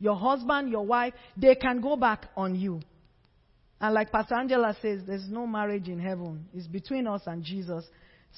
Your 0.00 0.16
husband, 0.16 0.70
your 0.70 0.84
wife, 0.84 1.14
they 1.36 1.54
can 1.54 1.80
go 1.80 1.94
back 1.94 2.30
on 2.36 2.54
you. 2.54 2.80
And 3.80 3.94
like 3.94 4.10
Pastor 4.10 4.34
Angela 4.34 4.76
says, 4.82 5.00
there's 5.06 5.28
no 5.28 5.46
marriage 5.46 5.88
in 5.88 6.00
heaven. 6.00 6.46
It's 6.52 6.66
between 6.66 7.06
us 7.06 7.22
and 7.26 7.44
Jesus. 7.44 7.84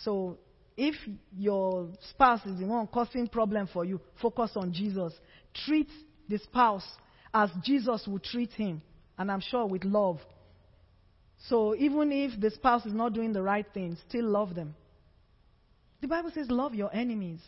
So 0.05 0.39
if 0.77 0.95
your 1.37 1.89
spouse 2.11 2.45
is 2.47 2.59
the 2.59 2.67
one 2.67 2.87
causing 2.87 3.29
problem 3.29 3.69
for 3.73 3.85
you, 3.85 4.01
focus 4.21 4.53
on 4.57 4.73
Jesus. 4.73 5.13
Treat 5.67 5.89
the 6.29 6.39
spouse 6.39 6.87
as 7.33 7.51
Jesus 7.65 8.07
would 8.07 8.25
treat 8.25 8.53
him. 8.53 8.83
And 9.19 9.31
I'm 9.31 9.41
sure 9.41 9.67
with 9.67 9.85
love. 9.85 10.19
So 11.49 11.75
even 11.77 12.13
if 12.13 12.41
the 12.41 12.51
spouse 12.51 12.87
is 12.87 12.95
not 12.95 13.13
doing 13.13 13.33
the 13.33 13.43
right 13.43 13.67
thing, 13.75 13.97
still 14.09 14.27
love 14.27 14.55
them. 14.55 14.75
The 16.01 16.09
Bible 16.09 16.31
says, 16.35 16.51
love 16.51 16.75
your 16.75 16.93
enemies. 16.95 17.41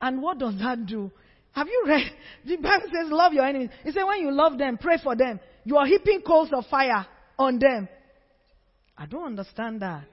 And 0.00 0.22
what 0.22 0.38
does 0.38 0.58
that 0.58 0.86
do? 0.86 1.10
Have 1.52 1.68
you 1.68 1.84
read? 1.86 2.10
The 2.46 2.56
Bible 2.56 2.86
says, 2.86 3.10
love 3.10 3.34
your 3.34 3.46
enemies. 3.46 3.68
It 3.84 3.92
says, 3.92 4.02
when 4.06 4.20
you 4.20 4.32
love 4.32 4.56
them, 4.56 4.78
pray 4.78 4.96
for 5.02 5.14
them. 5.14 5.40
You 5.64 5.76
are 5.76 5.84
heaping 5.84 6.22
coals 6.22 6.48
of 6.54 6.64
fire 6.70 7.06
on 7.38 7.58
them. 7.58 7.86
I 8.96 9.04
don't 9.04 9.26
understand 9.26 9.82
that. 9.82 10.04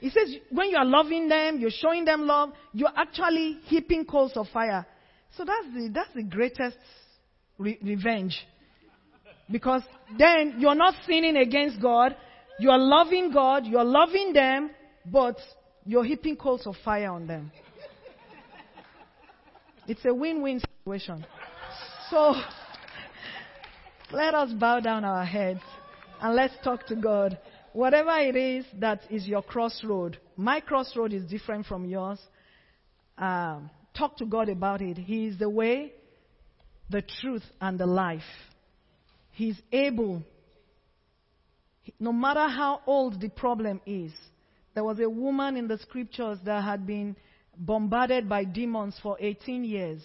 It 0.00 0.12
says, 0.12 0.34
when 0.50 0.70
you 0.70 0.76
are 0.76 0.84
loving 0.84 1.28
them, 1.28 1.58
you're 1.58 1.70
showing 1.70 2.04
them 2.04 2.26
love, 2.26 2.50
you're 2.72 2.92
actually 2.94 3.58
heaping 3.64 4.04
coals 4.04 4.32
of 4.36 4.46
fire. 4.52 4.86
So 5.36 5.44
that's 5.44 5.66
the, 5.74 5.90
that's 5.92 6.14
the 6.14 6.22
greatest 6.22 6.76
re- 7.58 7.78
revenge. 7.82 8.38
Because 9.50 9.82
then 10.18 10.56
you're 10.58 10.74
not 10.74 10.94
sinning 11.06 11.36
against 11.36 11.80
God, 11.80 12.16
you're 12.58 12.78
loving 12.78 13.32
God, 13.32 13.66
you're 13.66 13.84
loving 13.84 14.32
them, 14.32 14.70
but 15.04 15.36
you're 15.84 16.04
heaping 16.04 16.36
coals 16.36 16.66
of 16.66 16.74
fire 16.84 17.10
on 17.10 17.26
them. 17.26 17.52
It's 19.88 20.04
a 20.04 20.12
win 20.12 20.42
win 20.42 20.60
situation. 20.60 21.24
So, 22.10 22.34
let 24.12 24.34
us 24.34 24.52
bow 24.52 24.80
down 24.80 25.04
our 25.04 25.24
heads 25.24 25.60
and 26.20 26.34
let's 26.34 26.54
talk 26.64 26.86
to 26.86 26.96
God. 26.96 27.38
Whatever 27.72 28.18
it 28.18 28.36
is 28.36 28.64
that 28.80 29.02
is 29.10 29.26
your 29.26 29.42
crossroad, 29.42 30.18
my 30.36 30.60
crossroad 30.60 31.12
is 31.12 31.24
different 31.26 31.66
from 31.66 31.84
yours. 31.84 32.18
Um, 33.18 33.70
talk 33.96 34.16
to 34.18 34.26
God 34.26 34.48
about 34.48 34.80
it. 34.80 34.96
He 34.96 35.26
is 35.26 35.38
the 35.38 35.50
way, 35.50 35.92
the 36.90 37.02
truth, 37.20 37.44
and 37.60 37.78
the 37.78 37.86
life. 37.86 38.22
He's 39.32 39.60
able, 39.72 40.22
no 42.00 42.12
matter 42.12 42.48
how 42.48 42.80
old 42.86 43.20
the 43.20 43.28
problem 43.28 43.80
is. 43.86 44.12
There 44.74 44.84
was 44.84 44.98
a 45.00 45.08
woman 45.08 45.56
in 45.56 45.68
the 45.68 45.78
scriptures 45.78 46.38
that 46.44 46.62
had 46.62 46.86
been 46.86 47.16
bombarded 47.58 48.28
by 48.28 48.44
demons 48.44 48.96
for 49.02 49.16
18 49.20 49.64
years, 49.64 50.02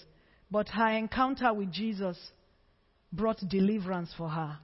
but 0.49 0.69
her 0.69 0.89
encounter 0.89 1.53
with 1.53 1.71
Jesus 1.71 2.17
brought 3.11 3.39
deliverance 3.49 4.13
for 4.17 4.29
her. 4.29 4.57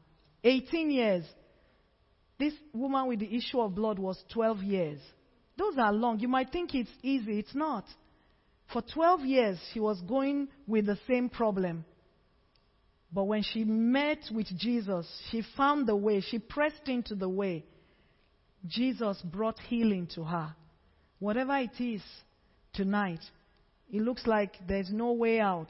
18 0.43 0.91
years. 0.91 1.25
This 2.39 2.53
woman 2.73 3.07
with 3.07 3.19
the 3.19 3.35
issue 3.35 3.59
of 3.59 3.75
blood 3.75 3.99
was 3.99 4.21
12 4.33 4.59
years. 4.59 4.99
Those 5.57 5.77
are 5.77 5.91
long. 5.91 6.19
You 6.19 6.27
might 6.27 6.51
think 6.51 6.75
it's 6.75 6.89
easy. 7.01 7.39
It's 7.39 7.55
not. 7.55 7.85
For 8.71 8.81
12 8.81 9.21
years, 9.21 9.59
she 9.73 9.79
was 9.79 9.99
going 10.01 10.49
with 10.67 10.85
the 10.85 10.99
same 11.07 11.29
problem. 11.29 11.83
But 13.11 13.23
when 13.23 13.41
she 13.41 13.63
met 13.63 14.19
with 14.31 14.47
Jesus, 14.57 15.07
she 15.31 15.41
found 15.55 15.87
the 15.87 15.95
way. 15.95 16.21
She 16.21 16.39
pressed 16.39 16.87
into 16.87 17.15
the 17.15 17.29
way. 17.29 17.65
Jesus 18.67 19.21
brought 19.23 19.57
healing 19.59 20.07
to 20.15 20.23
her. 20.23 20.53
Whatever 21.19 21.57
it 21.57 21.79
is 21.79 22.01
tonight, 22.77 23.19
it 23.91 24.01
looks 24.01 24.25
like 24.27 24.53
there's 24.67 24.91
no 24.91 25.11
way 25.11 25.39
out. 25.39 25.69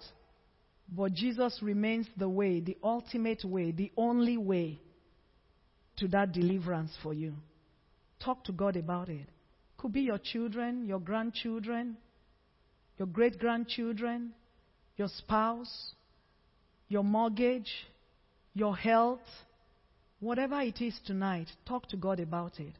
But 0.89 1.13
Jesus 1.13 1.59
remains 1.61 2.05
the 2.17 2.29
way, 2.29 2.59
the 2.59 2.77
ultimate 2.83 3.43
way, 3.43 3.71
the 3.71 3.91
only 3.97 4.37
way 4.37 4.79
to 5.97 6.07
that 6.09 6.33
deliverance 6.33 6.91
for 7.01 7.13
you. 7.13 7.33
Talk 8.23 8.43
to 8.45 8.51
God 8.51 8.75
about 8.75 9.09
it. 9.09 9.27
Could 9.77 9.93
be 9.93 10.01
your 10.01 10.17
children, 10.17 10.85
your 10.85 10.99
grandchildren, 10.99 11.97
your 12.97 13.07
great 13.07 13.39
grandchildren, 13.39 14.33
your 14.97 15.07
spouse, 15.07 15.93
your 16.89 17.03
mortgage, 17.03 17.71
your 18.53 18.75
health, 18.75 19.19
whatever 20.19 20.59
it 20.61 20.81
is 20.81 20.97
tonight, 21.05 21.47
talk 21.67 21.87
to 21.89 21.97
God 21.97 22.19
about 22.19 22.59
it. 22.59 22.73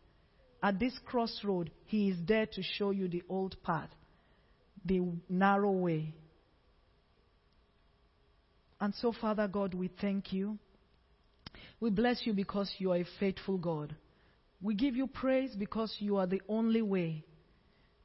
At 0.64 0.80
this 0.80 0.98
crossroad, 1.06 1.72
He 1.86 2.10
is 2.10 2.18
there 2.28 2.48
to 2.48 2.64
show 2.64 2.92
you 2.92 3.08
the 3.08 3.24
old 3.30 3.56
path 3.64 3.90
the 4.86 5.02
narrow 5.30 5.72
way. 5.72 6.14
And 8.80 8.94
so, 8.96 9.12
Father 9.12 9.48
God, 9.48 9.74
we 9.74 9.90
thank 10.02 10.32
you. 10.32 10.58
We 11.80 11.90
bless 11.90 12.26
you 12.26 12.34
because 12.34 12.72
you 12.78 12.92
are 12.92 12.98
a 12.98 13.06
faithful 13.20 13.58
God. 13.58 13.96
We 14.62 14.76
give 14.76 14.96
you 14.96 15.08
praise 15.08 15.56
because 15.58 15.96
you 16.00 16.18
are 16.18 16.28
the 16.28 16.42
only 16.48 16.82
way. 16.82 17.24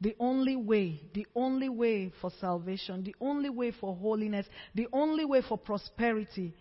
The 0.01 0.17
only 0.19 0.57
way, 0.57 1.01
the 1.15 1.27
only 1.37 1.69
way 1.69 2.13
for 2.21 2.31
salvation, 2.41 3.05
the 3.05 3.15
only 3.21 3.49
way 3.49 3.71
for 3.71 3.95
holiness, 3.95 4.47
the 4.75 4.89
only 4.93 5.25
way 5.25 5.43
for 5.49 5.57
prosperity. 5.57 6.55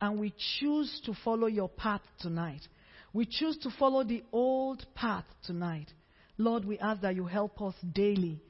And 0.00 0.18
we 0.20 0.32
choose 0.60 1.00
to 1.06 1.14
follow 1.24 1.48
your 1.48 1.68
path 1.68 2.02
tonight. 2.20 2.60
We 3.12 3.26
choose 3.26 3.58
to 3.58 3.70
follow 3.78 4.04
the 4.04 4.22
old 4.32 4.84
path 4.94 5.24
tonight. 5.44 5.92
Lord, 6.38 6.64
we 6.64 6.78
ask 6.78 7.00
that 7.02 7.16
you 7.16 7.26
help 7.26 7.60
us 7.62 7.74
daily 7.92 8.40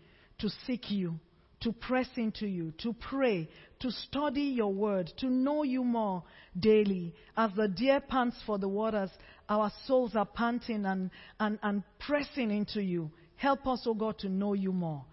to 0.44 0.50
seek 0.66 0.90
you, 0.90 1.18
to 1.62 1.72
press 1.72 2.06
into 2.16 2.46
you, 2.46 2.70
to 2.76 2.92
pray, 2.92 3.48
to 3.80 3.90
study 3.90 4.42
your 4.42 4.70
word, 4.70 5.10
to 5.16 5.26
know 5.26 5.62
you 5.62 5.82
more 5.82 6.22
daily. 6.60 7.14
As 7.34 7.50
the 7.56 7.66
deer 7.66 8.02
pants 8.06 8.36
for 8.44 8.58
the 8.58 8.68
waters, 8.68 9.08
our 9.48 9.72
souls 9.86 10.14
are 10.14 10.26
panting 10.26 10.84
and, 10.84 11.10
and, 11.40 11.58
and 11.62 11.82
pressing 11.98 12.50
into 12.50 12.82
you. 12.82 13.10
Help 13.36 13.66
us, 13.66 13.84
O 13.86 13.92
oh 13.92 13.94
God, 13.94 14.18
to 14.18 14.28
know 14.28 14.52
you 14.52 14.70
more. 14.70 15.06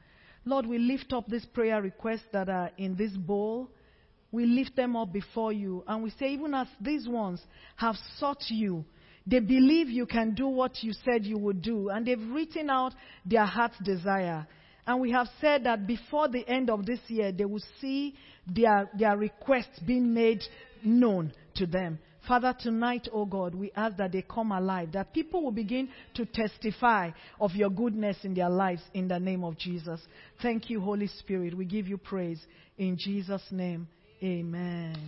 Lord, 0.44 0.66
we 0.66 0.80
lift 0.80 1.14
up 1.14 1.28
these 1.28 1.46
prayer 1.46 1.82
requests 1.82 2.28
that 2.34 2.50
are 2.50 2.72
in 2.78 2.98
this 2.98 3.14
bowl. 3.14 3.70
We 4.34 4.46
lift 4.46 4.76
them 4.76 4.98
up 4.98 5.14
before 5.14 5.54
you. 5.54 5.86
And 5.88 6.04
we 6.04 6.10
say, 6.10 6.34
even 6.34 6.54
as 6.54 6.68
these 6.82 7.08
ones 7.08 7.42
have 7.78 7.96
sought 8.18 8.44
you, 8.50 8.84
they 9.26 9.40
believe 9.40 9.88
you 9.88 10.08
can 10.08 10.34
do 10.34 10.48
what 10.48 10.84
you 10.84 10.92
said 11.06 11.26
you 11.26 11.38
would 11.38 11.62
do. 11.62 11.88
And 11.88 12.06
they've 12.06 12.30
written 12.32 12.70
out 12.70 12.94
their 13.26 13.46
heart's 13.46 13.78
desire. 13.82 14.46
And 14.86 15.00
we 15.00 15.12
have 15.12 15.28
said 15.40 15.64
that 15.66 15.86
before 15.88 16.28
the 16.28 16.48
end 16.48 16.70
of 16.70 16.86
this 16.86 17.00
year, 17.08 17.32
they 17.32 17.46
will 17.46 17.64
see 17.80 18.16
their, 18.48 18.90
their 18.98 19.18
requests 19.18 19.80
being 19.86 20.14
made 20.14 20.44
known 20.84 21.34
to 21.56 21.66
them. 21.66 22.00
Father, 22.28 22.56
tonight, 22.60 23.08
oh 23.12 23.26
God, 23.26 23.56
we 23.56 23.72
ask 23.76 23.98
that 23.98 24.12
they 24.12 24.22
come 24.22 24.52
alive, 24.52 24.92
that 24.92 25.14
people 25.14 25.44
will 25.44 25.52
begin 25.52 25.90
to 26.14 26.26
testify 26.26 27.10
of 27.40 27.52
your 27.56 27.70
goodness 27.70 28.18
in 28.24 28.36
their 28.36 28.50
lives 28.50 28.82
in 28.94 29.08
the 29.08 29.20
name 29.20 29.44
of 29.44 29.58
Jesus. 29.58 30.00
Thank 30.42 30.70
you, 30.70 30.80
Holy 30.82 31.08
Spirit. 31.08 31.58
We 31.58 31.66
give 31.66 31.88
you 31.88 31.98
praise. 31.98 32.40
In 32.78 32.96
Jesus' 33.00 33.46
name, 33.52 33.88
amen. 34.24 35.02